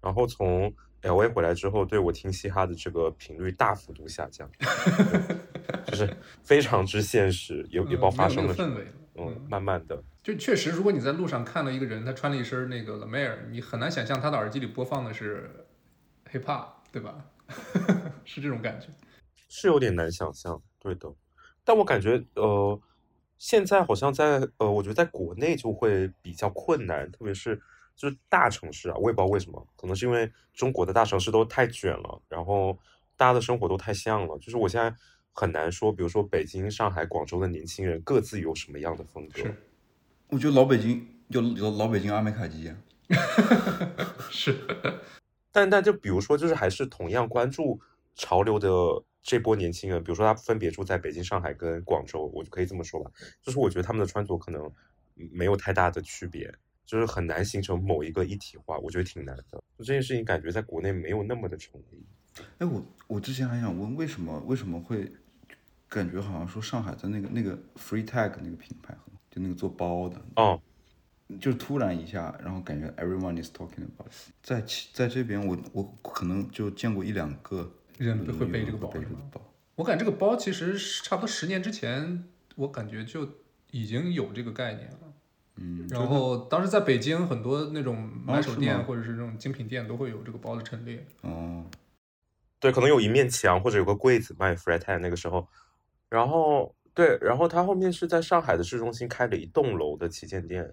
[0.01, 4.51] 然后从 L A 回来之后，对我听嘻哈的这个频率大幅度下降，
[5.87, 8.81] 就是非常之现实，也也不知道嗯没有发生了什么。
[9.15, 15.67] 嗯，慢慢的，就确实，如果你在路上看到一个人，他穿了一身那个 La Mer，你很难想象他的耳机里播放的是
[16.33, 17.25] hip hop，对吧？
[18.25, 18.87] 是这种感觉。
[19.49, 21.13] 是有点难想象，对的。
[21.65, 22.81] 但我感觉，呃，
[23.37, 27.61] 现在好像在，呃，我觉得在国内就会比较困难，特别是
[27.97, 32.79] 就是大城市啊，我也不知道为什么，可能是因为中国的大城市都太卷了，然后
[33.17, 34.95] 大家的生活都太像了，就是我现在
[35.41, 39.41] 很难说，比如说北京、上海、广州的年轻人各自有什么样的风格。
[39.41, 39.55] 是
[40.29, 42.77] 我觉得老北京有有老北京阿美卡基啊，
[44.29, 44.55] 是，
[45.51, 47.81] 但但就比如说，就是还是同样关注
[48.15, 48.69] 潮流的
[49.23, 53.11] 这波年轻人，比如说他分别住在北京、上海跟广州，我就可以这么说吧，
[53.41, 54.71] 就是我觉得他们的穿着可能
[55.33, 56.53] 没有太大的区别，
[56.85, 59.59] 就是很难形成某一个一体化，我觉得挺难的。
[59.79, 62.05] 就这件事情感觉在国内没有那么的成立。
[62.59, 65.11] 哎，我我之前还想问，为什么为什么会
[65.91, 70.59] 感觉好像说上海的那个那个 Free Tag 那个品牌很，就那个做包的，哦，
[71.41, 79.07] 就突然一下，然后感觉 everyone is talking about，it 在其在这边我我可能就见过一两个人有会背这个包是吗？
[79.09, 82.25] 这个包，我感觉这个包其实是差不多十年之前，
[82.55, 83.29] 我感觉就
[83.73, 84.99] 已经有这个概念了。
[85.57, 91.05] 嗯，然后当时在北京，很多那种买手店或者是这种精品店都会有这个包的陈列。
[91.23, 91.67] 哦，
[92.61, 95.47] 对，可能有一面墙或者有个柜子卖 Free Tag 那个时候，
[96.11, 100.71] 然后对，然后他后面是在上海的市中心开了一栋楼的旗舰店，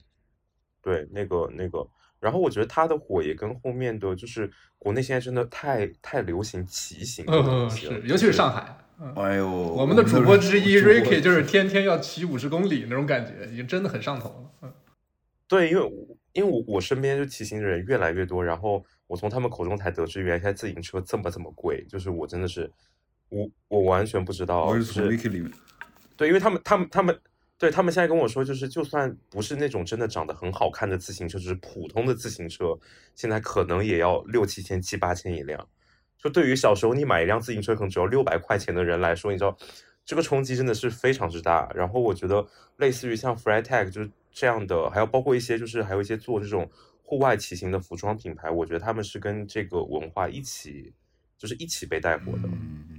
[0.81, 1.87] 对，那个那个，
[2.19, 8.77] 然后我觉得他的火也跟后面的就是国内现在真的太太流行骑行的东嗯，西了，是，尤其是上海。
[8.99, 14.51] 嗯，哎呦，我们的主播之一 Ricky 就是天天要骑五十公里那种感觉，已经真的很上头了。
[14.63, 14.73] 嗯，
[15.47, 22.71] 对，因为我因为我我身边就骑行的人越来越多，然后我从他们口中才得知，原来现在自行车这么这么贵，就是我真的是
[23.29, 25.51] 我我完全不知道，我是从 Wiki 里面，
[26.15, 27.19] 对，因为他们他们他们
[27.57, 32.77] 对他们现在跟我说，就是就算不是那种真的长得很好看的自行车，就是普通的自行车，
[33.15, 35.67] 现在可能也要六七千、七八千一辆。
[36.17, 39.55] 就对于小时候你买一辆自行车可能只要六百块钱的人来说，你知道
[40.05, 41.69] 这个冲击真的是非常之大。
[41.75, 42.45] 然后我觉得
[42.77, 46.69] 类似于像 Freitag 就是这样的，还有包括一些就是还有一些做这种
[47.03, 50.91] 户外骑行的服装品牌，我觉得他们是跟这个文化一起
[51.37, 52.49] 就是一起被带火的。
[52.51, 52.96] 嗯，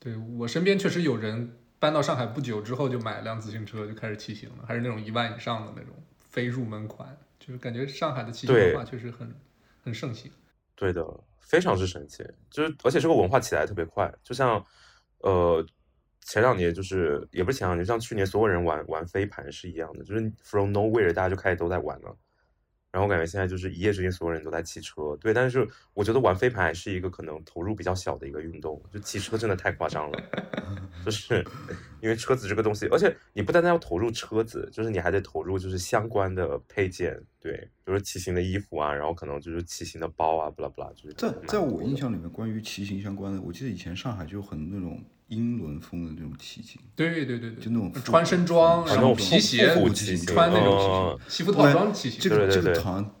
[0.00, 9.34] 对我身边确实有人搬到上海不久之后就买了辆自行车就开始骑行了，还是那种一万以上的那种非入门款，就是感觉上海的骑行文化确实很
[9.82, 10.30] 很盛行。
[10.74, 11.04] 对的，
[11.40, 14.64] 非常之神奇，就是而且这个文化起来特别快，就像
[15.18, 15.64] 呃
[16.22, 22.16] 前两年就是也不是前两年，像去年所有人玩玩飞盘是一样的，就是 from nowhere 大家就开始都在玩了。
[22.90, 30.22] 然后我感觉现在就是一夜之间所有人都在骑车，对，但是我觉得玩飞盘还是一个可能投入比较小的一个运动，就骑车真的太夸张了，
[31.04, 31.44] 就是
[32.00, 37.52] 因为车子这个东西，而且你不单单要投入车子，就是你还得投入就是相关的配件，对，
[37.84, 49.66] 比如说骑行的衣服啊，然后可能就是骑行的包啊，不啦不啦，就是在在我印象里面，关于骑行相关的，我记得以前上海就有很多那种英伦风的那种骑行，对对对对，就那种穿身装，然后皮鞋。
[50.26, 51.18] 穿那种嗯。
[51.28, 52.18] 西服套装骑行。
[52.20, 52.62] 这个这对对。
[52.62, 53.14] 对个好像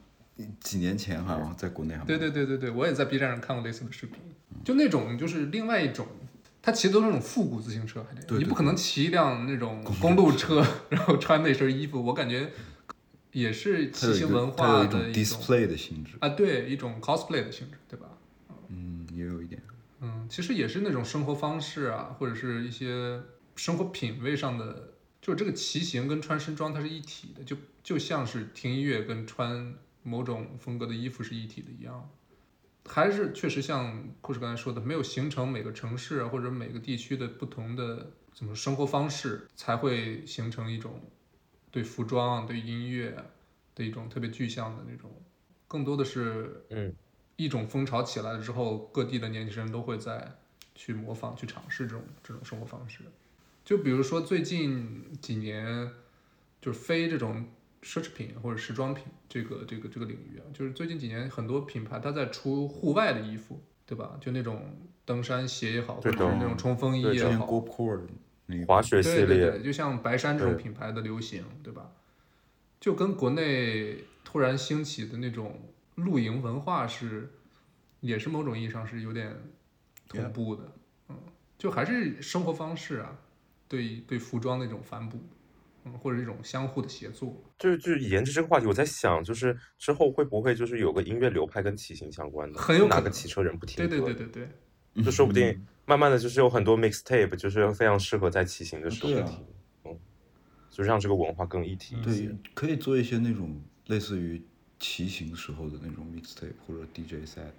[0.60, 4.16] 几年前好像在国内还对对对对对，我也在 B 站上看过类似的视频，
[4.64, 6.06] 就那种就是另外一种，
[6.62, 12.50] 他骑的都是那种复古自行车，对对你不可能骑一辆那种公路车， 然后穿那身衣服，我感觉
[13.32, 18.06] 也是骑行文个它有化的一种 display 的性质，啊，对，一种 cosplay 的性质，对吧？
[18.68, 19.60] 嗯，也有一点。
[20.28, 23.20] 其实也是那种生活方式啊，或者是一些
[23.56, 32.08] 生活品味上的，就是这个骑行跟穿身装它是一体的，就就像是听音乐跟穿某种风格的衣服是一体的一样。
[32.86, 40.98] 还是确实像库什刚才说的，没有形成每个城市或者每个地区的不同的怎么生活方式，才会形成一种
[41.70, 43.14] 对服装、对音乐
[43.74, 45.10] 的一种特别具象的那种，
[45.66, 46.94] 更多的是嗯
[47.38, 50.32] 一种风潮起来了之后，各地的年轻人都会在
[50.74, 52.98] 去模仿、去尝试这种这种生活方式。
[53.64, 55.88] 就比如说最近几年，
[56.60, 57.46] 就是非这种
[57.80, 64.18] 奢侈品或者时装品这个这个这个领域啊，就是最近几年很多品牌它在出户外的衣服，对吧？
[64.20, 67.46] 就那种登山鞋也好，或者是那种冲锋衣也好，
[69.10, 71.92] 对对对，就像白山这种品牌的流行，对吧？
[72.80, 75.60] 就跟国内突然兴起的那种
[75.98, 77.30] 露营文化是，
[78.00, 79.36] 也是某种意义上是有点
[80.08, 80.72] 同步的，
[81.08, 81.16] 嗯，
[81.58, 83.18] 就还是生活方式啊，
[83.66, 85.18] 对对服装的一种反哺，
[85.84, 94.06] 嗯，或者一种相互的协作，就是就是沿着这个话题，我在想，就是之后会不会就是有个音乐流派跟骑行相关的，很有可能哪个骑车人不听对歌？
[94.06, 94.48] 对对对
[94.94, 99.46] 对，就说不嗯定慢慢的就是有很多 mixtape，就是非常适合在骑行的时候听，
[99.84, 99.98] 嗯，
[100.70, 104.40] 就让这个文化更一体一些对。，可以做一些那种类似于
[104.80, 107.50] 骑行时候的那种 mixtape 或者 DJ set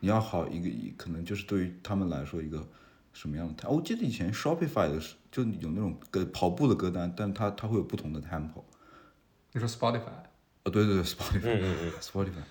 [0.00, 2.66] 你要好一个一可能就是对于他们来说一个
[3.12, 3.70] 什么样的 tempo？
[3.70, 8.64] 我记得以前 Shopify 的是就有那种歌跑步的歌单，但它它会有不同的 tempo。
[9.52, 10.10] 你说 Spotify，
[10.64, 12.42] 哦，对对对，Spotify，Spotify，、嗯嗯嗯 Spotify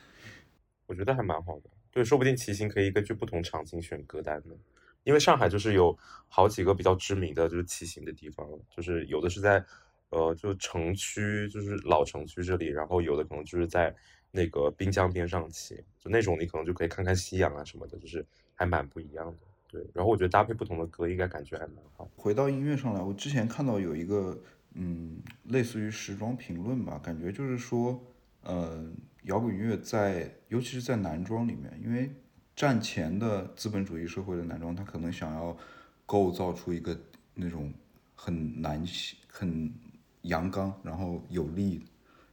[0.85, 1.69] 我觉得还蛮好的。
[1.91, 4.55] 对，说不定骑行可以根据不同场景选歌单呢。
[5.03, 5.97] 因为上海就是有
[6.27, 9.65] 好几个比较知名的就是骑行的地方，就是有的是在
[10.11, 13.93] 呃就城区，就是老城区这里，然后有的可能就是在
[14.29, 19.37] 那个滨江边上骑，就那种你可能就可以看看夕阳啊什么的，就是还蛮不一样的。
[19.67, 22.09] 对，然后我觉得搭配不同的歌，应该感觉还蛮好。
[22.15, 24.37] 回到音乐上来，我之前看到有一个
[24.73, 28.01] 嗯，类似于时装评论吧，感觉就是说，
[28.41, 28.85] 呃，
[29.23, 32.09] 摇滚乐在尤其是在男装里面，因为
[32.53, 35.57] 战前的资本主义社会的男装，他可能想要
[36.05, 36.97] 构造出一个
[37.33, 37.73] 那种
[38.13, 39.73] 很男性、很
[40.23, 41.85] 阳刚，然后有力。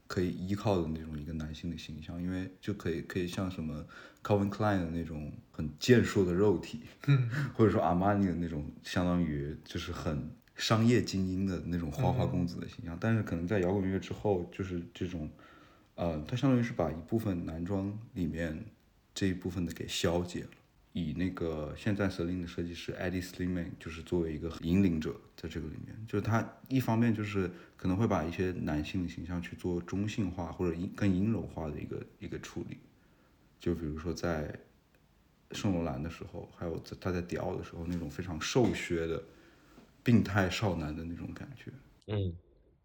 [0.06, 3.84] 可以依靠的那种一个男性的形象，因为就可以可以像什么
[4.24, 6.80] Calvin Klein 的那种很健硕的肉体，
[7.54, 15.28] 或者说阿玛尼的那种相当于就是很商业精英的那种花花公子的形象，但是可能在摇滚乐之后，就是这种，
[15.94, 18.64] 呃，它相当于是把一部分男装里面
[19.14, 20.48] 这一部分的给消解了。
[20.98, 32.78] 以那个现在 Celine 的设计师 Eddie Slimane 就是作为一个引领者，在这个里面，就是他一方面就是可能会把一些男性的形象去做中性化或者阴更阴柔化的一个一个处理，
[33.60, 34.52] 就比如说在
[35.52, 39.22] 圣罗兰的时候，还有在他在迪奥的时候那种非常瘦削的
[40.02, 41.72] 病态少男的那种感觉。
[42.06, 42.36] 嗯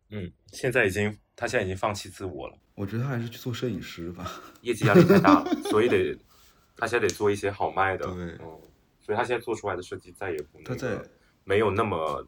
[0.09, 4.30] 嗯，现在已经他现在已经放弃自我了，我觉得他还是去做摄影师吧。
[4.61, 6.15] 业绩压力太大了，所以得
[6.75, 8.59] 他现在得做一些好卖的，对嗯，
[8.99, 11.09] 所以他现在做出来的设计再也不那他在个
[11.43, 12.25] 没有那么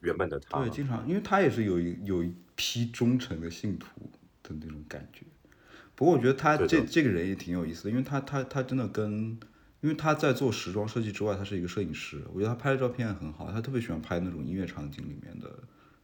[0.00, 3.86] 原本的他对，经常，因为他也是有一有一批忠诚的信徒
[4.42, 5.24] 的那种感觉。
[5.96, 9.38] 不过我觉得他这这个人也挺有意思的，因为他他他真的跟，
[9.80, 12.20] 因为他在做时装设计之外，他是一个摄影师。
[12.32, 15.56] 我觉得他拍的照片很好，他特别喜欢拍那种音乐场景里面的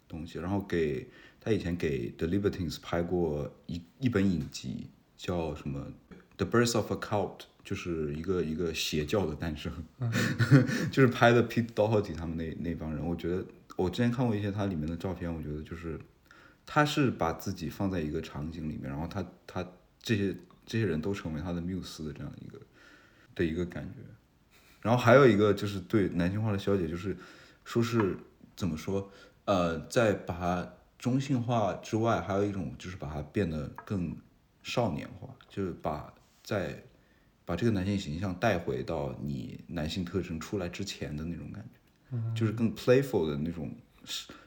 [0.06, 0.38] 东西。
[0.38, 1.08] 然后给
[1.40, 5.80] 他以前给 The Libertines 拍过一一本影集，叫什么
[6.36, 9.72] 《The Birth of a Cult》，就是一个一个邪教的诞生。
[10.90, 13.44] 就是拍的 Pete Doherty 他们那那帮人，我觉得
[13.76, 15.98] 我之前看过一些他里面的照片，我觉得就是
[16.66, 19.66] 他是把自己放在一个场景里面，然后他他
[20.02, 22.60] 这些这些人都成为他的缪斯的这样一个
[23.34, 24.00] 的一个感觉。
[24.80, 27.16] 然后还有一个就是对男性化的消解，就是
[27.64, 28.16] 说是
[28.56, 29.10] 怎么说，
[29.44, 34.16] 呃，在把它中性化之外，还有一种就是把它变得更
[34.62, 36.12] 少年化，就是把
[36.42, 36.82] 在
[37.50, 43.74] 把这个男性形象带回到你男性特征出来之前的那种感觉，就是更 playful 的那种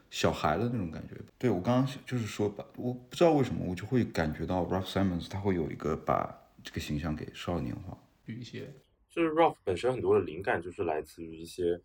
[0.08, 1.14] 小孩的那种感觉。
[1.36, 7.94] 对我刚刚就是说把，我不知道为什么我就会感觉到 Ralph Simons 他会有一个把这个形象给少年化。
[8.24, 8.72] 举一些
[9.10, 11.78] 就是 Ralph 本身很多的灵感就是来自于一些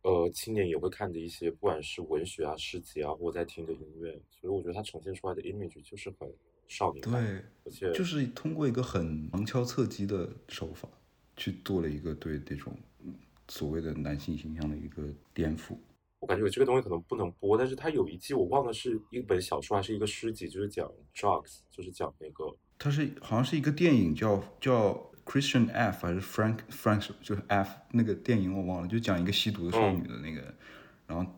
[0.00, 6.26] 呃青年也会看的一些，不管是文学啊、诗集啊，或者在听的音乐，所以我觉得他呈现出来的 image 就是很
[6.68, 10.88] 少年感，对，而且就是通过一个很旁敲侧击的手法，
[11.36, 12.72] 去做了一个对这种
[13.04, 13.14] 嗯
[13.48, 15.76] 所谓的男性形象的一个颠覆。
[16.20, 24.94] 我感觉有这个东西可能不能播，但是它有一季我忘了是一本小说还是一个诗集，就是讲 drugs，就是讲那个它是好像是一个电影叫叫
[25.26, 30.54] Christian F 还是 Frank Frank 就是 F 那个电影我忘了，就讲一个吸毒的少女的那个，
[31.06, 31.30] 然后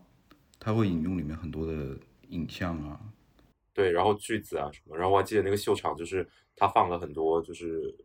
[0.57, 1.97] 他会引用里面很多的
[2.29, 2.99] 影像啊，
[3.77, 7.95] 对，然后句子啊什么，然后我还记得那个秀场就是他放了很多就是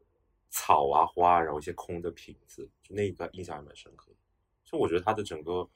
[0.51, 4.17] 草啊花啊，然后一些空的瓶子，就那一个印象还蛮深刻的。
[4.63, 5.67] 就我觉得他的整个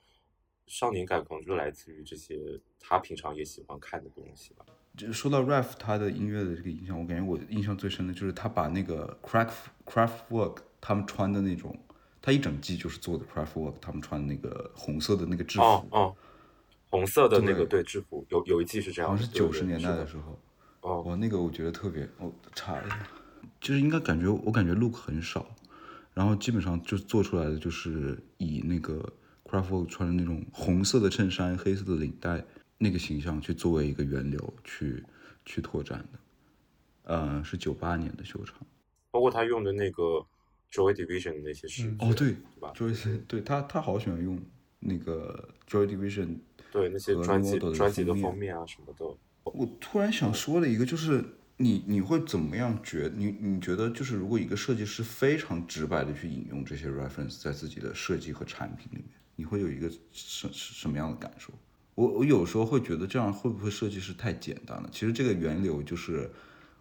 [0.66, 4.66] 少年感可能就来自于这些他平常也喜欢看的东西吧。
[4.98, 9.54] 就说到 Raf 他的音乐的这个影响，我感觉我印象最深的就是他把那个 Craft
[9.86, 11.74] Craftwork 他们穿的那种，
[12.20, 16.16] 他一整季就是做的 Craftwork 他们穿的那个红色的那个制服，哦哦，
[16.90, 20.38] 红色的那个对对制服，有有一季是这样，好像是九十年代的时候。
[20.82, 23.08] 哦，我，那个我觉得特别，我查一下，
[23.60, 25.44] 就是应该感觉我感觉 look 很少，
[26.14, 29.12] 然后基本上就做出来的就是以那个
[29.44, 32.44] Craftwork 穿的那种红色的衬衫、黑色的领带
[32.78, 35.02] 那个形象去作为一个源流去
[35.44, 36.18] 去拓展的。
[37.02, 38.56] 呃，是九八年的秀场。
[39.10, 40.24] 包括他用的那个
[40.70, 44.40] Joy Division 的那些视哦，对对吧？，Joy，对他他好喜欢用
[44.78, 46.36] 那个 Joy Division。
[46.76, 49.06] 对那些专辑的专辑的封面啊什么的，
[49.44, 51.24] 我突然想说的一个，就是
[51.56, 61.50] 你你会怎么样觉你你觉得就是如果一个设计师非常直白的去引用这些 reference 在自己的设计和产品里面，你会有一个什什么样的感受？
[61.94, 64.88] 我我有时候会觉得这样会不会设计师太简单了？
[64.92, 66.30] 其实这个源流就是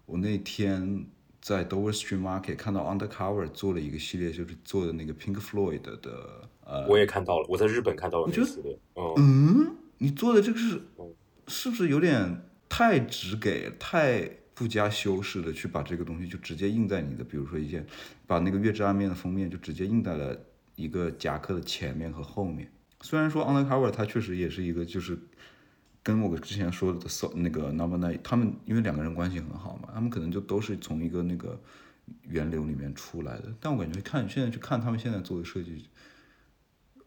[0.05, 1.05] 我那天
[1.39, 10.81] 在 Dover Street Market 看到 Undercover 做了一个系列，就是做的那个 Pink Floyd 的呃，我也看到了，我在日本看到了那个系列，嗯，嗯，你做的这个是
[11.47, 17.85] 是不是有点太直给、太不加修饰的去把这个东西就直接印在你的，比如说一件，
[18.25, 20.37] 把那个月之暗面的封面就直接印在了
[20.75, 22.71] 一个夹克的前面和后面。
[23.01, 25.17] 虽然说 Undercover 它确实也是一个就是。
[26.05, 31.59] 跟我之前说的 so 那个 Number Nine，他们因为两个人关系很好嘛，他们可能就都是从一个那个
[32.27, 33.51] 源流里面出来的。
[33.59, 35.89] 但我感觉看现在去看他们现在做的设计，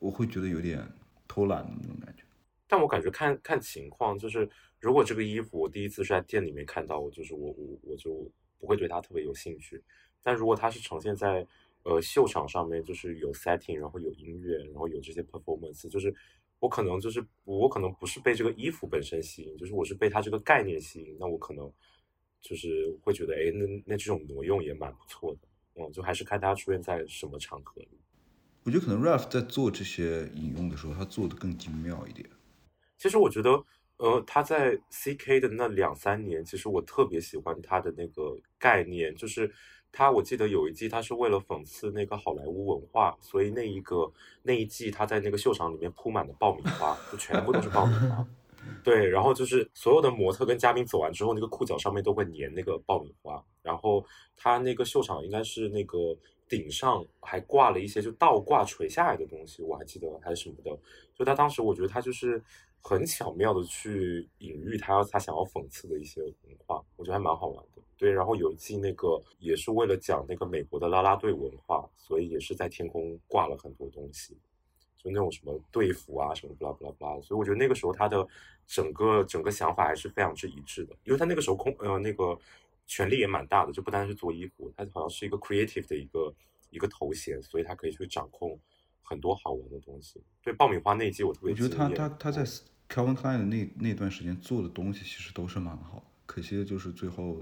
[0.01, 0.85] 我会觉得有点
[1.29, 2.25] 偷懒的那种感觉。
[2.69, 9.83] 但我感觉看看情况，就是如果这个衣服我第一次是在店里面看到，我就是我我我就不会对它特别有兴趣。
[10.23, 11.45] 但如果它是呈现在
[11.85, 16.15] 呃秀场上面，就是有 setting，然后有音乐，然后有这些 performance，就是
[16.61, 21.73] 我可能就是我可能不是被这个衣服本身吸引，就是我是被它这个概念吸引，那我可能
[22.41, 25.41] 就是会觉得，哎，那那这种挪用也蛮不错的。
[25.81, 27.89] 嗯，就还是看它出现在什么场合里。
[28.65, 32.29] 我觉得可能 Ralph 在做这些引用的时候，他做的更精妙一点。
[32.99, 33.65] 其实我觉得，
[33.97, 39.51] 呃，他在 CK 的那两三年，其实我特别喜欢他的那个概念，就是
[39.91, 44.13] 他，我记得有一季他是为了讽刺那个好莱坞文化，所以那一个
[44.43, 48.27] 那一季他在那个秀场里面铺满了爆米花，就全部都是爆米花。
[48.85, 54.05] 对，然后就是所有的模特跟嘉宾走完之后，那个裤脚上面都会粘那个爆米花，然后
[54.37, 55.97] 他那个秀场应该是那个
[56.49, 60.77] 顶上还挂了一些就倒挂垂下来的东西，我还记得还是什么的。
[61.15, 62.43] 就他当时我觉得他就是
[62.81, 66.35] 很巧妙的去隐喻他他想要讽刺的一些文
[66.67, 67.83] 化，我觉得还蛮好玩的。
[67.97, 74.37] 对，然后有一季那个也是为了讲那个美国的拉拉队文化，所以也是在天空挂了很多东西。
[74.97, 78.27] 就那种什么队服啊，什么不拉不拉不拉，所以我觉得那个时候他的
[78.67, 82.37] 整个整个想法还是非常之一致的，因为他那个时候空呃那个
[82.89, 86.35] 权力也蛮大的，就不单是做衣服，他好像是一个 creative 的一个
[86.71, 88.59] 一个头衔，所以他可以去掌控
[89.03, 90.21] 很多好玩的东西。
[90.43, 92.43] 对爆米花那一季我特别我觉得他他他在
[92.89, 97.41] Calvin Klein 的那那段时间做的东西其实都是蛮好的，可惜的就是最后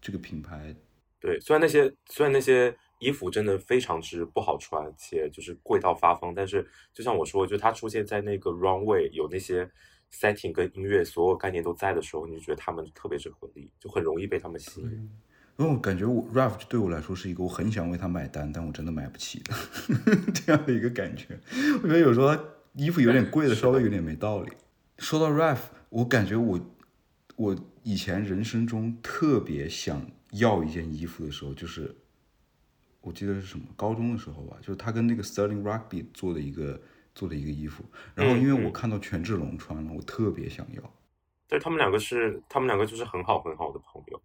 [0.00, 0.74] 这个品牌
[1.20, 9.70] 对，虽然那些虽然那些衣服真的非常之不好穿，且就是贵到发疯，但是就像我说，就他出现在那个 runway 有那些
[10.12, 15.10] setting 跟音乐所有概念都在的时候，你就觉得他们特别之合理，就很容易被他们吸引。
[15.58, 19.54] 因为我感觉我 Ralph 对我来说是一个我很想为他买单，但我真的买不起的
[20.32, 21.38] 这样的一个感觉。
[21.82, 22.42] 我觉得有时候他
[22.74, 24.50] 衣服有点贵的，稍微有点没道理。
[24.96, 26.58] 说到 Ralph，我感觉我
[27.36, 31.94] 我以前人生中特别想要一件衣服的时候，就是
[33.02, 36.80] 我记得是什么高中的时候吧，就是他跟那个 Sterling Rugby 做的一个
[37.20, 37.84] 做的一个衣服，
[38.14, 40.82] 然后因为我看到权志龙穿了，我特别想要。
[41.46, 44.22] 对他们两个是，他们两个就是很好很好的朋友。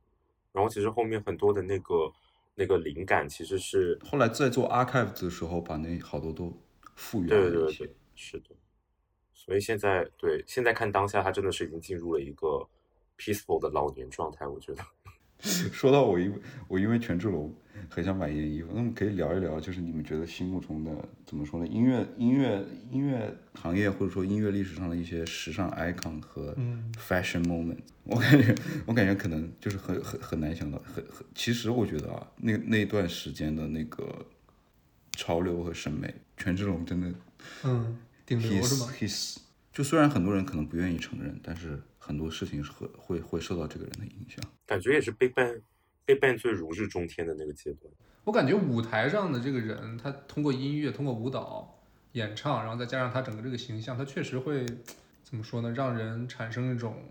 [0.53, 2.09] 然后其实后面很多的那个
[2.55, 6.57] 那个灵感其实是，后来在做 Archives 的时候，把那好多都
[6.95, 7.79] 复原了一些。
[7.79, 8.45] 对对对，是的。
[9.33, 12.65] 所以现在对现在看当下，他真的是已经进入了一个
[13.17, 14.81] peaceful 的老年状态，我觉得。
[15.71, 17.53] 说到我因为我因为权志龙
[17.89, 20.91] 很想买一件衣服，那么可以聊一聊，就是你们觉得心目中的
[21.25, 21.67] 怎么说呢？
[21.67, 28.55] 音乐音乐音乐行业或者说音乐历史上的一些时尚 icon 和嗯 fashion moment，我感觉
[28.85, 34.25] 我感觉可能就是很很很难想到，很很其实我觉得啊，那那段时间的那个
[35.11, 37.13] 潮流和审美，权志龙真的
[37.63, 39.37] 嗯，顶流是 his 吗？his
[39.71, 44.39] 就虽然很多人可能不愿意承认，但是很多事情是会会会受到这个人的影响。
[44.67, 45.59] 感觉也是 Big Bang
[46.05, 47.91] Big Bang 最如日中天的那个阶段。
[48.23, 54.65] 我感觉舞台上的这个人，他通过音乐、通过舞蹈、演唱，然后再加上他整个这个形象，他确实会
[55.23, 55.71] 怎么说呢？
[55.71, 57.03] 让人产生一种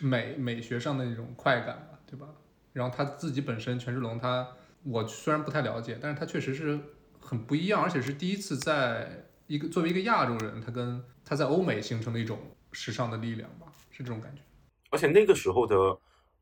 [0.00, 2.28] 美美学上的那种快感吧，对吧？
[2.72, 4.48] 然后他自己本身权志龙他，
[4.82, 6.80] 我虽然不太了解，但是他确实是
[7.20, 12.38] 很不一样，而且是第一次在一个作为一个亚洲人，他跟他在欧美形成的一种
[12.72, 14.42] 时尚的力量吧，是这种感觉。
[14.90, 15.96] 而且那个时候的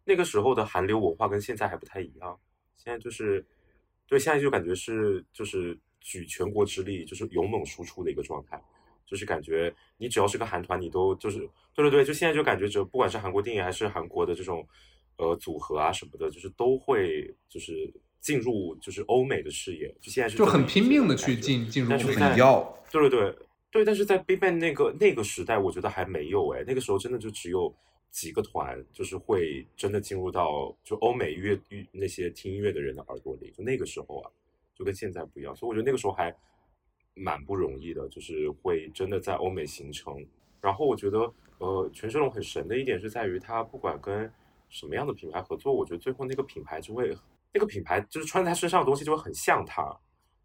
[0.05, 2.41] 那个时候的韩流文化跟现在还不太一样，
[2.77, 3.45] 现在就是
[4.09, 8.61] 对，现在就感觉是就是举全国之力，就是勇猛输出的一个状态，
[9.07, 11.39] 就是感觉你只要是个韩团，你都就是
[11.75, 14.67] 对对对，就现在就感觉只不管是韩国电影还是韩国的这种
[15.17, 23.37] 呃组合啊什么的，就是都会就是进入就是欧美的视野，就现在是就很拼命的去进进入就但是在要，对对对
[23.71, 27.73] 对，但是在 BigBang 那个那个时代，我觉得还没有哎，那个时候真的就只有
[28.11, 34.31] 几个团，就是会真的进入到就欧美乐乐那些听音乐的人的耳朵里，就那个时候啊，
[34.75, 36.35] 就跟现在不一样，所以我觉得那个时候还
[37.15, 40.27] 蛮不容易的，就是会真的在欧美形成。
[40.61, 44.29] 然后我觉得呃，权志龙很神的一点是在于他不管跟
[44.69, 47.17] 什么样的品牌合作，我觉得最后那个品牌就会
[47.55, 49.97] 那个品牌就是穿在他身上的东西就会很像他。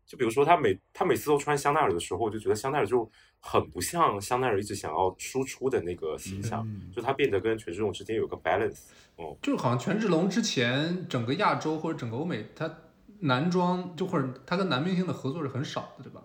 [0.06, 3.10] 就比如说他每他每次都穿香奈儿的时候，我就觉得香奈儿就
[3.40, 8.82] 很不像香奈儿一直想要输出的那个形象，嗯就他变得跟权志龙之间有个 balance。
[9.16, 12.72] 哦，就是好像权志龙之前整个亚洲或者整个欧美，他
[13.20, 16.22] 男装就或者他跟男明星的合作是很少的，对吧？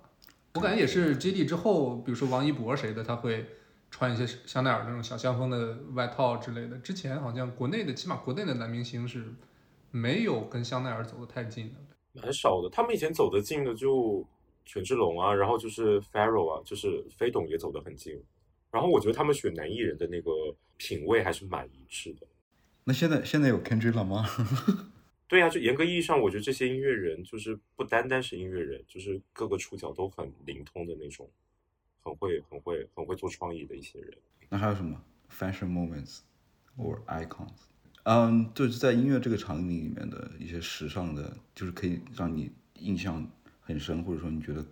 [0.55, 3.47] 我感觉也是 JD 之后，比如说王一博谁的，他会
[3.91, 6.77] 穿一些香奈儿那种小香风的外套之类的。
[6.79, 9.33] 之前好像国内的，起码国内的男明星是
[9.93, 11.81] 没有跟香奈儿走得太近的。
[12.23, 12.69] 蛮少的。
[12.71, 14.27] 他们以前走得近的就
[14.65, 18.23] 权志龙啊，然后就是 Pharaoh 啊，就是飞董也走得很近。
[18.71, 20.31] 然后我觉得他们选男艺人的那个
[20.77, 22.27] 品味还是蛮一致的。
[22.85, 24.25] 那现在现在有 Kendrick 了吗？
[25.27, 31.31] 对呀、就严格意义上，我觉得这些音乐人就是不单单是音乐人，就是各个触角都很灵通的那种，
[32.03, 34.19] 很会、很会、很会做创意的一些人。
[34.49, 36.23] 那还有什么 fashion moments
[36.77, 37.70] or icons？
[38.05, 43.27] 嗯，就是在音乐这个场景里面的一些时尚的，就是可以让你印象
[43.61, 44.65] 很深，或者说你觉得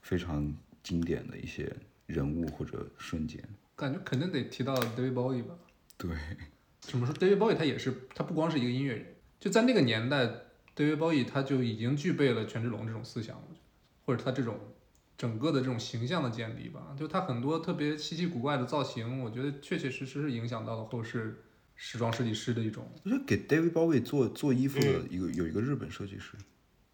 [0.00, 1.70] 非常经典的一些
[2.06, 3.42] 人物或者瞬间。
[3.76, 5.54] 感觉肯定得提到 David Bowie 吧？
[5.98, 6.10] 对，
[6.80, 9.06] 怎么说？David Bowie 他也是，他不光是一个音乐人，
[9.38, 10.26] 就在那个年代
[10.74, 13.60] ，David Bowie 他就已经具备了权志龙这种思想，我觉得，
[14.06, 14.58] 或者他这种
[15.18, 16.96] 整个的这种形象的建立吧。
[16.98, 21.42] 就他很多特别稀奇古怪的造型，我觉得确确实实是影响到了后世
[21.76, 26.36] 时装设计师的一种，我觉得给 David Bowie 做做衣服的一个、有一个日本设计师。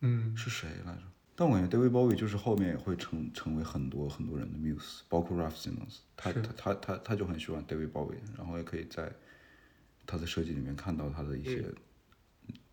[0.00, 1.02] 嗯，是谁来着？
[1.36, 9.12] 但我感觉 David Bowie 就是后面也会成成为很多很多人的 muse，包括 Ralph Simmons，他他他他他就很喜欢 David Bowie，然后也可以在
[10.06, 11.64] 他的设计里面看到他的一些，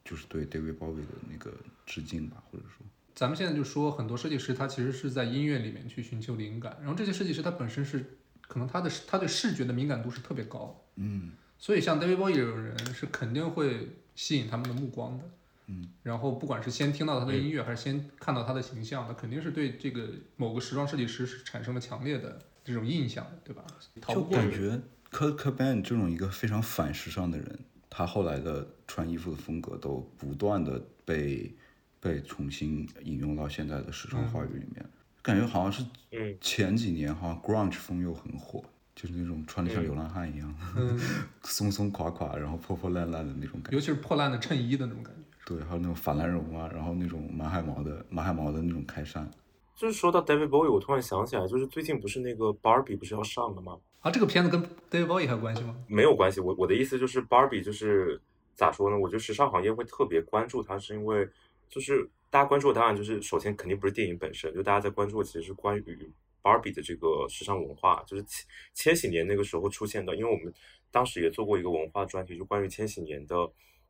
[0.04, 1.54] 就是对 David Bowie 的那个
[1.86, 2.86] 致敬吧，或者说，
[3.16, 10.86] 咱们现在就说很多设计师他其实是在音乐里面去寻求灵感，然后这些设计师他本身是可能他的他对视觉的敏感度是特别高。
[10.96, 15.24] 嗯，所以像 David Bowie 这种人是肯定会吸引他们的目光的。
[15.70, 20.08] 嗯，然后不管是先听到他的音乐，还是先看到他的形象，那肯定是对这个
[20.38, 23.66] 某个时装设计师是产生了强烈的这种印象，对吧？
[24.08, 24.80] 就感觉
[25.12, 27.60] Kurt Cobain 这种一个非常反时尚的人，
[27.90, 31.54] 他后来的穿衣服的风格都不断的被
[32.00, 34.86] 被重新引用到现在的时尚话语里面，
[35.22, 36.38] 感觉好像是嗯。
[36.40, 38.64] 前几年好像 grunge 风又很火，
[38.99, 40.99] 就是那种穿的像流浪汉一样，嗯，
[41.45, 43.76] 松松垮垮，然后破破烂烂的那种感觉。
[43.76, 45.22] 尤其是破烂的衬衣的那种感觉。
[45.45, 49.30] 对，还有那种法兰绒啊，然后那种马海毛的马海毛的那种开衫。
[49.76, 53.78] 就是说到 David Bowie，我突然想起来，就是最近不是那个 Barbie 不是要上了吗？
[53.99, 54.60] 啊，这个片子跟
[54.90, 55.76] David Bowie 还有关系吗？
[55.88, 58.19] 没有关系，我我的意思就是 Barbie 就是
[58.56, 58.98] 咋说呢？
[58.98, 61.30] 我觉得时尚行业会特别关注它，是因为
[61.69, 66.11] 就是大家关注的当然就是首先肯定不是电影本身，就大家在关注的其实是关于
[66.42, 70.16] Barbie 的这个时尚文化，就是千千禧年那个时候出现的。
[70.16, 70.54] 因为我们
[70.92, 73.36] 当时也做过一个文化专题，就关于千禧年的，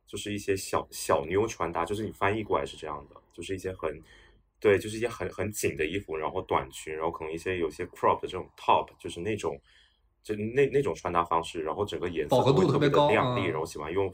[0.06, 4.02] 就是一些小小妞穿搭，就是你翻译过来是这样的，就是一些很。
[4.60, 9.56] 对，就是一些很很紧的衣服，然后短裙，然后可能一些有些 crop 的这种 top，就是那种，
[10.20, 14.12] 就那那种穿搭方式，然后整个颜色饱和度都会特别的亮丽，嗯然后喜欢用，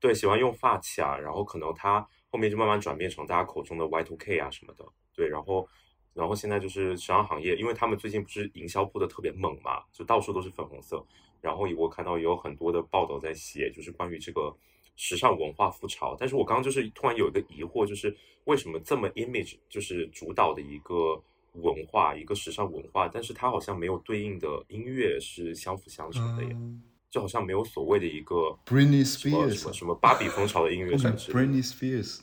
[0.00, 4.82] 对，喜欢用发卡，然后可能它后面就慢慢转变成大家口中的 Y2K 啊什么的，
[5.14, 5.68] 对，然后
[6.14, 11.04] 然后现在就是时尚行业，因为他们最近不是营销铺的特别猛嘛，就到处都是粉红色，
[11.40, 14.54] 然后我看到也有很多的报道在写，就是关于这个
[14.96, 21.20] 时尚文化复潮，但是我刚刚就是突然有一个疑惑，就是为什么这么 image 就是主导的一个
[21.54, 32.22] 文化，一个时尚文化，但是它好像没有对应的音乐是相辅相成的耶，嗯就好像没有所谓的一个 Britney 什么什么 Spears，什么芭比风潮的音乐后面算是 Britney Spears，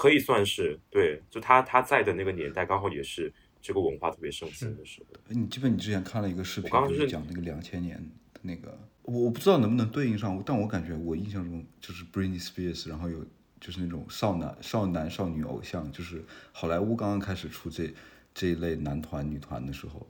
[0.00, 5.20] 可以算是对，就他他在的那个年代，刚好也是这个文化特别盛行的时候。
[5.28, 5.68] 哎你记不？
[5.68, 7.98] 你之前看了一个视频，就我刚刚就是是讲那个两千年
[8.32, 13.22] 的那个，我我不知道能不能对应上，但我感觉我印象中就是 Britney Spears，然后有
[13.60, 17.92] 就是那种少男少男少女偶像，就是好莱坞刚刚开始出这
[18.32, 20.08] 这一类男团女团的时候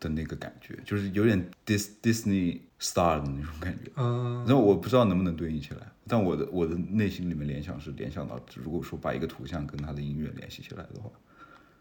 [0.00, 3.90] 的那个感觉，就是有点 Dis Disney star 的那种感觉。
[3.96, 11.10] 嗯，然后我不知道能不能对应起来，但我的我的内心里面联想是联想到，如果说把一个图像跟他的音乐联系起来的话，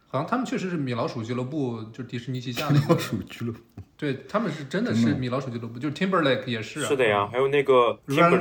[0.08, 3.60] 好像他们确实是米老鼠俱乐部，就是迪士尼旗下的米老鼠俱乐部。
[3.98, 8.38] 对他们是真的是米老鼠俱乐部，就是 Timberlake 也是、啊，是的呀，还有那个然后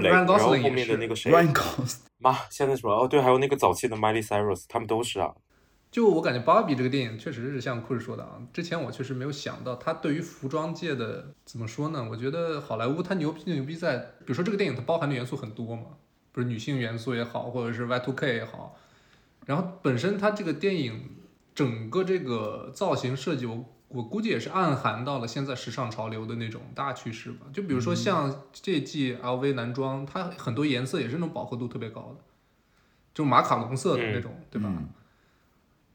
[0.53, 2.93] 面的那个谁，Ryan Gosling，妈，现在什么？
[2.93, 5.33] 哦，对，还有那个早期的 Miley Cyrus，他们都是啊。
[5.95, 12.05] 就我感觉《芭比》这个电影确实是像库什说的啊，之前我确实没有想到它对于服装界的怎么说呢？
[12.11, 15.85] 我觉得好莱坞它牛逼就牛逼在，比如说这个电影它包含的元素很多嘛，
[16.33, 18.77] 不是女性元素也好，或者是 Y two K 也好，
[19.47, 21.11] 然后本身它这个电影
[21.55, 27.47] 整个这个造型设计，我我估计也是暗含到了现在时尚潮流的那种大趋势吧。
[27.53, 32.25] 就比如说像这季 LV 男装，它很多颜色也是那种饱和度特别高的，
[33.15, 34.69] 就马卡龙色的那种，对吧？
[34.69, 34.89] 嗯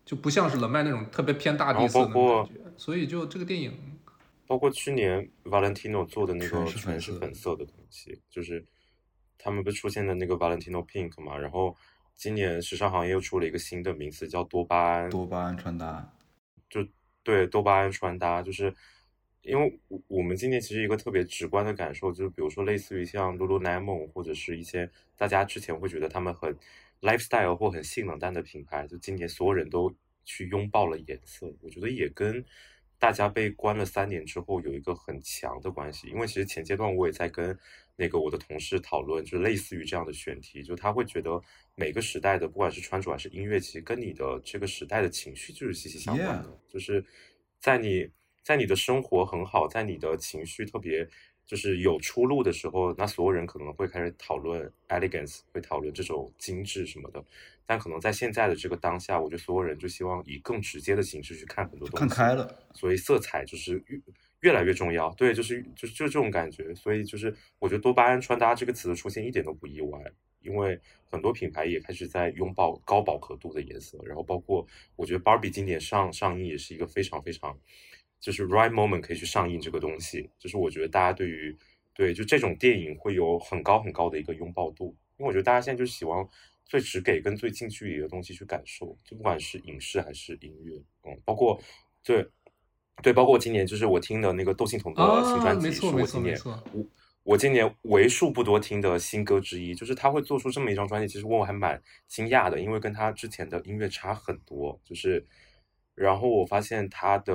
[0.10, 2.16] 就不像是冷麦那种特别偏大地色的感
[2.48, 3.72] 觉，所以就这个电影，
[4.48, 8.66] 包括去年 Valentino 做的那个全是粉色的东西，就是
[9.38, 11.78] 他们不是出现的那个 Valentino Pink 嘛，然后
[12.16, 16.12] 今年时尚行业又出了一个新的名词叫多巴胺，多巴胺穿搭，
[16.68, 16.84] 就
[17.22, 18.74] 对多巴胺穿搭，就是
[19.44, 26.58] 因为我我们今年其实一个特别直观的感受，就是比如说类似于像 Lululemon 或者是一些大家之前会觉得他们很
[27.02, 29.94] lifestyle 或很性冷淡的品牌，就今年所有人都
[30.26, 32.44] 去拥抱了颜色，我觉得也跟
[32.98, 36.08] 大家被关了三年之后有一个很强的关系。
[36.10, 37.58] 因为其实前阶段我也在跟
[37.96, 41.42] 那个我的同事讨论，就是类似于这样的选题，就他会觉得
[41.76, 46.60] 每个时代的不管是穿着还是音乐，其实跟你的这个时代的情绪就是息息相关的。
[46.68, 47.04] 就是
[47.60, 48.10] 在你
[48.44, 51.08] 在你的生活很好，在你的情绪特别
[51.50, 57.26] 就是有出路的时候，那所有人可能会开始讨论 elegance，会讨论这种精致什么的。
[57.66, 62.56] 但可能在现在的这个当下，我觉得所有人就希望以更直接的形式去看很多东西，看开了。
[62.76, 64.00] 所以色彩就是越
[64.42, 65.10] 越来越重要。
[65.16, 66.72] 对，就是就是就这种感觉。
[66.76, 70.00] 所以就是我觉得多巴胺穿搭这个词的出现一点都不意外，
[70.42, 77.58] 因为很多品牌也开始在拥抱高饱和度的颜色，然后包括我觉得 Barbie 今年上上映也是一个非常非常
[78.20, 81.58] 就是 right moment 可以去上映这个东西，就是我觉得大家对于
[81.94, 86.28] 对就这种电影会有很高很高的一个拥抱度，因为我觉得大家现在就是喜欢
[86.66, 91.60] 最直给跟最近距离的东西去感受，就不管是影视还是音乐，嗯，包括
[92.04, 92.28] 对
[93.02, 96.38] 对，包括今年就是我听的那个窦靖童的新啊，专辑，是我今年，
[96.74, 96.86] 我。
[97.24, 105.24] 我今年为数不多听的新歌之一，就是他会做出这么一张专辑，其实我还蛮惊讶的，因为跟他之前的音乐差很多，就是，
[105.94, 107.34] 然后我发现他的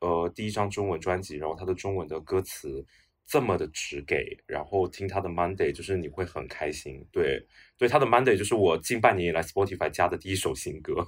[0.00, 2.84] 呃第一张中文专辑，然后他的中文的歌词
[3.26, 7.46] 这么的直给，然后听他的 Monday，就是你会很开心，对
[7.78, 11.06] 对，他的 Monday 就是我近半年以来 Spotify 加的第一首新歌，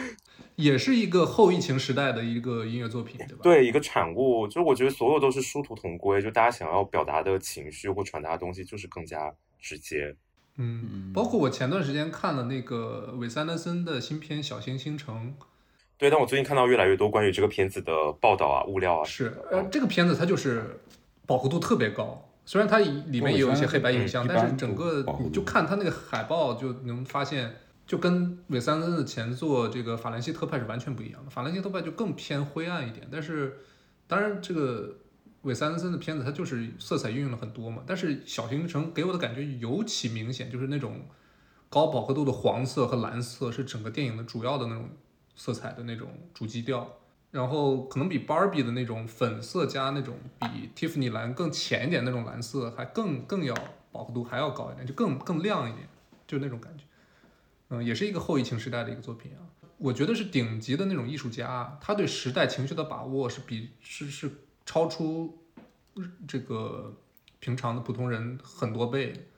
[0.56, 10.16] 也是一个后疫情时代的一个音乐作品，对吧？，对一个产物，就是我觉得所有都是殊途同归，就大家想要表达的情绪或传达的东西，就是更加直接。
[10.56, 15.34] 嗯，包括我前段时间看了那个韦斯安德森的新片《小行星城》，
[16.00, 20.80] 对，但我最近看到越来越多关于这个片子的报道啊、物料啊，是，呃，这个片子它就是
[21.26, 27.54] 饱和度特别高，虽然它里面也有一些黑白影像，嗯但是整个就看它那个海报就能发现，
[27.86, 31.30] 就跟韦斯安森的前作这个《法兰西特派》是完全不一样的。
[31.30, 33.58] 法兰西特派就更偏灰暗一点，但是
[34.06, 34.96] 当然这个
[35.42, 41.02] 韦斯安森的片子它就是色彩运用了很多嘛，但是《小行程》给我的感觉尤其明显，就是那种
[41.68, 44.88] 高饱和度的黄色和蓝色是整个电影的主要的那种
[45.40, 46.98] 色彩的那种主基调。
[47.30, 53.54] 然后可能比 Barbie 的那种粉色加那种比 Tiffany 蓝更浅一点那种蓝色，还更更要
[53.92, 55.88] 饱和度还要高一点，就更更亮一点，
[56.26, 56.84] 就那种感觉。
[57.68, 59.46] 嗯，也是一个后疫情时代的一个作品啊。
[59.78, 64.30] 我觉得是顶级的那种艺术家，他对时代情绪的把握是比是是
[64.66, 65.38] 超出
[66.26, 66.92] 这个
[67.38, 69.28] 平常的普通人很多倍。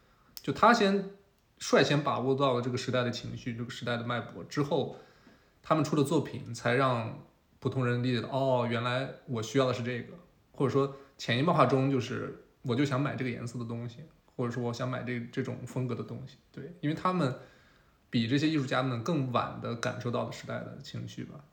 [0.40, 1.10] 就他先
[1.58, 4.96] 率先把握到了这个时代的情绪，这个时代的脉搏之后，
[5.62, 7.24] 他们出的作品才让
[7.60, 10.12] 普通人理解到，哦，原来我需要的是这个，
[10.50, 13.98] 或者说潜移默化中就是我就想买这个颜色的东西，
[14.36, 17.34] 或者说我想买这这种风格的东西，对，因为他们
[18.10, 21.44] 比这些艺术家们更晚的感受到了时代的情绪吧。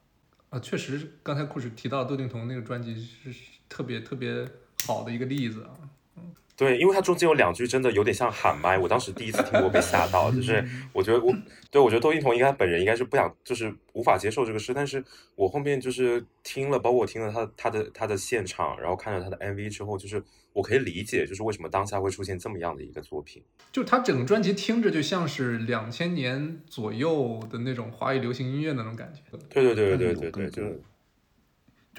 [0.50, 3.32] 啊，确实，刚才故事提到窦靖童那个专辑是
[3.70, 4.50] 特别特别
[4.86, 5.70] 好的一个例子啊。
[6.18, 10.62] 嗯对，因为它中间有两句真的有点像喊麦，我当时第一次听我被吓到，就是
[10.92, 11.34] 我觉得我
[11.72, 15.02] 对我觉得窦靖童应该本人应该是不想，就是无法接受这个事，但是
[15.36, 20.22] 我后面就是听了，包括我听了他他的他的现场，然后看了他的 MV 之后，就是
[20.52, 23.42] 我可以理解，就是为什么当下会出现这么样的一个作品。
[23.72, 29.22] 就他整个专辑听着就像是两千年左右的那种华语流行音乐那种感觉。
[29.50, 30.82] 对对对对对对对，就是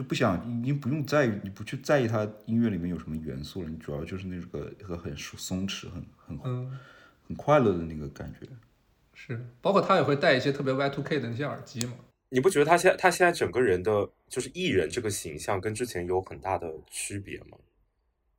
[0.01, 6.79] 就不想，已经不用在意，你不去在意它音乐里面有什么元素了，你主要就是那个一个很松弛、很很嗯，
[7.29, 8.49] 很快乐的那个感觉。
[9.13, 11.93] 是，包括他也会戴一些特别 Y two K 的那些耳机嘛。
[12.31, 17.59] 你不觉得他现在他现在整个人的就是艺人这个形象跟之前有很大的区别吗？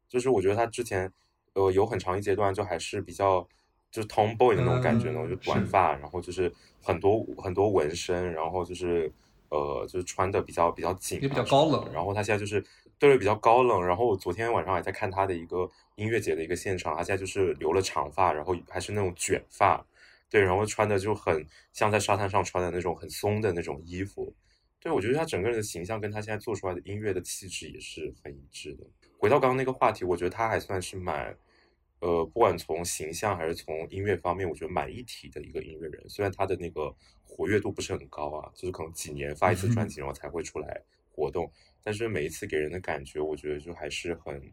[0.10, 1.14] 就是我觉得他之前
[1.54, 3.48] 呃有很长一阶段就还是比较
[3.92, 6.52] 就是 tomboy 的那种感觉呢，嗯就短发，然后就是
[6.82, 9.12] 很多很多纹身，然后就是
[9.52, 12.64] 呃就是穿的比较比较紧、啊，也比较高冷然后他现在就是
[12.98, 19.86] 对比较高冷，然后我昨天晚上还在看他的一个音乐节的一个现场，他现在就是留了长发，然后还是那种卷发，
[20.30, 24.34] 对，然后穿的就很像在沙滩上穿的那种很松的那种衣服。
[24.80, 28.84] 对，我觉得他整个人的形象跟他现在做出来的音乐的气质也是很一致的。
[29.20, 31.36] 回到刚刚那个话题，我觉得他还算是蛮，
[32.02, 36.04] 呃，不管从形象还是从音乐方面，我觉得蛮一体的一个音乐人。
[36.10, 41.52] 虽然他的那个活跃度不是很高啊，就是可能几年发一次专辑，然后才会出来活动，
[41.84, 44.52] 但是每一次给人的感觉，我觉得就还是很，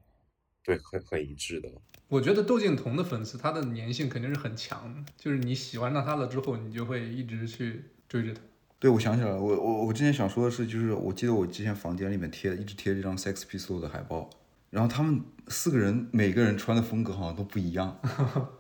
[0.63, 1.71] 对，很很一致的。
[2.09, 8.41] 我觉得窦靖童的粉丝他的粘性肯定是很强的，就是你喜欢上他了之后，你就会一直去追着他。
[8.79, 14.31] 对，我想起来了，我我我之前想说的是，就是我记得我之前房间里面贴一直贴这张 Sex Pistols 的海报，
[14.71, 17.99] 然后他们四个人每个人穿的风格好像都不一样，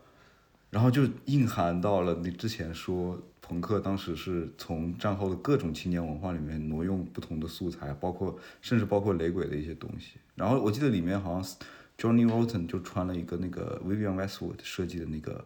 [0.70, 10.18] 然后就蕴含到了你之前说朋克当时是从战后的各种青年文化里面挪用不同的素材，包括甚至包括雷鬼的一些东西。
[10.34, 11.56] 然后我记得里面好像是
[11.96, 15.44] Johnny Rotten 就穿了一个那个 Vivian Westwood 设计的那个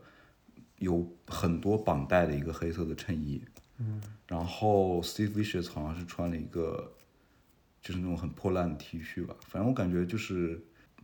[0.79, 3.43] 有很多绑带的一个黑色的衬衣，
[3.79, 6.93] 嗯然后 Steve Vicious 好像是穿了一个，
[7.83, 9.35] 就是那种很破烂的 T 恤吧。
[9.47, 10.59] 反正我感觉就是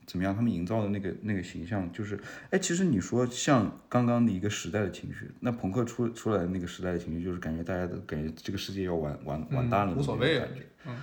[0.06, 2.18] 怎么样，他们营造的那个那个形象，就是
[2.50, 10.62] 哎，其实你说像刚刚的一个时代的情绪，那朋克出出来的那个时代的情绪，就是感觉大家都感觉这个世界要完完完蛋了、嗯无所谓啊感觉。
[10.86, 10.96] 嗯，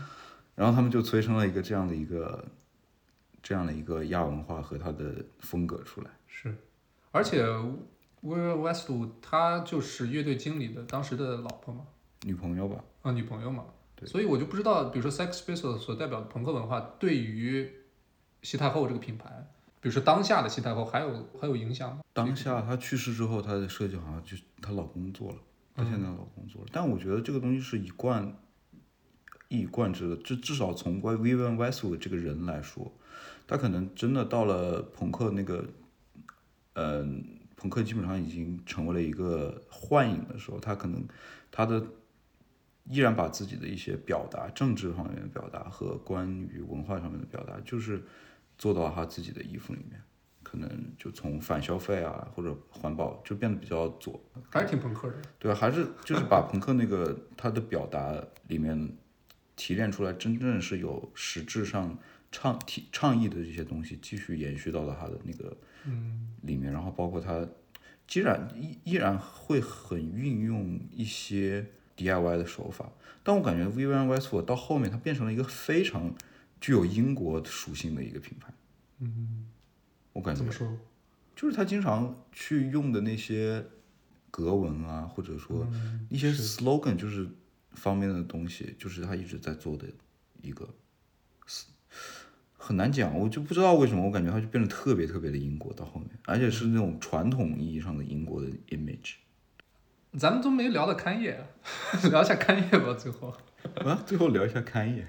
[0.55, 2.43] 然后他们就催生了一个这样的一个
[3.43, 6.09] 这样的一个亚文化和它的风格出来。
[6.27, 6.55] 是，
[7.11, 7.45] 而且
[8.23, 11.81] Will Westwood 他就是乐队经理的当时的老婆嘛，
[12.23, 13.65] 女朋友吧，啊女朋友嘛，
[13.95, 17.71] 对所以我就不知道，比如说 Sex Pistols 所代表的朋克文化对于
[18.41, 19.47] 西太后这个品牌，
[19.79, 22.01] 比如说当下的西太后还有还有影响吗？
[22.13, 25.37] 当下她去世之后，她的设计好像就她老公做了，
[25.75, 26.67] 她现在老公做了。
[26.71, 28.37] 但我觉得这个东西是一贯
[29.47, 32.91] 一以贯之的，至至少从 Vivian Westwood 这个人来说，
[33.47, 35.63] 他可能真的到了朋克那个，
[36.73, 37.23] 嗯、
[37.55, 41.05] 朋克基本上已经成为了一个幻影的时候，他可能
[41.51, 41.81] 他的
[42.89, 48.03] 依然把自己的一些表达，政治方面的表达和关于文化上面的表达，就是
[48.57, 50.01] 做到他自己的衣服里面。
[50.43, 54.21] 可能就从反消费啊，或者环保，就变得比较左，
[54.51, 55.15] 还是挺朋克的。
[55.39, 58.15] 对，还是就是把朋克那个他的表达
[58.47, 58.95] 里面
[59.55, 61.97] 提炼出来，真正是有实质上
[62.31, 65.57] 倡提倡议的这些东西，继续延续到了他的那个
[66.43, 67.45] 里面，然后包括他
[68.13, 71.65] 依然依依然会很运用一些
[71.97, 72.91] DIY 的手法，
[73.23, 76.13] 但我感觉 Vivian Westwood 到后面它变成了一个非常
[76.59, 78.53] 具有英国属性的一个品牌，
[78.99, 79.47] 嗯，
[80.13, 80.77] 我感觉怎么说？
[81.35, 83.65] 就是他经常去用的那些
[84.31, 87.27] 格纹啊，或者说嗯一些 slogan，就是
[87.73, 89.85] 方面的东西，就是他一直在做的
[90.41, 90.67] 一个，
[92.57, 99.15] 很难讲，我就不知道为什么，我感觉它就变得特别特别的英国到后面，而且是那种传统意义上的英国的 image
[100.17, 101.39] 咱们都没聊到勘叶，
[102.11, 102.93] 聊一下勘叶吧。
[102.93, 103.33] 最后，
[103.83, 104.03] 啊。
[104.05, 105.05] 最后聊一下勘叶，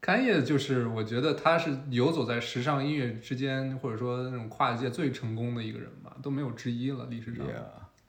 [0.00, 7.46] 勘叶就是我觉得他是游走在时尚音乐之间，或者说那种跨界最成功的一个人吧，都没有之一了，历史上。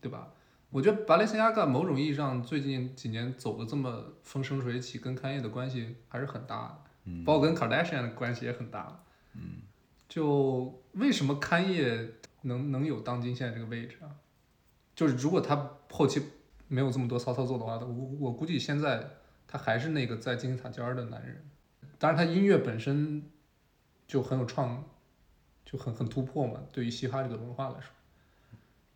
[0.01, 0.27] 对吧？
[0.69, 8.99] 我觉得巴雷森亚嘎某种意义上最近几年走的这么风生水起，跟勘叶的关系还是很大的，嗯包括跟 Kardashian 的关系也很大。
[9.35, 9.61] 嗯，
[10.09, 12.09] 就为什么勘叶
[12.41, 14.09] 能能有当今现在这个位置啊？
[14.95, 16.21] 就是如果他后期
[16.67, 19.07] 没有这么多骚操作的话，我我估计现在
[19.47, 21.49] 他还是那个在金字塔尖儿的男人。
[21.99, 23.23] 当然，他音乐本身
[24.07, 24.83] 就很有创，
[25.63, 27.89] 就很很突破嘛，对于嘻哈这个文化来说。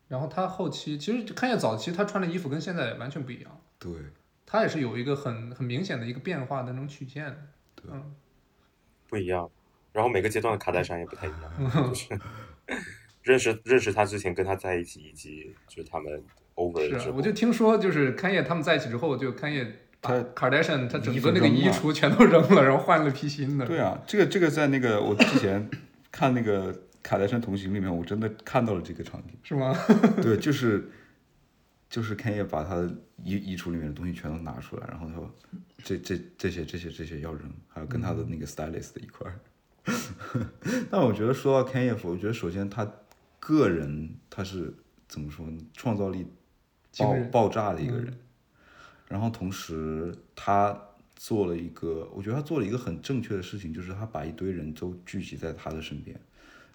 [0.08, 3.92] 然后他后期其实看见早期他穿的衣服跟现在完全不一样，对，
[4.46, 7.48] 他也是有一个很很明显的一个变化的那种曲线。
[7.74, 8.14] 对嗯，
[9.08, 9.50] 不一样。
[9.92, 12.08] 然后每个阶段的卡戴珊也不太一样，就是
[13.22, 16.22] 认识认识他之前跟他在一起，以及就是他们
[16.54, 19.64] over 是啊了之，后，我就听说就是康业他们在一起之后，就康业
[20.00, 23.66] 把他 Kardashian 他整个那个衣橱全都扔了，然后换了批新的。
[23.66, 25.68] 对啊，这个这个在那个我之前
[26.10, 29.36] 看那个卡戴珊同行里面，我真的看到了这个场景。
[29.42, 29.76] 是吗？
[30.22, 30.90] 对，就是
[31.90, 32.86] 就是 Kanye 把他的
[33.24, 35.34] 衣衣橱里面的东西全都拿出来，然后他说
[35.82, 39.40] 这这这些这些这些要扔，还有跟他的那个 stylist 一块儿。
[40.90, 42.86] 但我觉得说到 Kanye，我觉得首先他
[43.48, 44.74] 个人他是
[45.08, 45.58] 怎么说呢？
[45.72, 46.26] 创造力
[46.96, 48.18] 爆爆炸的一个嗯人，
[49.08, 50.78] 然后同时他
[51.16, 56.18] 做了一个，我觉得他做了一个很正确的事情，就是他把一堆人都聚集在他的身边，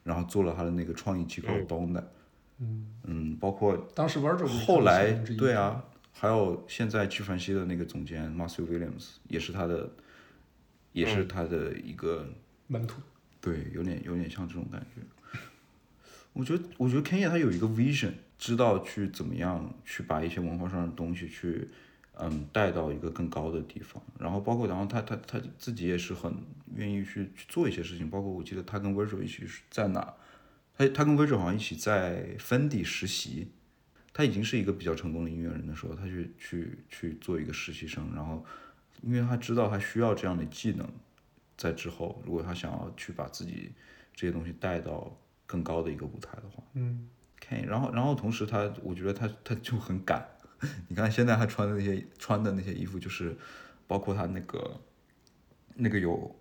[0.03, 2.03] 然后做了他的那个创意机构嗯 Donut。
[2.59, 9.89] 嗯，嗯，包括当时 Virgil 不是后来对，啊，还有现在纪梵希的那个总监 Matthew Williams 也是他的，
[10.91, 12.27] 也是嗯他的一个、
[12.67, 13.01] 门徒。
[13.41, 15.01] 对，有点有点像这种感觉。
[16.33, 21.67] 我觉得，我觉得 Kenya 他有一个 vision，知道去怎么样去把一些文化上的东西去，
[22.13, 24.01] 嗯，带到一个更高的地方。
[24.19, 26.35] 然后包括，然后他他他自己也是很
[26.75, 28.09] 愿意去去做一些事情。
[28.09, 30.13] 包括我记得他跟 Virgil 一起在哪，
[30.77, 33.47] 他他跟 Virgil 好像一起在 Fendi 实习。
[34.15, 38.45] 他已经是一个比较成功的音乐人的时候，他去去去做一个实习生，然后
[39.01, 40.87] 因为他知道他需要这样的技能，
[41.57, 43.71] 在之后如果他想要去把自己
[44.13, 47.07] 这些东西带到更高的一个舞台的话嗯
[47.39, 50.27] ，，K，然后然后同时他我觉得他他就很敢，
[50.87, 53.35] 你看现在他穿的那些穿的那些衣服，就是
[53.87, 54.81] 包括他那个
[55.75, 56.35] 那个有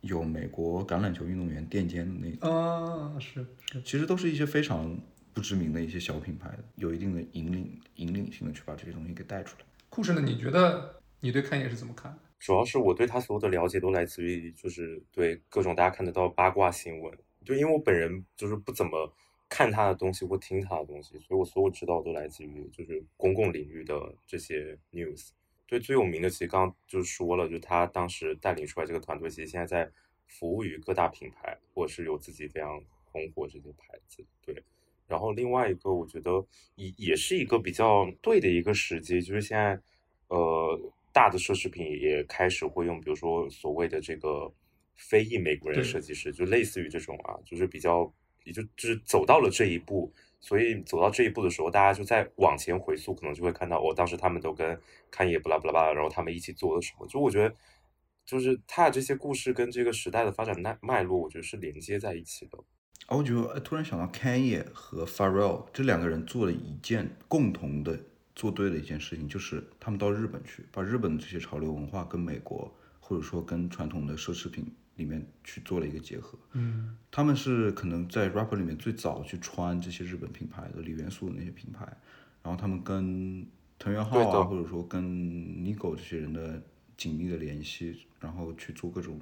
[0.00, 2.50] 有美国橄榄球运动员垫肩的那个。
[2.50, 4.98] 啊，是是，其实都是一些非常
[5.32, 9.64] 不知名的一些小品牌，有一定的引领引领性的去把这些东西给带出来。
[9.88, 12.18] 酷神的，你觉得你对康业是怎么看？
[12.38, 19.12] 主要是我对他所有的了解都来自于就是对各种大家看得到八卦新闻，就因为我本人就是不怎么
[19.48, 25.28] 看他的东西或听他的东西，所以我所有知道都来自于就是公共领域的这些 news。
[25.66, 29.90] 对，最有名的其实刚刚就说了，就他当时带领出来这个团队，其实现在在
[30.26, 34.24] 服务于各大品牌，或者是有自己非常红火这些牌子。
[34.44, 34.62] 对，
[35.06, 36.44] 然后另外一个我觉得
[36.74, 39.80] 也也是一个比较对的一个时机，就是现在
[40.28, 40.78] 呃
[41.12, 44.52] 大的奢侈品也开始会用，比如说所谓的这个
[44.96, 48.12] 非裔美国人对设计师，就类似于这种啊，就是比较
[48.44, 50.12] 也就就是走到了这一步。
[50.40, 54.78] 所以走到这一步的时候，大家就在往前回溯，可能就会看到，哦，当时他们都跟
[55.10, 57.06] 看野不拉不拉巴拉，然后他们一起做了什么。
[57.06, 57.54] 就我觉得，
[58.26, 62.58] 就是他的这些故事跟这个时代的发展脉脉络，我觉得是连接在一起的。
[63.06, 67.98] 啊，我觉得哎突然想到 Kanye 和 Pharrell 这两个人做了一件共同的
[68.34, 76.38] 做对的一件事情，就是他们到日本去，把日本的这些潮流文化跟美国或者说跟传统的奢侈品里面去做了一个结合。
[76.52, 81.84] 嗯，他们是可能在 rapper 里面最早去穿这些日本品牌的李元素的那些品牌，
[82.42, 83.46] 然后他们跟
[83.78, 86.62] 藤原浩啊，对的或者说跟 Nigo 这些人的
[86.96, 89.20] 紧密的联系，然后去做各种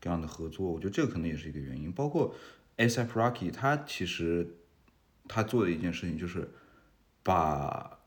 [0.00, 1.92] 各样的合作，我觉得这个可能也是一个原因。
[1.92, 2.34] 包括
[2.78, 4.56] ASAP Rocky，他其实
[5.28, 6.50] 他做的一件事情就是
[7.22, 7.98] 把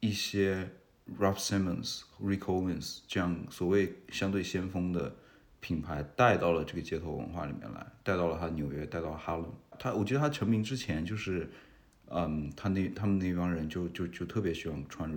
[0.00, 0.70] 一些
[1.18, 5.16] Ralph Simmons、Rick Owens 这样所谓相对先锋的
[5.62, 9.48] 品牌带到了这个街头文化里面来，带到了他纽约，带到了哈伦。
[9.78, 11.48] 他我记得他成名之前就是，
[12.10, 15.08] 嗯，他那他们那帮人就就就特别喜欢穿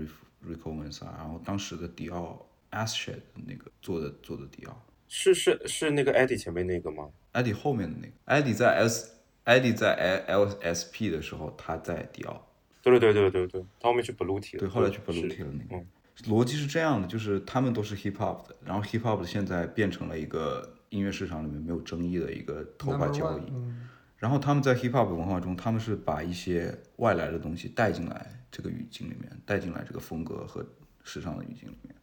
[0.63, 4.85] Owens 啊，然后当时的迪奥 Asshed 那个做的做的迪奥。
[5.07, 7.09] 是是是那个 Eddie 前面那个吗？
[7.31, 9.11] 艾迪后面的那个，艾迪在 S，
[9.45, 9.95] 艾迪在
[10.27, 12.47] L S P 的时候，他在迪奥，
[12.83, 14.59] 对对对对对对，他后面去 Blue T 了。
[14.59, 15.81] 对，后来去是 Blue T 了那个。
[15.81, 15.87] 嗯
[16.23, 23.43] 逻辑是这样的，就是他们都是 hip hop 的，然后 hip hop 现在变成了一个音乐市场里面没有争议的一个头发交易。
[23.51, 23.81] 嗯
[24.17, 30.65] 然后他们在 hip hop 文化中，他们是把一些外来的东西带进来这个语境里面，带进来这个风格和
[31.03, 31.93] 时尚的语境里面，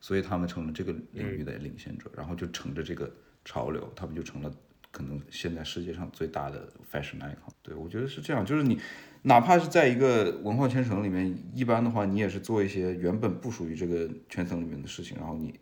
[0.00, 3.08] 所以他们成了这个领域的领先者，然后就乘着这个
[3.44, 4.50] 潮流，他们就成了
[4.90, 7.52] 可能现在世界上最大的 fashion icon。
[7.62, 8.80] 对我觉得是这样，就是你
[9.22, 15.58] 哪怕是在一个文化圈层里面，一般的话你也是做一些原本不属于这个圈层里面的事情，然后你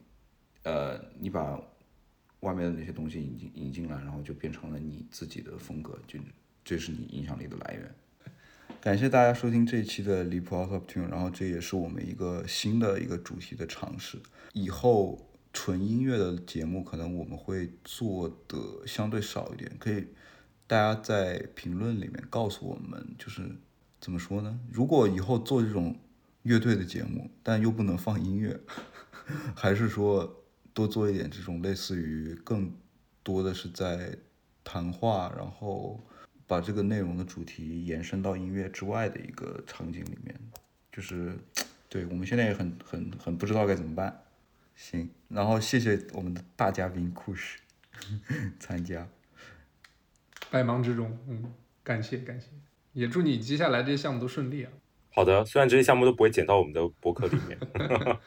[0.62, 1.60] 呃你把
[2.40, 6.18] 外面的那些东西引进引进来，然后就变成了你自己的风格，就
[6.64, 7.94] 这是你影响力的来源。
[8.80, 14.18] 感谢大家收听这一期的离谱 Out of Tune，然后这也是我们一个新的一个主题的尝试。
[14.52, 20.06] 以后纯音乐的节目可能我们会做的相对少一点，可以
[20.66, 23.56] 大家在评论里面告诉我们，就是
[24.00, 24.58] 怎么说呢？
[24.70, 25.96] 如果以后做这种
[26.42, 28.58] 乐队的节目，但又不能放音乐，
[29.54, 30.44] 还是说
[30.74, 32.72] 多做一点这种类似于更
[33.22, 34.16] 多的是在
[34.64, 36.04] 谈话，然后
[36.46, 40.38] 把这个内容的主题延伸到音乐之外的一个场景里面，
[40.92, 41.38] 就是
[41.88, 44.22] 对我们现在也很很很不知道该怎么办。
[44.74, 47.58] 行，然后谢谢我们的大嘉宾库什
[48.60, 49.08] 参加，
[50.50, 51.52] 百忙之中，嗯，
[51.82, 52.48] 感谢感谢，
[52.92, 54.70] 也祝你接下来这些项目都顺利啊。
[55.14, 57.58] 好的，虽然这些项目都不会剪到我们的博客里面。